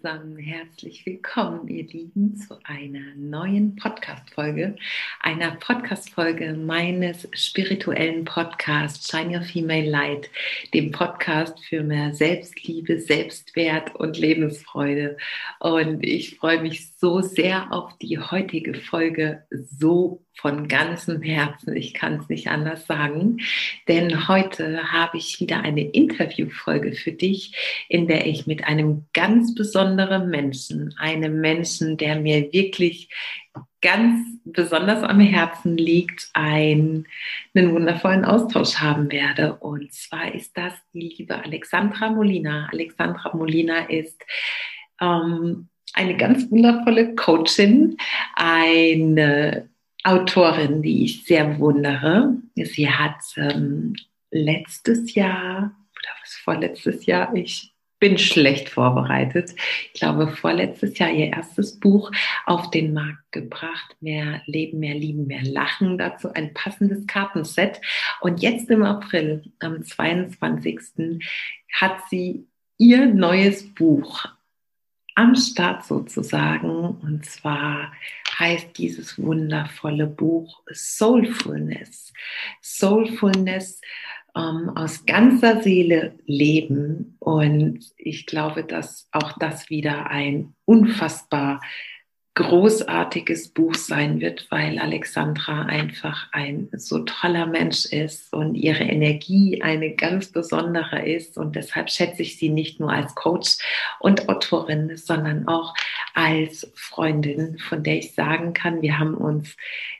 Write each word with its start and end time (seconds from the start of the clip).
Zusammen. 0.00 0.36
Herzlich 0.36 1.04
willkommen, 1.06 1.66
ihr 1.66 1.84
Lieben, 1.84 2.36
zu 2.36 2.58
einer 2.62 3.14
neuen 3.16 3.74
Podcast-Folge, 3.74 4.76
einer 5.20 5.52
Podcast-Folge 5.52 6.52
meines 6.52 7.28
spirituellen 7.32 8.24
Podcasts 8.24 9.10
Shine 9.10 9.38
Your 9.38 9.42
Female 9.42 9.90
Light, 9.90 10.30
dem 10.72 10.92
Podcast 10.92 11.58
für 11.64 11.82
mehr 11.82 12.14
Selbstliebe, 12.14 13.00
Selbstwert 13.00 13.94
und 13.96 14.16
Lebensfreude. 14.18 15.16
Und 15.58 16.04
ich 16.04 16.36
freue 16.36 16.60
mich 16.60 16.92
so 16.96 17.20
sehr 17.20 17.72
auf 17.72 17.96
die 17.98 18.18
heutige 18.18 18.74
Folge, 18.74 19.44
so 19.50 20.22
von 20.38 20.68
ganzem 20.68 21.20
Herzen. 21.20 21.76
Ich 21.76 21.94
kann 21.94 22.20
es 22.20 22.28
nicht 22.28 22.48
anders 22.48 22.86
sagen, 22.86 23.38
denn 23.88 24.28
heute 24.28 24.92
habe 24.92 25.18
ich 25.18 25.40
wieder 25.40 25.60
eine 25.62 25.82
Interviewfolge 25.82 26.92
für 26.92 27.10
dich, 27.10 27.84
in 27.88 28.06
der 28.06 28.26
ich 28.26 28.46
mit 28.46 28.64
einem 28.64 29.06
ganz 29.12 29.54
besonderen 29.54 30.30
Menschen, 30.30 30.94
einem 30.96 31.40
Menschen, 31.40 31.96
der 31.96 32.20
mir 32.20 32.52
wirklich 32.52 33.08
ganz 33.80 34.26
besonders 34.44 35.02
am 35.02 35.18
Herzen 35.18 35.76
liegt, 35.76 36.30
einen, 36.34 37.06
einen 37.54 37.72
wundervollen 37.72 38.24
Austausch 38.24 38.76
haben 38.76 39.10
werde. 39.10 39.54
Und 39.54 39.92
zwar 39.92 40.32
ist 40.34 40.56
das 40.56 40.72
die 40.92 41.14
liebe 41.16 41.36
Alexandra 41.36 42.10
Molina. 42.10 42.68
Alexandra 42.70 43.36
Molina 43.36 43.88
ist 43.88 44.20
ähm, 45.00 45.68
eine 45.94 46.16
ganz 46.16 46.48
wundervolle 46.50 47.16
Coachin, 47.16 47.96
eine 48.36 49.68
Autorin, 50.08 50.80
die 50.80 51.04
ich 51.04 51.24
sehr 51.24 51.58
wundere. 51.58 52.32
Sie 52.54 52.88
hat 52.88 53.20
ähm, 53.36 53.94
letztes 54.30 55.14
Jahr 55.14 55.70
oder 55.98 56.10
was 56.22 56.34
vorletztes 56.34 57.04
Jahr, 57.04 57.34
ich 57.34 57.74
bin 57.98 58.16
schlecht 58.16 58.70
vorbereitet. 58.70 59.54
Ich 59.92 60.00
glaube, 60.00 60.28
vorletztes 60.28 60.98
Jahr 60.98 61.10
ihr 61.10 61.32
erstes 61.32 61.78
Buch 61.78 62.10
auf 62.46 62.70
den 62.70 62.94
Markt 62.94 63.32
gebracht. 63.32 63.96
Mehr 64.00 64.40
Leben, 64.46 64.78
mehr 64.78 64.94
Lieben, 64.94 65.26
mehr 65.26 65.42
Lachen. 65.42 65.98
Dazu 65.98 66.32
ein 66.32 66.54
passendes 66.54 67.06
Kartenset. 67.06 67.78
Und 68.20 68.40
jetzt 68.40 68.70
im 68.70 68.84
April, 68.84 69.42
am 69.58 69.82
22. 69.82 71.20
hat 71.72 71.98
sie 72.08 72.46
ihr 72.78 73.06
neues 73.06 73.74
Buch 73.74 74.24
am 75.18 75.34
Start 75.34 75.84
sozusagen. 75.84 76.70
Und 76.70 77.26
zwar 77.26 77.92
heißt 78.38 78.78
dieses 78.78 79.20
wundervolle 79.20 80.06
Buch 80.06 80.62
Soulfulness. 80.72 82.12
Soulfulness 82.62 83.80
ähm, 84.36 84.70
aus 84.76 85.04
ganzer 85.06 85.60
Seele 85.60 86.14
leben. 86.26 87.16
Und 87.18 87.80
ich 87.96 88.26
glaube, 88.26 88.62
dass 88.62 89.08
auch 89.10 89.32
das 89.40 89.70
wieder 89.70 90.06
ein 90.06 90.54
unfassbar 90.64 91.60
großartiges 92.38 93.48
Buch 93.48 93.74
sein 93.74 94.20
wird, 94.20 94.46
weil 94.48 94.78
Alexandra 94.78 95.62
einfach 95.62 96.28
ein 96.30 96.68
so 96.72 97.00
toller 97.00 97.46
Mensch 97.46 97.86
ist 97.86 98.32
und 98.32 98.54
ihre 98.54 98.84
Energie 98.84 99.60
eine 99.60 99.96
ganz 99.96 100.30
besondere 100.30 101.04
ist. 101.04 101.36
Und 101.36 101.56
deshalb 101.56 101.90
schätze 101.90 102.22
ich 102.22 102.38
sie 102.38 102.48
nicht 102.48 102.78
nur 102.78 102.92
als 102.92 103.16
Coach 103.16 103.58
und 103.98 104.28
Autorin, 104.28 104.96
sondern 104.96 105.48
auch 105.48 105.74
als 106.14 106.70
Freundin, 106.76 107.58
von 107.58 107.82
der 107.82 107.98
ich 107.98 108.14
sagen 108.14 108.52
kann, 108.52 108.82
wir 108.82 109.00
haben 109.00 109.14
uns 109.14 109.56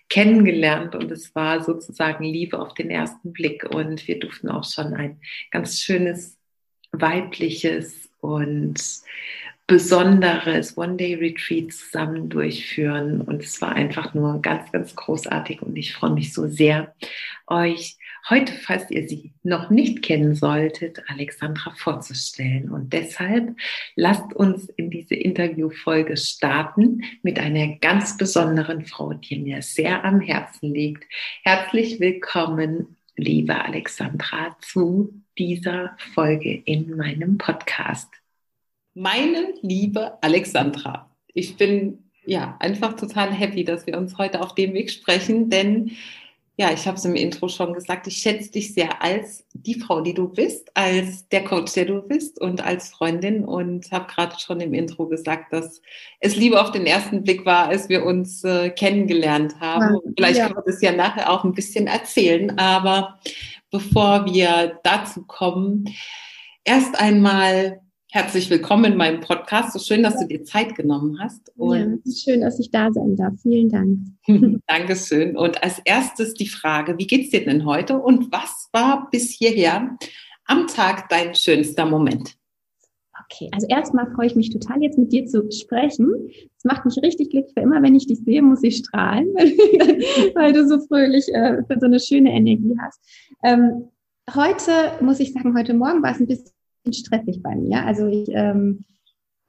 kennengelernt 0.08 0.94
und 0.94 1.10
es 1.10 1.34
war 1.34 1.64
sozusagen 1.64 2.22
Liebe 2.22 2.60
auf 2.60 2.72
den 2.72 2.88
ersten 2.88 3.32
Blick. 3.32 3.64
Und 3.64 4.06
wir 4.06 4.20
durften 4.20 4.48
auch 4.48 4.64
schon 4.64 4.94
ein 4.94 5.20
ganz 5.50 5.80
schönes 5.80 6.38
weibliches 6.92 8.08
und 8.20 8.80
besonderes 9.68 10.78
One-Day-Retreat 10.78 11.72
zusammen 11.72 12.30
durchführen. 12.30 13.20
Und 13.20 13.42
es 13.42 13.60
war 13.60 13.72
einfach 13.72 14.14
nur 14.14 14.40
ganz, 14.40 14.72
ganz 14.72 14.96
großartig. 14.96 15.62
Und 15.62 15.76
ich 15.76 15.94
freue 15.94 16.14
mich 16.14 16.32
so 16.32 16.48
sehr, 16.48 16.94
euch 17.46 17.98
heute, 18.30 18.54
falls 18.54 18.90
ihr 18.90 19.06
sie 19.06 19.32
noch 19.42 19.68
nicht 19.68 20.02
kennen 20.02 20.34
solltet, 20.34 21.02
Alexandra 21.08 21.74
vorzustellen. 21.76 22.70
Und 22.70 22.94
deshalb 22.94 23.56
lasst 23.94 24.32
uns 24.34 24.70
in 24.70 24.88
diese 24.90 25.14
Interviewfolge 25.14 26.16
starten 26.16 27.02
mit 27.22 27.38
einer 27.38 27.76
ganz 27.76 28.16
besonderen 28.16 28.86
Frau, 28.86 29.12
die 29.12 29.38
mir 29.38 29.60
sehr 29.60 30.02
am 30.02 30.20
Herzen 30.20 30.72
liegt. 30.72 31.04
Herzlich 31.42 32.00
willkommen, 32.00 32.96
liebe 33.16 33.54
Alexandra, 33.54 34.56
zu 34.62 35.12
dieser 35.36 35.94
Folge 36.14 36.54
in 36.64 36.96
meinem 36.96 37.36
Podcast. 37.36 38.08
Meine 39.00 39.54
liebe 39.62 40.20
Alexandra, 40.22 41.09
ich 41.32 41.56
bin 41.56 42.10
ja 42.26 42.56
einfach 42.59 42.94
total 42.94 43.32
happy, 43.32 43.62
dass 43.62 43.86
wir 43.86 43.97
uns 43.97 44.19
heute 44.19 44.41
auf 44.41 44.56
dem 44.56 44.75
Weg 44.75 44.91
sprechen, 44.91 45.50
denn 45.50 45.92
ja, 46.56 46.72
ich 46.72 46.88
habe 46.88 46.97
es 46.97 47.04
im 47.04 47.14
Intro 47.14 47.47
schon 47.47 47.75
gesagt, 47.75 48.08
ich 48.08 48.16
schätze 48.16 48.50
dich 48.50 48.75
sehr 48.75 49.00
als 49.00 49.47
die 49.53 49.78
Frau, 49.78 50.00
die 50.00 50.14
du 50.14 50.26
bist, 50.26 50.76
als 50.76 51.28
der 51.28 51.44
Coach, 51.44 51.75
der 51.75 51.84
du 51.84 52.03
bist 52.03 52.41
und 52.41 52.60
als 52.60 52.88
Freundin 52.88 53.44
und 53.44 53.88
habe 53.92 54.12
gerade 54.12 54.34
schon 54.41 54.58
im 54.60 54.75
Intro 54.75 55.06
gesagt, 55.06 55.53
dass 55.53 55.81
es 56.19 56.34
Liebe 56.34 56.60
auf 56.60 56.72
den 56.72 56.84
ersten 56.84 57.22
Blick 57.22 57.47
war, 57.47 57.69
als 57.69 57.88
wir 57.88 58.04
uns 58.04 58.42
äh, 58.42 58.70
kennengelernt 58.70 59.60
haben. 59.60 59.94
Ja, 59.94 60.12
Vielleicht 60.16 60.38
ja. 60.38 60.47
können 60.47 60.56
wir 60.56 60.72
das 60.72 60.82
ja 60.82 60.91
nachher 60.91 61.31
auch 61.31 61.44
ein 61.44 61.54
bisschen 61.54 61.87
erzählen, 61.87 62.58
aber 62.58 63.20
bevor 63.70 64.26
wir 64.26 64.81
dazu 64.82 65.25
kommen, 65.25 65.84
erst 66.64 67.00
einmal 67.00 67.81
Herzlich 68.10 68.48
willkommen 68.48 68.92
in 68.92 68.96
meinem 68.96 69.20
Podcast. 69.20 69.74
So 69.74 69.78
schön, 69.78 70.02
dass 70.02 70.19
du 70.19 70.26
dir 70.26 70.42
Zeit 70.42 70.74
genommen 70.74 71.19
hast. 71.20 71.52
Und 71.56 72.00
ja, 72.06 72.12
schön, 72.14 72.41
dass 72.41 72.58
ich 72.58 72.70
da 72.70 72.91
sein 72.91 73.16
darf. 73.16 73.34
Vielen 73.42 73.69
Dank. 73.69 73.98
Dankeschön. 74.66 75.36
Und 75.36 75.62
als 75.62 75.78
erstes 75.84 76.32
die 76.32 76.48
Frage, 76.48 76.96
wie 76.96 77.06
geht's 77.06 77.28
dir 77.28 77.44
denn 77.44 77.66
heute 77.66 77.98
und 77.98 78.32
was 78.32 78.70
war 78.72 79.10
bis 79.10 79.30
hierher 79.30 79.98
am 80.46 80.66
Tag 80.69 81.10
dein 81.10 81.34
schönster 81.34 81.84
Moment? 81.84 82.34
Okay, 83.24 83.50
also 83.52 83.66
erstmal 83.69 84.10
freue 84.14 84.28
ich 84.28 84.36
mich 84.36 84.48
total, 84.48 84.82
jetzt 84.82 84.96
mit 84.96 85.12
dir 85.12 85.26
zu 85.26 85.50
sprechen. 85.50 86.30
Es 86.56 86.64
macht 86.64 86.86
mich 86.86 86.96
richtig 87.02 87.28
glücklich, 87.28 87.54
weil 87.56 87.64
immer 87.64 87.82
wenn 87.82 87.94
ich 87.94 88.06
dich 88.06 88.20
sehe, 88.20 88.40
muss 88.40 88.62
ich 88.62 88.78
strahlen, 88.78 89.26
weil 90.34 90.54
du 90.54 90.66
so 90.66 90.80
fröhlich 90.86 91.28
äh, 91.34 91.60
so 91.78 91.84
eine 91.84 92.00
schöne 92.00 92.32
Energie 92.32 92.75
hast. 92.80 93.00
Ähm, 93.44 93.90
heute 94.34 94.72
muss 95.02 95.20
ich 95.20 95.34
sagen, 95.34 95.54
heute 95.54 95.75
Morgen 95.75 96.02
war 96.02 96.12
es 96.12 96.20
ein 96.20 96.26
bisschen 96.26 96.52
stressig 96.97 97.43
bei 97.43 97.54
mir. 97.56 97.84
Also 97.84 98.06
ich 98.06 98.28
ähm, 98.32 98.84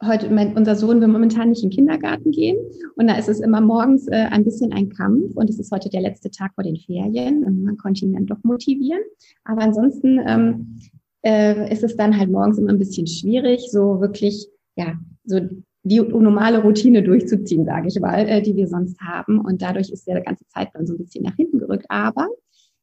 heute, 0.05 0.29
mein, 0.29 0.55
unser 0.55 0.75
Sohn 0.75 1.01
will 1.01 1.07
momentan 1.07 1.49
nicht 1.49 1.63
in 1.63 1.69
den 1.69 1.75
Kindergarten 1.75 2.31
gehen 2.31 2.57
und 2.95 3.07
da 3.07 3.17
ist 3.17 3.29
es 3.29 3.39
immer 3.39 3.61
morgens 3.61 4.07
äh, 4.07 4.27
ein 4.31 4.43
bisschen 4.43 4.71
ein 4.71 4.89
Kampf 4.89 5.35
und 5.35 5.49
es 5.49 5.59
ist 5.59 5.71
heute 5.71 5.89
der 5.89 6.01
letzte 6.01 6.31
Tag 6.31 6.53
vor 6.55 6.63
den 6.63 6.77
Ferien 6.77 7.43
und 7.43 7.63
man 7.63 7.77
konnte 7.77 8.05
ihn 8.05 8.13
dann 8.13 8.25
doch 8.25 8.43
motivieren. 8.43 9.01
Aber 9.43 9.61
ansonsten 9.61 10.19
ähm, 10.25 10.79
äh, 11.23 11.71
ist 11.71 11.83
es 11.83 11.95
dann 11.95 12.17
halt 12.17 12.31
morgens 12.31 12.57
immer 12.57 12.69
ein 12.69 12.79
bisschen 12.79 13.07
schwierig, 13.07 13.69
so 13.71 13.99
wirklich, 13.99 14.47
ja, 14.75 14.93
so 15.25 15.41
die 15.83 16.01
normale 16.01 16.61
Routine 16.61 17.03
durchzuziehen, 17.03 17.65
sage 17.65 17.87
ich 17.87 17.99
mal, 17.99 18.27
äh, 18.27 18.41
die 18.41 18.55
wir 18.55 18.67
sonst 18.67 18.99
haben. 19.01 19.39
Und 19.39 19.61
dadurch 19.61 19.89
ist 19.89 20.07
der 20.07 20.21
ganze 20.21 20.45
Zeitplan 20.47 20.85
so 20.85 20.93
ein 20.93 20.97
bisschen 20.97 21.23
nach 21.23 21.35
hinten 21.35 21.59
gerückt. 21.59 21.85
Aber 21.89 22.27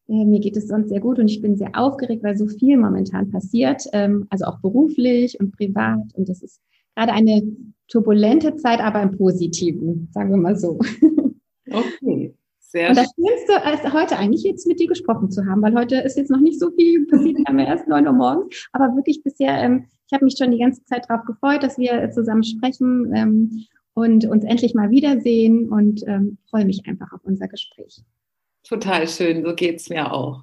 äh, 0.09 0.25
mir 0.25 0.41
geht 0.41 0.57
es 0.57 0.69
sonst 0.69 0.89
sehr 0.89 1.01
gut 1.01 1.19
und 1.19 1.29
ich 1.29 1.41
bin 1.43 1.57
sehr 1.57 1.71
aufgeregt, 1.75 2.23
weil 2.23 2.37
so 2.37 2.47
viel 2.47 2.77
momentan 2.77 3.31
passiert, 3.31 3.85
ähm, 3.93 4.27
also 4.31 4.47
auch 4.47 4.61
beruflich 4.61 5.39
und 5.41 5.57
privat. 5.57 6.15
Und 6.15 6.29
das 6.29 6.43
ist 6.43 6.61
gerade 6.95 7.13
eine 7.13 7.43
turbulente 7.89 8.57
Zeit, 8.57 8.81
aber 8.81 9.03
im 9.03 9.17
Positiven, 9.17 10.09
sagen 10.13 10.31
wir 10.31 10.39
mal 10.39 10.57
so. 10.57 10.79
Okay. 11.69 12.33
Sehr 12.61 12.91
und 12.91 12.97
das 12.97 13.11
Schönste 13.15 13.55
ist 13.75 13.93
heute 13.93 14.17
eigentlich 14.17 14.45
jetzt 14.45 14.69
mit 14.69 14.79
dir 14.79 14.87
gesprochen 14.87 15.33
zu 15.33 15.45
haben, 15.47 15.63
weil 15.63 15.75
heute 15.75 15.97
ist 15.97 16.17
jetzt 16.17 16.31
noch 16.31 16.41
nicht 16.41 16.61
so 16.61 16.71
viel 16.71 17.07
passiert, 17.07 17.39
wir 17.39 17.45
haben 17.45 17.59
ja 17.59 17.67
erst 17.67 17.89
neun 17.89 18.07
Uhr 18.07 18.13
morgens, 18.13 18.69
aber 18.73 18.95
wirklich 18.95 19.23
bisher, 19.25 19.61
ähm, 19.63 19.87
ich 20.07 20.13
habe 20.13 20.25
mich 20.25 20.37
schon 20.39 20.53
die 20.53 20.59
ganze 20.59 20.85
Zeit 20.85 21.07
darauf 21.09 21.25
gefreut, 21.25 21.65
dass 21.65 21.77
wir 21.77 22.09
zusammen 22.13 22.45
sprechen 22.45 23.13
ähm, 23.15 23.65
und 23.95 24.27
uns 24.27 24.45
endlich 24.45 24.75
mal 24.75 24.91
wiedersehen 24.91 25.71
und 25.71 26.03
ähm, 26.07 26.39
freue 26.51 26.65
mich 26.65 26.83
einfach 26.87 27.13
auf 27.13 27.21
unser 27.25 27.49
Gespräch. 27.49 28.05
Total 28.69 29.07
schön, 29.07 29.45
so 29.45 29.55
geht 29.55 29.77
es 29.77 29.89
mir 29.91 30.13
auch. 30.13 30.43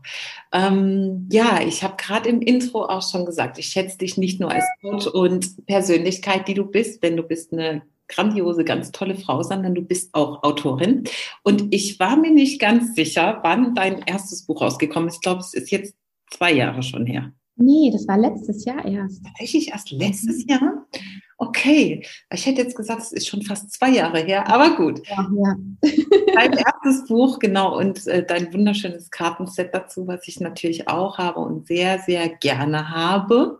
Ähm, 0.53 1.27
ja, 1.29 1.59
ich 1.61 1.83
habe 1.83 1.95
gerade 1.97 2.29
im 2.29 2.41
Intro 2.41 2.85
auch 2.85 3.01
schon 3.01 3.25
gesagt, 3.25 3.57
ich 3.57 3.65
schätze 3.65 3.97
dich 3.97 4.17
nicht 4.17 4.39
nur 4.39 4.49
als 4.49 4.63
Coach 4.81 5.07
und 5.07 5.65
Persönlichkeit, 5.65 6.47
die 6.47 6.53
du 6.53 6.65
bist, 6.65 7.03
denn 7.03 7.17
du 7.17 7.23
bist 7.23 7.51
eine 7.51 7.81
grandiose, 8.07 8.63
ganz 8.63 8.91
tolle 8.91 9.15
Frau, 9.15 9.43
sondern 9.43 9.75
du 9.75 9.81
bist 9.81 10.13
auch 10.13 10.43
Autorin. 10.43 11.03
Und 11.43 11.73
ich 11.73 11.99
war 11.99 12.15
mir 12.15 12.31
nicht 12.31 12.61
ganz 12.61 12.95
sicher, 12.95 13.39
wann 13.43 13.75
dein 13.75 14.01
erstes 14.05 14.45
Buch 14.45 14.61
rausgekommen 14.61 15.09
ist. 15.09 15.15
Ich 15.15 15.21
glaube, 15.21 15.41
es 15.41 15.53
ist 15.53 15.71
jetzt 15.71 15.93
zwei 16.31 16.53
Jahre 16.53 16.81
schon 16.81 17.05
her. 17.05 17.33
Nee, 17.55 17.91
das 17.91 18.07
war 18.07 18.17
letztes 18.17 18.65
Jahr 18.65 18.85
erst. 18.85 19.23
Tatsächlich 19.23 19.69
erst 19.69 19.91
letztes 19.91 20.45
Jahr? 20.47 20.82
Okay, 21.47 22.05
ich 22.31 22.45
hätte 22.45 22.61
jetzt 22.61 22.75
gesagt, 22.75 23.01
es 23.01 23.11
ist 23.11 23.27
schon 23.27 23.41
fast 23.41 23.71
zwei 23.73 23.89
Jahre 23.89 24.19
her, 24.19 24.47
aber 24.47 24.77
gut. 24.77 25.05
Ja, 25.07 25.27
ja. 25.35 25.55
dein 26.35 26.53
erstes 26.53 27.05
Buch, 27.07 27.39
genau, 27.39 27.77
und 27.77 28.07
äh, 28.07 28.25
dein 28.25 28.53
wunderschönes 28.53 29.11
Kartenset 29.11 29.73
dazu, 29.73 30.07
was 30.07 30.25
ich 30.27 30.39
natürlich 30.39 30.87
auch 30.87 31.17
habe 31.17 31.41
und 31.41 31.67
sehr, 31.67 31.99
sehr 31.99 32.29
gerne 32.29 32.89
habe. 32.89 33.59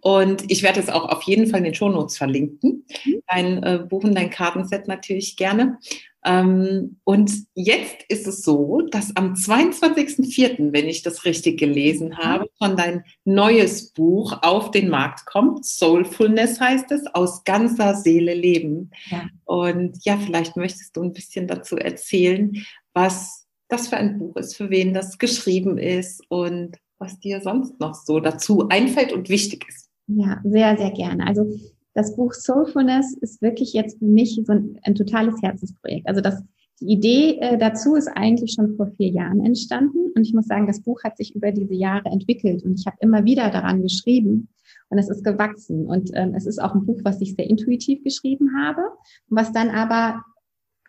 Und 0.00 0.50
ich 0.50 0.64
werde 0.64 0.80
es 0.80 0.88
auch 0.88 1.08
auf 1.08 1.22
jeden 1.22 1.46
Fall 1.46 1.58
in 1.58 1.64
den 1.64 1.74
Shownotes 1.74 2.18
verlinken. 2.18 2.84
Mhm. 3.04 3.22
Dein 3.28 3.62
äh, 3.62 3.78
Buch 3.88 4.02
und 4.02 4.16
dein 4.16 4.30
Kartenset 4.30 4.88
natürlich 4.88 5.36
gerne. 5.36 5.78
Ähm, 6.24 6.98
und 7.04 7.32
jetzt 7.54 8.04
ist 8.08 8.26
es 8.26 8.42
so, 8.42 8.82
dass 8.90 9.16
am 9.16 9.34
22.04., 9.34 10.72
wenn 10.72 10.88
ich 10.88 11.02
das 11.02 11.24
richtig 11.24 11.58
gelesen 11.58 12.10
mhm. 12.10 12.18
habe, 12.18 12.50
von 12.58 12.76
dein 12.76 13.04
neues 13.24 13.92
Buch 13.92 14.38
auf 14.42 14.70
den 14.70 14.88
Markt 14.88 15.26
kommt. 15.26 15.64
Soulfulness 15.64 16.60
heißt 16.60 16.92
es, 16.92 17.06
aus 17.14 17.44
ganzer 17.44 17.94
Seele 17.94 18.34
leben. 18.34 18.90
Ja. 19.10 19.28
Und 19.44 19.98
ja, 20.04 20.16
vielleicht 20.16 20.56
möchtest 20.56 20.96
du 20.96 21.02
ein 21.02 21.12
bisschen 21.12 21.48
dazu 21.48 21.76
erzählen, 21.76 22.64
was 22.94 23.46
das 23.68 23.88
für 23.88 23.96
ein 23.96 24.18
Buch 24.18 24.36
ist, 24.36 24.56
für 24.56 24.70
wen 24.70 24.94
das 24.94 25.18
geschrieben 25.18 25.78
ist 25.78 26.22
und 26.28 26.76
was 26.98 27.18
dir 27.18 27.40
sonst 27.40 27.80
noch 27.80 27.94
so 27.94 28.20
dazu 28.20 28.68
einfällt 28.68 29.12
und 29.12 29.28
wichtig 29.28 29.66
ist. 29.68 29.88
Ja, 30.06 30.40
sehr, 30.44 30.76
sehr 30.76 30.90
gerne. 30.90 31.26
Also 31.26 31.46
das 31.94 32.16
Buch 32.16 32.32
Soulfulness 32.32 33.14
ist 33.20 33.42
wirklich 33.42 33.72
jetzt 33.72 33.98
für 33.98 34.06
mich 34.06 34.40
so 34.44 34.52
ein, 34.52 34.78
ein 34.82 34.94
totales 34.94 35.40
Herzensprojekt. 35.42 36.08
Also 36.08 36.20
das, 36.20 36.42
die 36.80 36.92
Idee 36.92 37.38
äh, 37.40 37.58
dazu 37.58 37.94
ist 37.94 38.08
eigentlich 38.08 38.54
schon 38.54 38.76
vor 38.76 38.88
vier 38.96 39.08
Jahren 39.08 39.44
entstanden. 39.44 40.10
Und 40.14 40.26
ich 40.26 40.32
muss 40.32 40.46
sagen, 40.46 40.66
das 40.66 40.80
Buch 40.80 41.02
hat 41.04 41.16
sich 41.16 41.34
über 41.34 41.52
diese 41.52 41.74
Jahre 41.74 42.08
entwickelt 42.08 42.64
und 42.64 42.78
ich 42.78 42.86
habe 42.86 42.96
immer 43.00 43.24
wieder 43.24 43.50
daran 43.50 43.82
geschrieben 43.82 44.48
und 44.88 44.98
es 44.98 45.08
ist 45.08 45.24
gewachsen. 45.24 45.86
Und 45.86 46.10
ähm, 46.14 46.34
es 46.34 46.46
ist 46.46 46.62
auch 46.62 46.74
ein 46.74 46.86
Buch, 46.86 47.00
was 47.04 47.20
ich 47.20 47.34
sehr 47.34 47.48
intuitiv 47.48 48.02
geschrieben 48.04 48.50
habe 48.58 48.82
und 49.28 49.36
was 49.36 49.52
dann 49.52 49.70
aber 49.70 50.22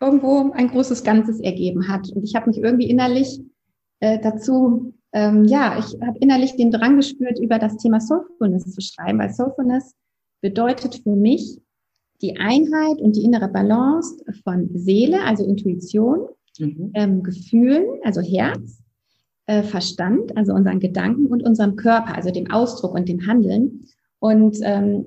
irgendwo 0.00 0.52
ein 0.52 0.68
großes 0.68 1.04
Ganzes 1.04 1.40
ergeben 1.40 1.88
hat. 1.88 2.10
Und 2.10 2.24
ich 2.24 2.34
habe 2.34 2.48
mich 2.48 2.58
irgendwie 2.58 2.88
innerlich 2.88 3.40
äh, 4.00 4.18
dazu, 4.20 4.94
ähm, 5.12 5.44
ja, 5.44 5.78
ich 5.78 5.96
habe 6.00 6.18
innerlich 6.18 6.56
den 6.56 6.70
Drang 6.70 6.96
gespürt, 6.96 7.38
über 7.38 7.58
das 7.58 7.76
Thema 7.76 8.00
Soulfulness 8.00 8.72
zu 8.72 8.80
schreiben, 8.80 9.18
weil 9.18 9.32
Soulfulness 9.32 9.94
bedeutet 10.40 11.00
für 11.02 11.16
mich 11.16 11.60
die 12.22 12.36
Einheit 12.38 13.00
und 13.00 13.16
die 13.16 13.24
innere 13.24 13.48
Balance 13.48 14.16
von 14.42 14.70
Seele, 14.74 15.22
also 15.24 15.44
Intuition, 15.44 16.26
mhm. 16.58 16.90
ähm, 16.94 17.22
Gefühlen, 17.22 17.84
also 18.02 18.20
Herz, 18.20 18.82
äh, 19.46 19.62
Verstand, 19.62 20.36
also 20.36 20.54
unseren 20.54 20.80
Gedanken 20.80 21.26
und 21.26 21.42
unserem 21.42 21.76
Körper, 21.76 22.14
also 22.14 22.30
dem 22.30 22.50
Ausdruck 22.50 22.94
und 22.94 23.08
dem 23.08 23.26
Handeln. 23.26 23.86
Und 24.20 24.58
ähm, 24.62 25.06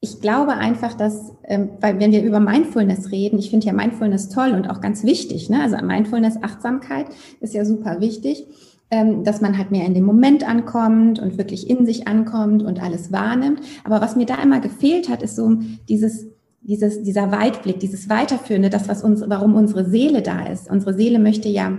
ich 0.00 0.20
glaube 0.22 0.52
einfach, 0.52 0.94
dass, 0.94 1.32
ähm, 1.44 1.70
weil 1.80 2.00
wenn 2.00 2.12
wir 2.12 2.22
über 2.22 2.40
Mindfulness 2.40 3.10
reden, 3.10 3.38
ich 3.38 3.50
finde 3.50 3.66
ja 3.66 3.74
Mindfulness 3.74 4.30
toll 4.30 4.52
und 4.52 4.70
auch 4.70 4.80
ganz 4.80 5.04
wichtig, 5.04 5.50
ne? 5.50 5.60
also 5.62 5.76
Mindfulness, 5.76 6.42
Achtsamkeit 6.42 7.06
ist 7.40 7.52
ja 7.52 7.66
super 7.66 8.00
wichtig 8.00 8.46
dass 8.90 9.40
man 9.40 9.56
halt 9.56 9.70
mehr 9.70 9.86
in 9.86 9.94
dem 9.94 10.04
Moment 10.04 10.46
ankommt 10.46 11.20
und 11.20 11.38
wirklich 11.38 11.70
in 11.70 11.86
sich 11.86 12.08
ankommt 12.08 12.64
und 12.64 12.82
alles 12.82 13.12
wahrnimmt. 13.12 13.60
Aber 13.84 14.00
was 14.00 14.16
mir 14.16 14.26
da 14.26 14.42
immer 14.42 14.60
gefehlt 14.60 15.08
hat, 15.08 15.22
ist 15.22 15.36
so 15.36 15.58
dieses, 15.88 16.26
dieses, 16.60 17.02
dieser 17.02 17.30
Weitblick, 17.30 17.78
dieses 17.78 18.08
Weiterführende, 18.08 18.68
das, 18.68 18.88
was 18.88 19.04
uns, 19.04 19.22
warum 19.26 19.54
unsere 19.54 19.88
Seele 19.88 20.22
da 20.22 20.44
ist. 20.46 20.68
Unsere 20.68 20.94
Seele 20.94 21.20
möchte 21.20 21.48
ja 21.48 21.78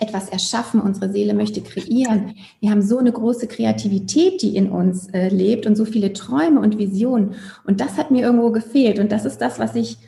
etwas 0.00 0.28
erschaffen, 0.28 0.80
unsere 0.80 1.10
Seele 1.10 1.34
möchte 1.34 1.60
kreieren. 1.60 2.34
Wir 2.60 2.70
haben 2.70 2.82
so 2.82 2.98
eine 2.98 3.12
große 3.12 3.46
Kreativität, 3.46 4.42
die 4.42 4.56
in 4.56 4.70
uns 4.70 5.08
äh, 5.08 5.28
lebt 5.28 5.66
und 5.66 5.76
so 5.76 5.84
viele 5.84 6.12
Träume 6.12 6.60
und 6.60 6.78
Visionen. 6.78 7.34
Und 7.66 7.80
das 7.80 7.96
hat 7.96 8.10
mir 8.10 8.22
irgendwo 8.22 8.50
gefehlt. 8.50 8.98
Und 8.98 9.12
das 9.12 9.24
ist 9.24 9.38
das, 9.38 9.58
was 9.58 9.74
ich 9.74 9.98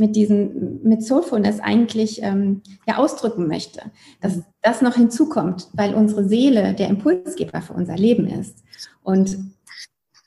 mit 0.00 0.16
diesen, 0.16 0.82
mit 0.82 1.04
Soulfulness 1.04 1.60
eigentlich 1.60 2.22
ähm, 2.22 2.62
ja 2.88 2.96
ausdrücken 2.96 3.46
möchte, 3.46 3.82
dass 4.20 4.36
mhm. 4.36 4.44
das 4.62 4.82
noch 4.82 4.94
hinzukommt, 4.94 5.68
weil 5.72 5.94
unsere 5.94 6.24
Seele 6.24 6.74
der 6.74 6.88
Impulsgeber 6.88 7.62
für 7.62 7.74
unser 7.74 7.96
Leben 7.96 8.26
ist 8.26 8.64
und 9.02 9.38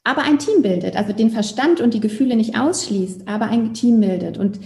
aber 0.05 0.23
ein 0.23 0.37
Team 0.37 0.61
bildet, 0.61 0.97
also 0.97 1.13
den 1.13 1.29
Verstand 1.29 1.79
und 1.79 1.93
die 1.93 2.01
Gefühle 2.01 2.35
nicht 2.35 2.59
ausschließt, 2.59 3.27
aber 3.27 3.45
ein 3.45 3.73
Team 3.73 4.01
bildet 4.01 4.37
und 4.37 4.59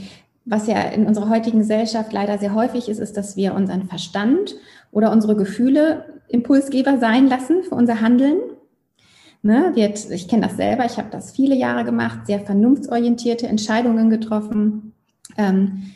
was 0.49 0.65
ja 0.67 0.81
in 0.81 1.05
unserer 1.05 1.29
heutigen 1.29 1.59
Gesellschaft 1.59 2.13
leider 2.13 2.37
sehr 2.37 2.53
häufig 2.53 2.87
ist, 2.87 2.99
ist, 2.99 3.17
dass 3.17 3.35
wir 3.35 3.53
unseren 3.53 3.87
Verstand 3.87 4.55
oder 4.91 5.11
unsere 5.11 5.35
Gefühle 5.35 6.05
Impulsgeber 6.29 6.97
sein 6.99 7.27
lassen 7.27 7.63
für 7.63 7.75
unser 7.75 8.01
Handeln. 8.01 8.37
Ne, 9.43 9.71
wird, 9.75 10.09
ich 10.09 10.27
kenne 10.27 10.47
das 10.47 10.57
selber, 10.57 10.85
ich 10.85 10.97
habe 10.97 11.09
das 11.11 11.31
viele 11.31 11.55
Jahre 11.55 11.85
gemacht, 11.85 12.25
sehr 12.25 12.39
vernunftsorientierte 12.39 13.47
Entscheidungen 13.47 14.09
getroffen, 14.09 14.86
ähm, 15.37 15.91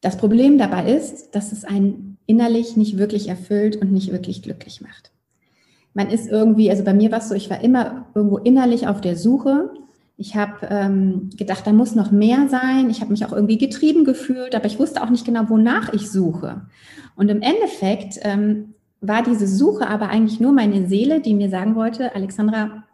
das 0.00 0.16
Problem 0.16 0.58
dabei 0.58 0.92
ist, 0.92 1.34
dass 1.34 1.52
es 1.52 1.64
einen 1.64 2.18
innerlich 2.26 2.76
nicht 2.76 2.98
wirklich 2.98 3.28
erfüllt 3.28 3.76
und 3.76 3.92
nicht 3.92 4.12
wirklich 4.12 4.42
glücklich 4.42 4.80
macht. 4.80 5.10
Man 5.94 6.10
ist 6.10 6.28
irgendwie, 6.28 6.70
also 6.70 6.84
bei 6.84 6.92
mir 6.92 7.10
war 7.10 7.18
es 7.18 7.28
so, 7.28 7.34
ich 7.34 7.50
war 7.50 7.62
immer 7.62 8.06
irgendwo 8.14 8.38
innerlich 8.38 8.86
auf 8.88 9.00
der 9.00 9.16
Suche. 9.16 9.70
Ich 10.16 10.36
habe 10.36 10.66
ähm, 10.68 11.30
gedacht, 11.36 11.66
da 11.66 11.72
muss 11.72 11.94
noch 11.94 12.10
mehr 12.10 12.48
sein. 12.48 12.90
Ich 12.90 13.00
habe 13.00 13.12
mich 13.12 13.24
auch 13.24 13.32
irgendwie 13.32 13.58
getrieben 13.58 14.04
gefühlt, 14.04 14.54
aber 14.54 14.66
ich 14.66 14.78
wusste 14.78 15.02
auch 15.02 15.10
nicht 15.10 15.24
genau, 15.24 15.48
wonach 15.48 15.92
ich 15.92 16.10
suche. 16.10 16.62
Und 17.16 17.28
im 17.30 17.42
Endeffekt 17.42 18.18
ähm, 18.22 18.74
war 19.00 19.22
diese 19.22 19.46
Suche 19.46 19.86
aber 19.88 20.08
eigentlich 20.08 20.40
nur 20.40 20.52
meine 20.52 20.86
Seele, 20.88 21.20
die 21.20 21.34
mir 21.34 21.48
sagen 21.48 21.76
wollte, 21.76 22.14
Alexandra, 22.14 22.84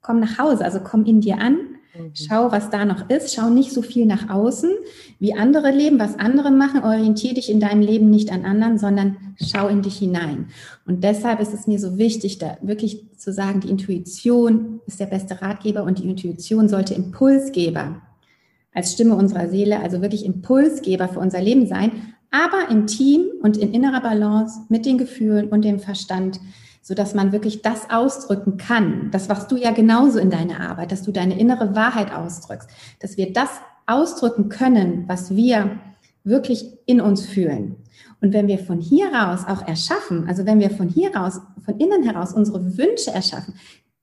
komm 0.00 0.20
nach 0.20 0.38
Hause, 0.38 0.64
also 0.64 0.80
komm 0.80 1.04
in 1.04 1.20
dir 1.20 1.38
an, 1.38 1.58
Mhm. 1.98 2.12
Schau, 2.14 2.52
was 2.52 2.70
da 2.70 2.84
noch 2.84 3.10
ist. 3.10 3.34
Schau 3.34 3.50
nicht 3.50 3.72
so 3.72 3.82
viel 3.82 4.06
nach 4.06 4.30
außen, 4.30 4.70
wie 5.18 5.34
andere 5.34 5.70
leben, 5.70 5.98
was 5.98 6.18
andere 6.18 6.50
machen. 6.50 6.82
Orientiere 6.82 7.34
dich 7.34 7.50
in 7.50 7.60
deinem 7.60 7.80
Leben 7.80 8.10
nicht 8.10 8.32
an 8.32 8.44
anderen, 8.44 8.78
sondern 8.78 9.16
schau 9.36 9.68
in 9.68 9.82
dich 9.82 9.98
hinein. 9.98 10.48
Und 10.86 11.04
deshalb 11.04 11.40
ist 11.40 11.54
es 11.54 11.66
mir 11.66 11.78
so 11.78 11.98
wichtig, 11.98 12.38
da 12.38 12.58
wirklich 12.62 13.06
zu 13.16 13.32
sagen, 13.32 13.60
die 13.60 13.70
Intuition 13.70 14.80
ist 14.86 15.00
der 15.00 15.06
beste 15.06 15.42
Ratgeber 15.42 15.82
und 15.82 15.98
die 15.98 16.08
Intuition 16.08 16.68
sollte 16.68 16.94
Impulsgeber 16.94 18.02
als 18.74 18.92
Stimme 18.92 19.16
unserer 19.16 19.48
Seele, 19.48 19.80
also 19.80 20.02
wirklich 20.02 20.24
Impulsgeber 20.24 21.08
für 21.08 21.18
unser 21.18 21.40
Leben 21.42 21.66
sein, 21.66 22.14
aber 22.30 22.70
im 22.70 22.86
Team 22.86 23.26
und 23.42 23.56
in 23.56 23.72
innerer 23.72 24.00
Balance 24.00 24.60
mit 24.68 24.86
den 24.86 24.98
Gefühlen 24.98 25.48
und 25.48 25.64
dem 25.64 25.80
Verstand 25.80 26.38
so 26.82 26.94
dass 26.94 27.14
man 27.14 27.32
wirklich 27.32 27.62
das 27.62 27.90
ausdrücken 27.90 28.56
kann. 28.56 29.10
Das 29.10 29.28
machst 29.28 29.50
du 29.50 29.56
ja 29.56 29.72
genauso 29.72 30.18
in 30.18 30.30
deiner 30.30 30.60
Arbeit, 30.60 30.92
dass 30.92 31.02
du 31.02 31.12
deine 31.12 31.38
innere 31.38 31.74
Wahrheit 31.74 32.12
ausdrückst, 32.12 32.68
dass 33.00 33.16
wir 33.16 33.32
das 33.32 33.50
ausdrücken 33.86 34.48
können, 34.48 35.04
was 35.06 35.34
wir 35.34 35.78
wirklich 36.24 36.66
in 36.86 37.00
uns 37.00 37.26
fühlen. 37.26 37.76
Und 38.20 38.32
wenn 38.32 38.48
wir 38.48 38.58
von 38.58 38.80
hier 38.80 39.12
raus 39.12 39.44
auch 39.46 39.66
erschaffen, 39.66 40.28
also 40.28 40.44
wenn 40.44 40.60
wir 40.60 40.70
von 40.70 40.88
hier 40.88 41.14
raus, 41.14 41.40
von 41.64 41.78
innen 41.78 42.02
heraus 42.02 42.32
unsere 42.32 42.76
Wünsche 42.76 43.10
erschaffen, 43.10 43.54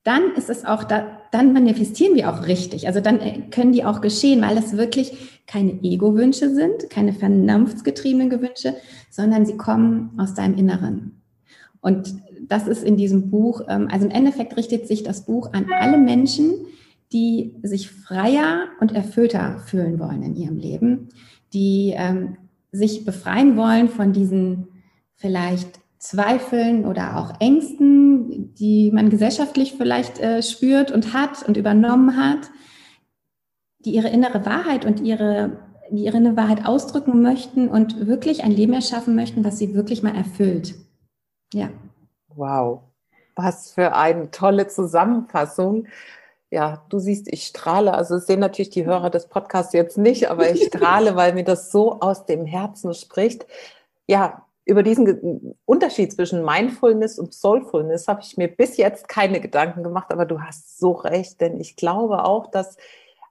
dann 0.04 0.34
ist 0.36 0.50
es 0.50 0.66
auch 0.66 0.84
da, 0.84 1.20
dann 1.32 1.52
manifestieren 1.52 2.16
wir 2.16 2.32
auch 2.32 2.46
richtig. 2.46 2.88
Also 2.88 3.02
dann 3.02 3.20
äh, 3.20 3.42
können 3.50 3.72
die 3.72 3.84
auch 3.84 4.02
geschehen, 4.02 4.42
weil 4.42 4.58
es 4.58 4.78
wirklich 4.78 5.42
keine 5.48 5.84
Ego-Wünsche 5.84 6.54
sind, 6.54 6.90
keine 6.90 7.12
vernunftsgetriebenen 7.12 8.32
Wünsche, 8.40 8.76
sondern 9.10 9.46
sie 9.46 9.58
kommen 9.58 10.12
aus 10.18 10.36
deinem 10.36 10.56
Inneren. 10.56 11.24
Und 11.82 12.16
das 12.48 12.68
ist 12.68 12.84
in 12.84 12.98
diesem 12.98 13.30
Buch, 13.30 13.62
ähm, 13.68 13.88
also 13.92 14.06
im 14.06 14.12
Endeffekt 14.12 14.56
richtet 14.58 14.88
sich 14.88 15.04
das 15.04 15.26
Buch 15.26 15.54
an 15.54 15.68
alle 15.72 15.98
Menschen, 15.98 16.54
die 17.12 17.56
sich 17.64 17.92
freier 17.92 18.68
und 18.80 18.92
erfüllter 18.92 19.60
fühlen 19.60 20.00
wollen 20.00 20.24
in 20.24 20.36
ihrem 20.36 20.58
Leben, 20.58 21.10
die 21.54 21.94
ähm, 21.96 22.38
sich 22.72 23.06
befreien 23.06 23.56
wollen 23.56 23.90
von 23.90 24.12
diesen 24.12 24.68
vielleicht 25.16 25.80
Zweifeln 25.98 26.86
oder 26.86 27.18
auch 27.18 27.40
Ängsten, 27.40 28.54
die 28.56 28.92
man 28.92 29.10
gesellschaftlich 29.10 29.74
vielleicht 29.78 30.20
äh, 30.20 30.44
spürt 30.44 30.92
und 30.92 31.14
hat 31.14 31.48
und 31.48 31.58
übernommen 31.58 32.18
hat, 32.18 32.52
die 33.80 33.92
ihre 33.92 34.10
innere 34.10 34.46
Wahrheit 34.46 34.86
und 34.86 35.00
ihre, 35.00 35.60
die 35.92 36.06
ihre 36.06 36.18
innere 36.18 36.38
Wahrheit 36.38 36.66
ausdrücken 36.66 37.22
möchten 37.22 37.70
und 37.70 38.08
wirklich 38.08 38.44
ein 38.44 38.52
Leben 38.52 38.74
erschaffen 38.74 39.16
möchten, 39.16 39.44
was 39.44 39.58
sie 39.58 39.74
wirklich 39.74 40.04
mal 40.04 40.16
erfüllt. 40.16 40.76
Ja. 41.54 41.70
Wow, 42.36 42.82
was 43.36 43.72
für 43.72 43.96
eine 43.96 44.32
tolle 44.32 44.68
Zusammenfassung. 44.68 45.88
Ja, 46.52 46.86
du 46.90 47.00
siehst, 47.00 47.28
ich 47.32 47.48
strahle. 47.48 47.94
Also 47.94 48.16
es 48.16 48.28
sehen 48.28 48.40
natürlich 48.40 48.70
die 48.70 48.86
Hörer 48.86 49.10
des 49.10 49.28
Podcasts 49.28 49.74
jetzt 49.74 49.98
nicht, 49.98 50.30
aber 50.30 50.50
ich 50.50 50.66
strahle, 50.66 51.16
weil 51.16 51.34
mir 51.34 51.44
das 51.44 51.72
so 51.72 52.00
aus 52.00 52.26
dem 52.26 52.46
Herzen 52.46 52.94
spricht. 52.94 53.46
Ja, 54.08 54.46
über 54.66 54.84
diesen 54.84 55.56
Unterschied 55.66 56.12
zwischen 56.12 56.44
Mindfulness 56.44 57.20
und 57.20 57.34
Soulfulness 57.34 58.08
habe 58.08 58.22
ich 58.22 58.36
mir 58.36 58.48
bis 58.48 58.78
jetzt 58.78 59.08
keine 59.08 59.40
Gedanken 59.40 59.84
gemacht, 59.84 60.12
aber 60.12 60.26
du 60.26 60.42
hast 60.42 60.80
so 60.80 60.92
recht, 60.92 61.40
denn 61.40 61.60
ich 61.60 61.76
glaube 61.76 62.26
auch, 62.26 62.48
dass 62.48 62.78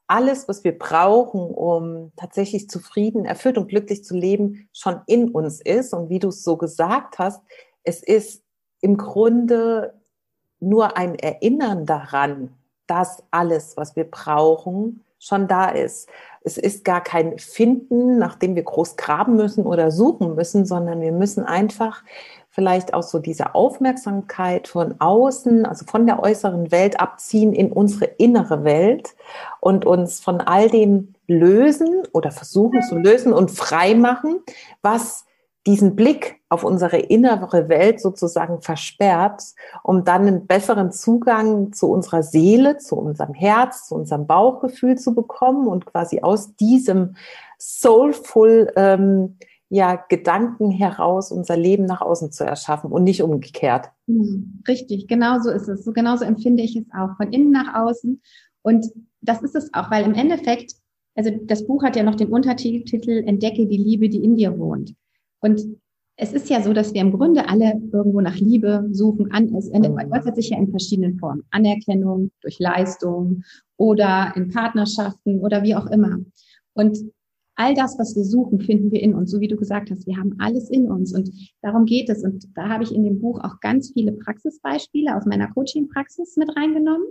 alles, 0.07 0.49
was 0.49 0.63
wir 0.63 0.79
brauchen, 0.79 1.41
um 1.41 2.13
tatsächlich 2.17 2.69
zufrieden, 2.69 3.25
erfüllt 3.25 3.59
und 3.59 3.69
glücklich 3.69 4.05
zu 4.05 4.15
leben, 4.15 4.69
schon 4.73 5.01
in 5.07 5.31
uns 5.31 5.61
ist. 5.61 5.95
Und 5.95 6.11
wie 6.11 6.19
du 6.19 6.29
es 6.29 6.45
so 6.45 6.57
gesagt 6.57 7.19
hast, 7.19 7.43
es 7.83 8.03
ist 8.03 8.44
im 8.85 8.99
Grunde 8.99 9.95
nur 10.61 10.99
ein 10.99 11.15
Erinnern 11.15 11.87
daran, 11.87 12.51
dass 12.87 13.23
alles, 13.31 13.79
was 13.79 13.97
wir 13.97 14.05
brauchen, 14.05 15.03
schon 15.19 15.49
da 15.49 15.71
ist. 15.71 16.07
es 16.47 16.59
ist 16.59 16.85
gar 16.85 17.03
kein 17.03 17.39
Finden, 17.39 18.19
nach 18.19 18.35
dem 18.35 18.55
wir 18.55 18.63
groß 18.63 18.99
graben 18.99 19.37
müssen 19.37 19.65
oder 19.65 19.91
suchen 19.91 20.35
müssen, 20.35 20.67
sondern 20.67 21.01
wir 21.01 21.13
müssen 21.13 21.45
einfach 21.45 22.03
vielleicht 22.51 22.93
auch 22.93 23.03
so 23.03 23.21
diese 23.21 23.55
Aufmerksamkeit 23.55 24.69
von 24.69 24.97
außen, 25.01 25.65
also 25.65 25.87
von 25.87 26.07
der 26.07 26.23
äußeren 26.23 26.71
Welt 26.71 27.01
abziehen 27.01 27.55
in 27.55 27.73
unsere 27.73 28.05
innere 28.05 28.65
Welt 28.65 29.15
und 29.61 29.87
uns 29.87 30.21
von 30.21 30.43
all 30.43 30.69
dem 30.69 31.15
lösen 31.27 32.03
oder 32.13 32.31
versuchen 32.31 32.83
zu 32.83 32.99
lösen 32.99 33.33
und 33.33 33.51
frei 33.51 33.95
machen, 33.95 34.43
was 34.83 35.25
diesen 35.67 35.97
Blick 35.97 36.41
auf 36.49 36.63
unsere 36.63 36.99
innere 36.99 37.69
Welt 37.69 38.01
sozusagen 38.01 38.61
versperrt, 38.61 39.43
um 39.83 40.05
dann 40.05 40.27
einen 40.27 40.47
besseren 40.47 40.93
Zugang 40.93 41.73
zu 41.73 41.91
unserer 41.91 42.23
Seele, 42.23 42.79
zu 42.79 42.97
unserem 42.97 43.35
Herz, 43.35 43.89
zu 43.89 43.95
unserem 43.95 44.27
Bauchgefühl 44.27 44.97
zu 44.97 45.15
bekommen 45.15 45.67
und 45.67 45.87
quasi 45.87 46.21
aus 46.21 46.55
diesem 46.57 47.17
soulful 47.59 48.71
ähm, 48.77 49.39
ja, 49.71 49.97
Gedanken 50.09 50.71
heraus 50.71 51.33
unser 51.33 51.57
Leben 51.57 51.87
nach 51.87 52.03
außen 52.03 52.31
zu 52.31 52.45
erschaffen 52.45 52.93
und 52.93 53.05
nicht 53.05 53.23
umgekehrt. 53.23 53.91
Hm, 54.07 54.63
richtig, 54.69 55.09
genau 55.09 55.41
so 55.41 55.51
ist 55.51 55.69
es. 55.69 55.85
So 55.85 55.93
genauso 55.93 56.25
empfinde 56.25 56.63
ich 56.63 56.77
es 56.77 56.85
auch 56.97 57.17
von 57.17 57.33
innen 57.33 57.51
nach 57.51 57.75
außen. 57.75 58.21
Und 58.63 58.87
das 59.23 59.43
ist 59.43 59.57
es 59.57 59.73
auch, 59.73 59.91
weil 59.91 60.05
im 60.05 60.15
Endeffekt, 60.15 60.75
also 61.17 61.31
das 61.45 61.67
Buch 61.67 61.83
hat 61.83 61.97
ja 61.97 62.03
noch 62.03 62.15
den 62.15 62.29
Untertitel 62.29 63.25
Entdecke 63.27 63.67
die 63.67 63.79
Liebe, 63.79 64.09
die 64.09 64.23
in 64.23 64.37
dir 64.37 64.59
wohnt. 64.59 64.95
Und 65.45 65.61
es 66.17 66.33
ist 66.33 66.49
ja 66.49 66.63
so, 66.63 66.73
dass 66.73 66.95
wir 66.95 67.03
im 67.03 67.13
Grunde 67.13 67.51
alle 67.51 67.75
irgendwo 67.93 68.23
nach 68.23 68.37
Liebe 68.37 68.89
suchen. 68.93 69.31
An, 69.31 69.55
es 69.55 69.71
äußert 69.71 70.37
sich 70.37 70.49
ja 70.49 70.59
in 70.59 70.71
verschiedenen 70.71 71.19
Formen. 71.19 71.43
Anerkennung 71.51 72.31
durch 72.41 72.59
Leistung 72.59 73.43
oder 73.77 74.33
in 74.37 74.49
Partnerschaften 74.49 75.41
oder 75.41 75.63
wie 75.63 75.75
auch 75.75 75.87
immer. 75.89 76.19
Und 76.73 76.97
all 77.57 77.75
das, 77.75 77.99
was 77.99 78.17
wir 78.17 78.25
suchen, 78.25 78.59
finden 78.59 78.91
wir 78.91 79.03
in 79.03 79.15
uns. 79.15 79.31
So 79.31 79.41
wie 79.41 79.49
du 79.49 79.57
gesagt 79.57 79.91
hast, 79.91 80.07
wir 80.07 80.17
haben 80.17 80.35
alles 80.39 80.71
in 80.71 80.91
uns 80.91 81.15
und 81.15 81.29
darum 81.61 81.85
geht 81.85 82.09
es. 82.09 82.25
Und 82.25 82.47
da 82.57 82.71
habe 82.71 82.85
ich 82.85 82.95
in 82.95 83.05
dem 83.05 83.21
Buch 83.21 83.41
auch 83.45 83.61
ganz 83.61 83.93
viele 83.93 84.13
Praxisbeispiele 84.13 85.15
aus 85.15 85.27
meiner 85.27 85.53
Coaching-Praxis 85.53 86.39
mit 86.39 86.57
reingenommen 86.57 87.07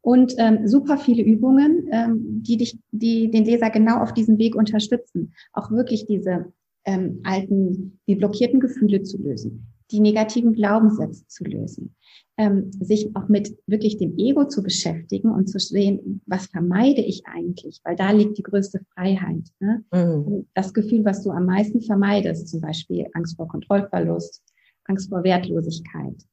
und 0.00 0.34
ähm, 0.38 0.66
super 0.66 0.98
viele 0.98 1.22
Übungen, 1.22 1.88
ähm, 1.92 2.42
die 2.42 2.56
dich, 2.56 2.78
die 2.90 3.30
den 3.30 3.44
Leser 3.44 3.70
genau 3.70 4.00
auf 4.00 4.12
diesem 4.12 4.38
Weg 4.38 4.56
unterstützen. 4.56 5.34
Auch 5.52 5.70
wirklich 5.70 6.06
diese 6.06 6.52
ähm, 6.86 7.20
alten, 7.24 8.00
die 8.06 8.14
blockierten 8.14 8.60
Gefühle 8.60 9.02
zu 9.02 9.20
lösen, 9.20 9.66
die 9.90 10.00
negativen 10.00 10.52
Glaubenssätze 10.52 11.26
zu 11.26 11.44
lösen, 11.44 11.94
ähm, 12.38 12.70
sich 12.72 13.14
auch 13.14 13.28
mit 13.28 13.56
wirklich 13.66 13.98
dem 13.98 14.16
Ego 14.16 14.46
zu 14.46 14.62
beschäftigen 14.62 15.30
und 15.30 15.48
zu 15.48 15.58
sehen, 15.58 16.22
was 16.26 16.46
vermeide 16.46 17.02
ich 17.02 17.22
eigentlich, 17.26 17.80
weil 17.84 17.96
da 17.96 18.10
liegt 18.10 18.38
die 18.38 18.42
größte 18.42 18.80
Freiheit. 18.94 19.48
Ne? 19.60 19.84
Mhm. 19.92 20.46
Das 20.54 20.72
Gefühl, 20.72 21.04
was 21.04 21.22
du 21.22 21.30
am 21.30 21.46
meisten 21.46 21.80
vermeidest, 21.80 22.48
zum 22.48 22.60
Beispiel 22.60 23.06
Angst 23.14 23.36
vor 23.36 23.48
Kontrollverlust, 23.48 24.42
Angst 24.84 25.08
vor 25.08 25.24
Wertlosigkeit, 25.24 26.24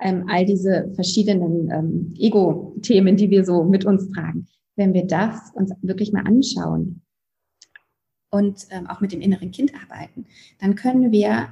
ähm, 0.00 0.24
all 0.28 0.44
diese 0.44 0.90
verschiedenen 0.94 1.70
ähm, 1.70 2.14
Ego-Themen, 2.18 3.16
die 3.16 3.30
wir 3.30 3.44
so 3.44 3.64
mit 3.64 3.84
uns 3.84 4.08
tragen. 4.10 4.46
Wenn 4.76 4.94
wir 4.94 5.06
das 5.06 5.52
uns 5.54 5.70
wirklich 5.82 6.12
mal 6.12 6.26
anschauen 6.26 7.01
und 8.32 8.66
ähm, 8.70 8.88
auch 8.88 9.00
mit 9.00 9.12
dem 9.12 9.20
inneren 9.20 9.52
Kind 9.52 9.72
arbeiten, 9.74 10.24
dann 10.60 10.74
können 10.74 11.12
wir 11.12 11.48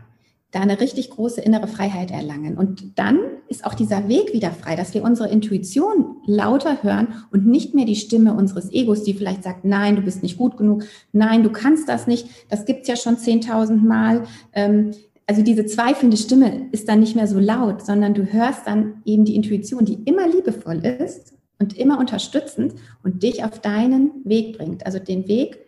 da 0.51 0.61
eine 0.61 0.81
richtig 0.81 1.11
große 1.11 1.41
innere 1.41 1.69
Freiheit 1.69 2.11
erlangen. 2.11 2.57
Und 2.59 2.99
dann 2.99 3.21
ist 3.49 3.65
auch 3.65 3.75
dieser 3.75 4.09
Weg 4.09 4.33
wieder 4.33 4.51
frei, 4.51 4.75
dass 4.75 4.95
wir 4.95 5.05
unsere 5.05 5.29
Intuition 5.29 6.17
lauter 6.27 6.83
hören 6.83 7.09
und 7.31 7.47
nicht 7.47 7.75
mehr 7.75 7.85
die 7.85 7.95
Stimme 7.95 8.35
unseres 8.35 8.73
Egos, 8.73 9.05
die 9.05 9.15
vielleicht 9.15 9.45
sagt, 9.45 9.65
nein, 9.65 9.95
du 9.95 10.03
bist 10.03 10.25
nicht 10.25 10.39
gut 10.39 10.57
genug, 10.57 10.85
nein, 11.13 11.45
du 11.45 11.51
kannst 11.51 11.89
das 11.89 12.09
nicht, 12.09 12.27
das 12.49 12.65
gibt's 12.65 12.89
ja 12.89 12.97
schon 12.97 13.17
10.000 13.17 13.77
Mal. 13.77 14.25
Ähm, 14.53 14.93
also 15.27 15.43
diese 15.43 15.67
zweifelnde 15.67 16.17
Stimme 16.17 16.67
ist 16.73 16.89
dann 16.89 16.99
nicht 16.99 17.15
mehr 17.15 17.29
so 17.29 17.39
laut, 17.39 17.87
sondern 17.87 18.15
du 18.15 18.25
hörst 18.33 18.67
dann 18.67 19.03
eben 19.05 19.25
die 19.25 19.37
Intuition, 19.37 19.85
die 19.85 20.03
immer 20.07 20.27
liebevoll 20.27 20.85
ist 20.85 21.35
und 21.61 21.79
immer 21.79 22.01
unterstützend 22.01 22.75
und 23.05 23.23
dich 23.23 23.45
auf 23.45 23.61
deinen 23.61 24.11
Weg 24.25 24.59
bringt. 24.59 24.85
Also 24.87 24.99
den 24.99 25.29
Weg 25.29 25.61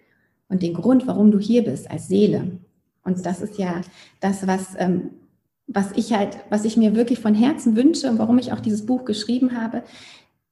und 0.53 0.63
den 0.63 0.75
Grund, 0.75 1.07
warum 1.07 1.31
du 1.31 1.39
hier 1.39 1.65
bist 1.65 1.91
als 1.91 2.09
Seele. 2.09 2.53
Und 3.05 3.25
das 3.25 3.41
ist 3.41 3.59
ja 3.59 3.81
das, 4.21 4.47
was, 4.47 4.75
ähm, 4.77 5.11
was 5.67 5.93
ich 5.97 6.13
halt, 6.13 6.37
was 6.51 6.67
ich 6.67 6.77
mir 6.77 6.95
wirklich 6.95 7.21
von 7.21 7.35
Herzen 7.35 7.75
wünsche 7.75 8.11
und 8.11 8.19
warum 8.19 8.39
ich 8.39 8.53
auch 8.53 8.61
dieses 8.61 8.85
Buch 8.85 9.07
geschrieben 9.07 9.59
habe, 9.59 9.83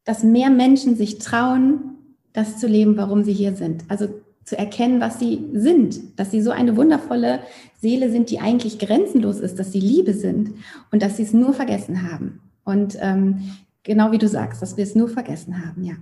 dass 0.04 0.24
mehr 0.24 0.48
Menschen 0.48 0.96
sich 0.96 1.18
trauen, 1.18 1.98
das 2.32 2.58
zu 2.58 2.66
leben, 2.66 2.96
warum 2.96 3.24
sie 3.24 3.34
hier 3.34 3.54
sind. 3.54 3.84
Also 3.88 4.08
zu 4.44 4.56
erkennen, 4.56 5.02
was 5.02 5.18
sie 5.18 5.44
sind, 5.52 6.18
dass 6.18 6.30
sie 6.30 6.40
so 6.40 6.50
eine 6.50 6.76
wundervolle 6.76 7.40
Seele 7.78 8.10
sind, 8.10 8.30
die 8.30 8.40
eigentlich 8.40 8.78
grenzenlos 8.78 9.38
ist, 9.38 9.58
dass 9.58 9.70
sie 9.70 9.80
Liebe 9.80 10.14
sind 10.14 10.54
und 10.90 11.02
dass 11.02 11.18
sie 11.18 11.24
es 11.24 11.34
nur 11.34 11.52
vergessen 11.52 12.10
haben. 12.10 12.40
Und 12.64 12.96
ähm, 13.00 13.52
genau 13.82 14.12
wie 14.12 14.18
du 14.18 14.28
sagst, 14.28 14.62
dass 14.62 14.78
wir 14.78 14.84
es 14.84 14.94
nur 14.94 15.08
vergessen 15.08 15.64
haben, 15.64 15.84
ja. 15.84 15.94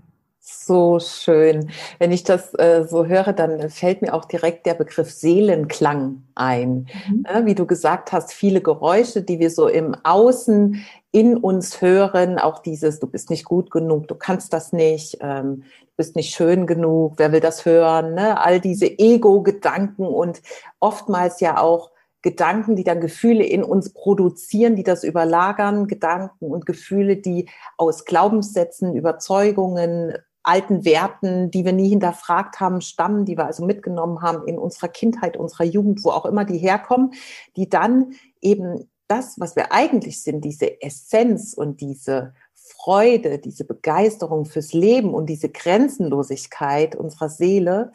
So 0.50 0.99
schön. 0.99 1.71
Wenn 1.99 2.11
ich 2.11 2.25
das 2.25 2.55
äh, 2.55 2.85
so 2.88 3.05
höre, 3.05 3.35
dann 3.35 3.69
fällt 3.69 4.00
mir 4.00 4.14
auch 4.14 4.25
direkt 4.25 4.64
der 4.64 4.73
Begriff 4.73 5.11
Seelenklang 5.11 6.23
ein. 6.35 6.88
Mhm. 7.07 7.45
Wie 7.45 7.55
du 7.55 7.67
gesagt 7.67 8.12
hast, 8.12 8.33
viele 8.33 8.62
Geräusche, 8.62 9.21
die 9.21 9.40
wir 9.40 9.50
so 9.50 9.69
im 9.69 9.95
Außen 10.05 10.83
in 11.12 11.37
uns 11.37 11.83
hören, 11.83 12.38
auch 12.38 12.61
dieses, 12.61 12.99
du 12.99 13.07
bist 13.07 13.28
nicht 13.28 13.45
gut 13.45 13.71
genug, 13.71 14.09
du 14.09 14.14
kannst 14.14 14.55
das 14.55 14.73
nicht, 14.73 15.19
ähm, 15.21 15.64
du 15.81 15.93
bist 15.99 16.17
nicht 16.17 16.35
schön 16.35 16.67
genug, 16.67 17.14
wer 17.19 17.31
will 17.33 17.40
das 17.40 17.67
hören, 17.67 18.14
ne? 18.14 18.40
all 18.40 18.59
diese 18.59 18.87
Ego-Gedanken 18.87 20.07
und 20.07 20.40
oftmals 20.81 21.40
ja 21.40 21.61
auch 21.61 21.90
Gedanken, 22.23 22.75
die 22.75 22.85
dann 22.85 23.00
Gefühle 23.00 23.45
in 23.45 23.62
uns 23.62 23.93
produzieren, 23.93 24.76
die 24.76 24.83
das 24.83 25.05
überlagern, 25.05 25.87
Gedanken 25.87 26.47
und 26.47 26.67
Gefühle, 26.67 27.17
die 27.17 27.49
aus 27.76 28.05
Glaubenssätzen, 28.05 28.97
Überzeugungen, 28.97 30.14
alten 30.49 30.85
Werten, 30.85 31.50
die 31.50 31.64
wir 31.64 31.73
nie 31.73 31.90
hinterfragt 31.90 32.59
haben, 32.59 32.81
stammen, 32.81 33.26
die 33.26 33.37
wir 33.37 33.45
also 33.47 33.64
mitgenommen 33.64 34.23
haben 34.23 34.49
in 34.49 34.59
unserer 34.59 34.88
Kindheit, 34.88 35.37
unserer 35.37 35.64
Jugend, 35.64 36.02
wo 36.05 36.11
auch 36.11 36.25
immer 36.25 36.45
die 36.45 36.59
herkommen, 36.59 37.12
die 37.57 37.69
dann 37.69 38.14
eben 38.40 38.88
das, 39.09 39.38
was 39.38 39.57
wir 39.57 39.73
eigentlich 39.73 40.23
sind, 40.23 40.45
diese 40.45 40.81
Essenz 40.83 41.55
und 41.55 41.81
diese 41.81 42.35
Freude, 42.55 43.38
diese 43.38 43.64
Begeisterung 43.64 44.47
fürs 44.47 44.73
Leben 44.73 45.14
und 45.14 45.26
diese 45.26 45.50
Grenzenlosigkeit 45.50 46.97
unserer 46.97 47.28
Seele, 47.28 47.93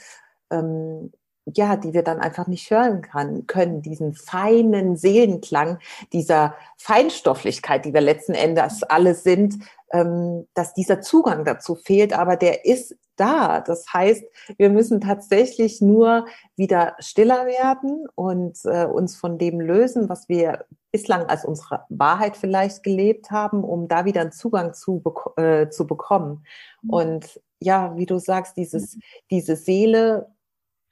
ähm, 0.51 1.11
ja, 1.45 1.75
die 1.75 1.93
wir 1.93 2.03
dann 2.03 2.19
einfach 2.19 2.47
nicht 2.47 2.69
hören 2.71 3.01
kann, 3.01 3.47
können, 3.47 3.81
diesen 3.81 4.13
feinen 4.13 4.95
Seelenklang, 4.95 5.79
dieser 6.13 6.55
Feinstofflichkeit, 6.77 7.85
die 7.85 7.93
wir 7.93 8.01
letzten 8.01 8.33
Endes 8.33 8.83
alle 8.83 9.13
sind, 9.15 9.55
ähm, 9.91 10.47
dass 10.53 10.73
dieser 10.73 11.01
Zugang 11.01 11.45
dazu 11.45 11.75
fehlt, 11.75 12.13
aber 12.13 12.35
der 12.35 12.65
ist 12.65 12.95
da. 13.15 13.61
Das 13.61 13.85
heißt, 13.93 14.23
wir 14.57 14.69
müssen 14.69 15.01
tatsächlich 15.01 15.81
nur 15.81 16.25
wieder 16.55 16.95
stiller 16.99 17.45
werden 17.45 18.07
und 18.15 18.57
äh, 18.65 18.85
uns 18.85 19.15
von 19.15 19.37
dem 19.37 19.61
lösen, 19.61 20.09
was 20.09 20.29
wir 20.29 20.65
bislang 20.91 21.25
als 21.25 21.45
unsere 21.45 21.83
Wahrheit 21.89 22.37
vielleicht 22.37 22.83
gelebt 22.83 23.31
haben, 23.31 23.63
um 23.63 23.87
da 23.87 24.05
wieder 24.05 24.21
einen 24.21 24.31
Zugang 24.31 24.73
zu, 24.73 24.99
bek 24.99 25.37
äh, 25.37 25.69
zu 25.69 25.87
bekommen. 25.87 26.45
Mhm. 26.81 26.89
Und 26.89 27.41
ja, 27.59 27.95
wie 27.95 28.05
du 28.05 28.19
sagst, 28.19 28.57
dieses, 28.57 28.97
diese 29.31 29.55
Seele 29.55 30.32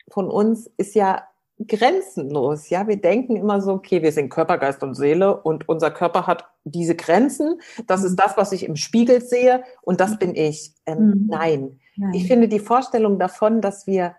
von 0.10 0.30
uns 0.30 0.70
ist 0.78 0.96
ja 0.96 1.24
grenzenlos. 1.68 2.70
Ja, 2.70 2.88
wir 2.88 2.98
denken 3.00 3.36
immer 3.36 3.62
so, 3.62 3.74
okay, 3.74 4.02
wir 4.02 4.12
sind 4.12 4.30
Körper, 4.30 4.58
Geist 4.58 4.82
und 4.84 4.96
Seele 4.96 5.42
und 5.42 5.70
unser 5.70 5.92
Körper 5.92 6.28
hat 6.28 6.46
diese 6.64 6.96
Grenzen. 6.96 7.62
Das 7.88 8.04
ist 8.04 8.14
mhm. 8.14 8.18
das, 8.18 8.38
was 8.38 8.52
ich 8.52 8.66
im 8.66 8.76
Spiegel 8.76 9.22
sehe 9.22 9.64
und 9.82 10.00
das 10.00 10.18
bin 10.18 10.36
ich. 10.36 10.74
Ähm, 10.86 11.08
mhm. 11.08 11.28
nein. 11.28 11.80
nein. 11.96 12.14
Ich 12.14 12.28
finde 12.28 12.48
die 12.48 12.60
Vorstellung 12.60 13.20
davon, 13.20 13.62
dass 13.62 13.88
wir 13.88 14.16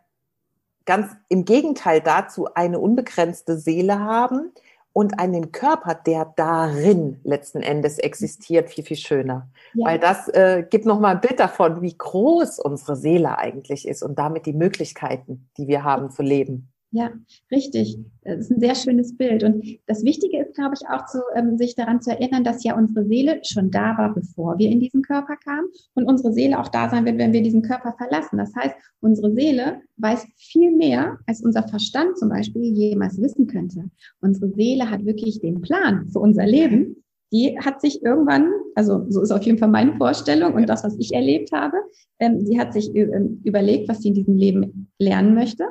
ganz 0.84 1.08
im 1.28 1.44
Gegenteil 1.44 2.00
dazu 2.00 2.52
eine 2.54 2.78
unbegrenzte 2.78 3.58
Seele 3.58 4.00
haben 4.00 4.52
und 4.92 5.18
einen 5.18 5.52
Körper, 5.52 5.94
der 5.94 6.32
darin 6.36 7.20
letzten 7.24 7.62
Endes 7.62 7.98
existiert, 7.98 8.70
viel, 8.70 8.84
viel 8.84 8.96
schöner. 8.96 9.48
Ja. 9.74 9.86
Weil 9.86 9.98
das 9.98 10.28
äh, 10.28 10.64
gibt 10.68 10.84
nochmal 10.84 11.14
ein 11.14 11.20
Bild 11.20 11.40
davon, 11.40 11.82
wie 11.82 11.96
groß 11.96 12.58
unsere 12.58 12.96
Seele 12.96 13.38
eigentlich 13.38 13.88
ist 13.88 14.02
und 14.02 14.18
damit 14.18 14.46
die 14.46 14.52
Möglichkeiten, 14.52 15.48
die 15.56 15.66
wir 15.66 15.84
haben 15.84 16.10
zu 16.10 16.22
leben. 16.22 16.71
Ja, 16.94 17.10
richtig. 17.50 17.98
Das 18.22 18.40
ist 18.40 18.50
ein 18.50 18.60
sehr 18.60 18.74
schönes 18.74 19.16
Bild. 19.16 19.42
Und 19.44 19.64
das 19.86 20.04
Wichtige 20.04 20.42
ist, 20.42 20.54
glaube 20.54 20.74
ich, 20.78 20.86
auch 20.88 21.06
zu, 21.06 21.20
ähm, 21.34 21.56
sich 21.56 21.74
daran 21.74 22.02
zu 22.02 22.10
erinnern, 22.10 22.44
dass 22.44 22.62
ja 22.64 22.76
unsere 22.76 23.06
Seele 23.06 23.40
schon 23.44 23.70
da 23.70 23.96
war, 23.96 24.12
bevor 24.14 24.58
wir 24.58 24.70
in 24.70 24.78
diesen 24.78 25.00
Körper 25.00 25.36
kamen 25.36 25.68
und 25.94 26.04
unsere 26.04 26.34
Seele 26.34 26.60
auch 26.60 26.68
da 26.68 26.90
sein 26.90 27.06
wird, 27.06 27.16
wenn 27.16 27.32
wir 27.32 27.42
diesen 27.42 27.62
Körper 27.62 27.94
verlassen. 27.96 28.36
Das 28.36 28.54
heißt, 28.54 28.74
unsere 29.00 29.32
Seele 29.32 29.80
weiß 29.96 30.26
viel 30.36 30.70
mehr, 30.76 31.18
als 31.26 31.42
unser 31.42 31.66
Verstand 31.66 32.18
zum 32.18 32.28
Beispiel 32.28 32.62
jemals 32.62 33.20
wissen 33.20 33.46
könnte. 33.46 33.90
Unsere 34.20 34.50
Seele 34.50 34.90
hat 34.90 35.06
wirklich 35.06 35.40
den 35.40 35.62
Plan 35.62 36.08
für 36.08 36.20
unser 36.20 36.46
Leben 36.46 37.02
die 37.32 37.58
hat 37.58 37.80
sich 37.80 38.02
irgendwann, 38.04 38.52
also 38.74 39.06
so 39.08 39.22
ist 39.22 39.30
auf 39.30 39.42
jeden 39.42 39.56
Fall 39.56 39.70
meine 39.70 39.96
Vorstellung 39.96 40.52
und 40.52 40.68
das, 40.68 40.84
was 40.84 40.98
ich 40.98 41.14
erlebt 41.14 41.50
habe, 41.50 41.78
ähm, 42.18 42.44
sie 42.44 42.60
hat 42.60 42.74
sich 42.74 42.94
ähm, 42.94 43.40
überlegt, 43.42 43.88
was 43.88 44.00
sie 44.00 44.08
in 44.08 44.14
diesem 44.14 44.36
Leben 44.36 44.92
lernen 44.98 45.34
möchte. 45.34 45.64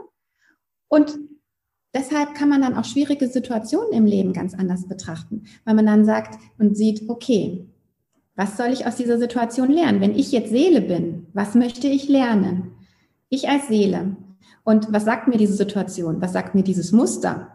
Und 0.91 1.17
deshalb 1.93 2.35
kann 2.35 2.49
man 2.49 2.61
dann 2.61 2.75
auch 2.75 2.83
schwierige 2.83 3.29
Situationen 3.29 3.93
im 3.93 4.05
Leben 4.05 4.33
ganz 4.33 4.53
anders 4.53 4.89
betrachten, 4.89 5.43
weil 5.63 5.73
man 5.73 5.85
dann 5.85 6.03
sagt 6.03 6.37
und 6.59 6.75
sieht, 6.75 7.09
okay, 7.09 7.65
was 8.35 8.57
soll 8.57 8.73
ich 8.73 8.85
aus 8.85 8.97
dieser 8.97 9.17
Situation 9.17 9.71
lernen? 9.71 10.01
Wenn 10.01 10.17
ich 10.17 10.33
jetzt 10.33 10.49
Seele 10.49 10.81
bin, 10.81 11.27
was 11.33 11.55
möchte 11.55 11.87
ich 11.87 12.09
lernen? 12.09 12.73
Ich 13.29 13.47
als 13.47 13.69
Seele. 13.69 14.17
Und 14.65 14.91
was 14.91 15.05
sagt 15.05 15.29
mir 15.29 15.37
diese 15.37 15.53
Situation? 15.53 16.21
Was 16.21 16.33
sagt 16.33 16.55
mir 16.55 16.63
dieses 16.63 16.91
Muster? 16.91 17.47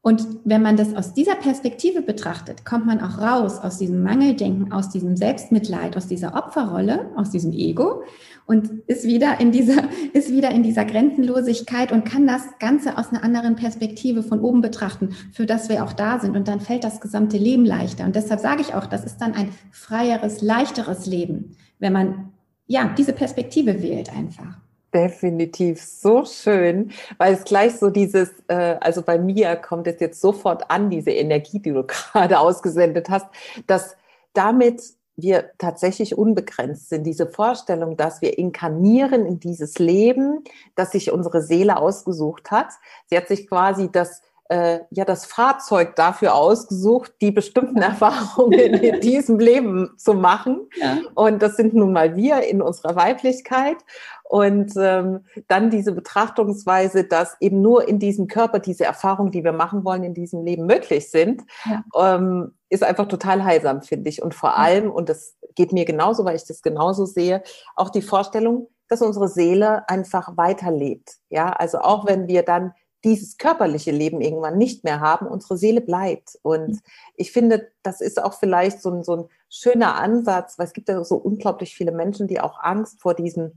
Und 0.00 0.24
wenn 0.44 0.62
man 0.62 0.76
das 0.76 0.94
aus 0.94 1.12
dieser 1.12 1.34
Perspektive 1.34 2.02
betrachtet, 2.02 2.64
kommt 2.64 2.86
man 2.86 3.00
auch 3.00 3.18
raus 3.18 3.58
aus 3.58 3.78
diesem 3.78 4.02
Mangeldenken, 4.04 4.72
aus 4.72 4.90
diesem 4.90 5.16
Selbstmitleid, 5.16 5.96
aus 5.96 6.06
dieser 6.06 6.34
Opferrolle, 6.34 7.10
aus 7.16 7.30
diesem 7.30 7.52
Ego 7.52 8.04
und 8.46 8.82
ist 8.86 9.04
wieder 9.04 9.40
in 9.40 9.52
dieser, 9.52 9.84
ist 10.12 10.30
wieder 10.30 10.50
in 10.50 10.62
dieser 10.62 10.84
Grenzenlosigkeit 10.84 11.92
und 11.92 12.04
kann 12.04 12.26
das 12.26 12.42
Ganze 12.58 12.98
aus 12.98 13.10
einer 13.10 13.22
anderen 13.22 13.56
Perspektive 13.56 14.22
von 14.22 14.40
oben 14.40 14.60
betrachten, 14.60 15.14
für 15.32 15.46
das 15.46 15.68
wir 15.68 15.84
auch 15.84 15.92
da 15.92 16.18
sind. 16.18 16.36
Und 16.36 16.48
dann 16.48 16.60
fällt 16.60 16.84
das 16.84 17.00
gesamte 17.00 17.36
Leben 17.36 17.64
leichter. 17.64 18.04
Und 18.04 18.16
deshalb 18.16 18.40
sage 18.40 18.62
ich 18.62 18.74
auch, 18.74 18.86
das 18.86 19.04
ist 19.04 19.18
dann 19.18 19.34
ein 19.34 19.50
freieres, 19.70 20.42
leichteres 20.42 21.06
Leben, 21.06 21.56
wenn 21.78 21.92
man 21.92 22.32
ja 22.66 22.92
diese 22.96 23.12
Perspektive 23.12 23.82
wählt 23.82 24.10
einfach. 24.16 24.58
Definitiv 24.92 25.80
so 25.80 26.24
schön, 26.24 26.90
weil 27.16 27.34
es 27.34 27.44
gleich 27.44 27.76
so 27.76 27.90
dieses, 27.90 28.30
äh, 28.48 28.76
also 28.80 29.02
bei 29.02 29.18
mir 29.18 29.54
kommt 29.54 29.86
es 29.86 30.00
jetzt 30.00 30.20
sofort 30.20 30.68
an, 30.68 30.90
diese 30.90 31.12
Energie, 31.12 31.60
die 31.60 31.70
du 31.70 31.84
gerade 32.12 32.40
ausgesendet 32.40 33.08
hast, 33.08 33.26
dass 33.68 33.96
damit 34.32 34.82
wir 35.22 35.50
tatsächlich 35.58 36.16
unbegrenzt 36.16 36.88
sind. 36.88 37.04
Diese 37.04 37.26
Vorstellung, 37.26 37.96
dass 37.96 38.20
wir 38.20 38.38
inkarnieren 38.38 39.26
in 39.26 39.40
dieses 39.40 39.78
Leben, 39.78 40.44
das 40.74 40.92
sich 40.92 41.10
unsere 41.12 41.42
Seele 41.42 41.76
ausgesucht 41.76 42.50
hat. 42.50 42.68
Sie 43.06 43.16
hat 43.16 43.28
sich 43.28 43.48
quasi 43.48 43.90
das 43.90 44.22
äh, 44.50 44.80
ja 44.90 45.04
das 45.04 45.26
Fahrzeug 45.26 45.94
dafür 45.94 46.34
ausgesucht, 46.34 47.12
die 47.20 47.30
bestimmten 47.30 47.76
Erfahrungen 47.82 48.52
in 48.58 49.00
diesem 49.00 49.38
Leben 49.38 49.92
zu 49.96 50.14
machen. 50.14 50.68
Ja. 50.76 50.98
Und 51.14 51.40
das 51.40 51.56
sind 51.56 51.72
nun 51.72 51.92
mal 51.92 52.16
wir 52.16 52.42
in 52.42 52.60
unserer 52.60 52.96
Weiblichkeit. 52.96 53.76
Und 54.24 54.72
ähm, 54.76 55.24
dann 55.48 55.70
diese 55.70 55.92
Betrachtungsweise, 55.92 57.04
dass 57.04 57.36
eben 57.40 57.62
nur 57.62 57.88
in 57.88 57.98
diesem 57.98 58.26
Körper 58.26 58.58
diese 58.58 58.84
Erfahrungen, 58.84 59.32
die 59.32 59.42
wir 59.42 59.52
machen 59.52 59.84
wollen, 59.84 60.04
in 60.04 60.14
diesem 60.14 60.44
Leben 60.44 60.66
möglich 60.66 61.10
sind, 61.10 61.42
ja. 61.64 62.16
ähm, 62.16 62.52
ist 62.68 62.84
einfach 62.84 63.06
total 63.06 63.44
heilsam, 63.44 63.82
finde 63.82 64.10
ich. 64.10 64.22
Und 64.22 64.34
vor 64.34 64.56
allem, 64.56 64.90
und 64.90 65.08
das 65.08 65.36
geht 65.54 65.72
mir 65.72 65.84
genauso, 65.84 66.24
weil 66.24 66.36
ich 66.36 66.46
das 66.46 66.62
genauso 66.62 67.06
sehe, 67.06 67.42
auch 67.76 67.90
die 67.90 68.02
Vorstellung, 68.02 68.68
dass 68.88 69.02
unsere 69.02 69.28
Seele 69.28 69.88
einfach 69.88 70.36
weiterlebt. 70.36 71.16
Ja, 71.28 71.50
also 71.50 71.78
auch 71.78 72.06
wenn 72.06 72.28
wir 72.28 72.42
dann 72.42 72.72
dieses 73.04 73.38
körperliche 73.38 73.90
Leben 73.92 74.20
irgendwann 74.20 74.58
nicht 74.58 74.84
mehr 74.84 75.00
haben, 75.00 75.26
unsere 75.26 75.56
Seele 75.56 75.80
bleibt. 75.80 76.38
Und 76.42 76.68
mhm. 76.68 76.80
ich 77.16 77.32
finde, 77.32 77.70
das 77.82 78.00
ist 78.00 78.22
auch 78.22 78.34
vielleicht 78.34 78.82
so 78.82 78.90
ein, 78.90 79.02
so 79.02 79.16
ein 79.16 79.24
schöner 79.48 79.96
Ansatz, 79.96 80.58
weil 80.58 80.66
es 80.66 80.72
gibt 80.72 80.88
ja 80.88 81.02
so 81.04 81.16
unglaublich 81.16 81.74
viele 81.74 81.92
Menschen, 81.92 82.28
die 82.28 82.40
auch 82.40 82.60
Angst 82.60 83.00
vor 83.00 83.14
diesem, 83.14 83.52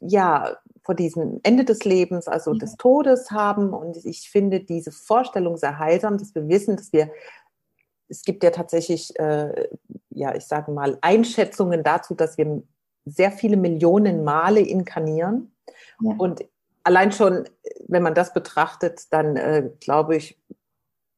ja, 0.00 0.56
vor 0.82 0.94
diesem 0.94 1.40
Ende 1.42 1.64
des 1.64 1.84
Lebens, 1.84 2.28
also 2.28 2.52
ja. 2.52 2.58
des 2.58 2.76
Todes 2.76 3.30
haben. 3.30 3.72
Und 3.72 4.04
ich 4.04 4.28
finde 4.28 4.60
diese 4.60 4.92
Vorstellung 4.92 5.56
sehr 5.56 5.78
heilsam, 5.78 6.18
dass 6.18 6.34
wir 6.34 6.48
wissen, 6.48 6.76
dass 6.76 6.92
wir, 6.92 7.10
es 8.08 8.22
gibt 8.22 8.42
ja 8.42 8.50
tatsächlich, 8.50 9.18
äh, 9.18 9.68
ja, 10.10 10.34
ich 10.34 10.44
sage 10.44 10.72
mal, 10.72 10.98
Einschätzungen 11.00 11.82
dazu, 11.82 12.14
dass 12.14 12.36
wir 12.36 12.62
sehr 13.06 13.32
viele 13.32 13.56
Millionen 13.56 14.24
Male 14.24 14.60
inkarnieren. 14.60 15.54
Ja. 16.00 16.14
Und 16.18 16.44
allein 16.84 17.12
schon, 17.12 17.48
wenn 17.88 18.02
man 18.02 18.14
das 18.14 18.32
betrachtet, 18.32 19.12
dann 19.12 19.36
äh, 19.36 19.70
glaube 19.80 20.16
ich, 20.16 20.38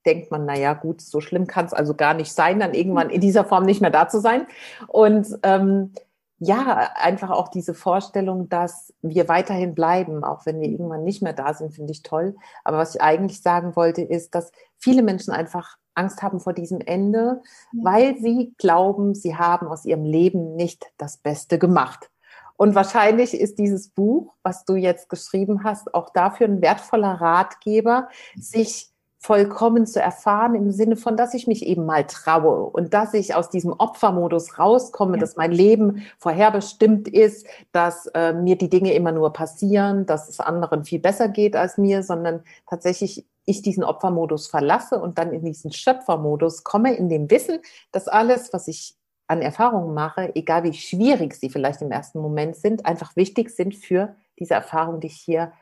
denkt 0.06 0.30
man, 0.30 0.46
naja, 0.46 0.72
gut, 0.72 1.00
so 1.00 1.20
schlimm 1.20 1.46
kann 1.46 1.66
es 1.66 1.74
also 1.74 1.94
gar 1.94 2.14
nicht 2.14 2.32
sein, 2.32 2.60
dann 2.60 2.74
irgendwann 2.74 3.10
in 3.10 3.20
dieser 3.20 3.44
Form 3.44 3.64
nicht 3.64 3.80
mehr 3.80 3.90
da 3.90 4.08
zu 4.08 4.20
sein. 4.20 4.46
Und 4.86 5.26
ähm, 5.42 5.92
ja, 6.38 6.90
einfach 6.94 7.30
auch 7.30 7.48
diese 7.48 7.74
Vorstellung, 7.74 8.48
dass 8.48 8.94
wir 9.02 9.28
weiterhin 9.28 9.74
bleiben, 9.74 10.22
auch 10.22 10.46
wenn 10.46 10.60
wir 10.60 10.68
irgendwann 10.68 11.02
nicht 11.02 11.22
mehr 11.22 11.32
da 11.32 11.54
sind, 11.54 11.72
finde 11.72 11.92
ich 11.92 12.02
toll. 12.02 12.36
Aber 12.62 12.78
was 12.78 12.94
ich 12.94 13.00
eigentlich 13.00 13.42
sagen 13.42 13.74
wollte, 13.74 14.02
ist, 14.02 14.34
dass 14.34 14.52
viele 14.78 15.02
Menschen 15.02 15.32
einfach 15.32 15.76
Angst 15.94 16.22
haben 16.22 16.40
vor 16.40 16.52
diesem 16.52 16.80
Ende, 16.80 17.40
ja. 17.72 17.84
weil 17.84 18.18
sie 18.18 18.54
glauben, 18.58 19.14
sie 19.14 19.36
haben 19.36 19.66
aus 19.66 19.86
ihrem 19.86 20.04
Leben 20.04 20.54
nicht 20.54 20.86
das 20.98 21.16
Beste 21.16 21.58
gemacht. 21.58 22.10
Und 22.56 22.74
wahrscheinlich 22.74 23.38
ist 23.38 23.58
dieses 23.58 23.88
Buch, 23.88 24.34
was 24.42 24.64
du 24.64 24.74
jetzt 24.76 25.08
geschrieben 25.08 25.64
hast, 25.64 25.94
auch 25.94 26.10
dafür 26.10 26.46
ein 26.48 26.62
wertvoller 26.62 27.20
Ratgeber, 27.20 28.08
sich 28.36 28.90
vollkommen 29.18 29.86
zu 29.86 30.00
erfahren 30.00 30.54
im 30.54 30.70
Sinne 30.70 30.96
von, 30.96 31.16
dass 31.16 31.34
ich 31.34 31.48
mich 31.48 31.66
eben 31.66 31.84
mal 31.84 32.04
traue 32.04 32.62
und 32.70 32.94
dass 32.94 33.12
ich 33.12 33.34
aus 33.34 33.50
diesem 33.50 33.72
Opfermodus 33.72 34.58
rauskomme, 34.58 35.14
ja. 35.14 35.20
dass 35.20 35.36
mein 35.36 35.50
Leben 35.50 36.06
vorherbestimmt 36.18 37.08
ist, 37.08 37.44
dass 37.72 38.06
äh, 38.14 38.32
mir 38.32 38.56
die 38.56 38.70
Dinge 38.70 38.94
immer 38.94 39.10
nur 39.10 39.32
passieren, 39.32 40.06
dass 40.06 40.28
es 40.28 40.38
anderen 40.38 40.84
viel 40.84 41.00
besser 41.00 41.28
geht 41.28 41.56
als 41.56 41.76
mir, 41.76 42.04
sondern 42.04 42.44
tatsächlich 42.68 43.26
ich 43.46 43.62
diesen 43.62 43.84
Opfermodus 43.84 44.46
verlasse 44.46 45.00
und 45.00 45.18
dann 45.18 45.32
in 45.32 45.44
diesen 45.44 45.72
Schöpfermodus 45.72 46.62
komme, 46.62 46.94
in 46.94 47.08
dem 47.08 47.30
Wissen, 47.30 47.60
dass 47.90 48.06
alles, 48.06 48.52
was 48.52 48.68
ich 48.68 48.96
an 49.28 49.42
Erfahrungen 49.42 49.94
mache, 49.94 50.34
egal 50.34 50.64
wie 50.64 50.72
schwierig 50.72 51.34
sie 51.34 51.50
vielleicht 51.50 51.82
im 51.82 51.90
ersten 51.90 52.20
Moment 52.20 52.56
sind, 52.56 52.86
einfach 52.86 53.16
wichtig 53.16 53.50
sind 53.50 53.74
für 53.74 54.14
diese 54.38 54.54
Erfahrung, 54.54 55.00
die 55.00 55.08
ich 55.08 55.16
hier 55.16 55.52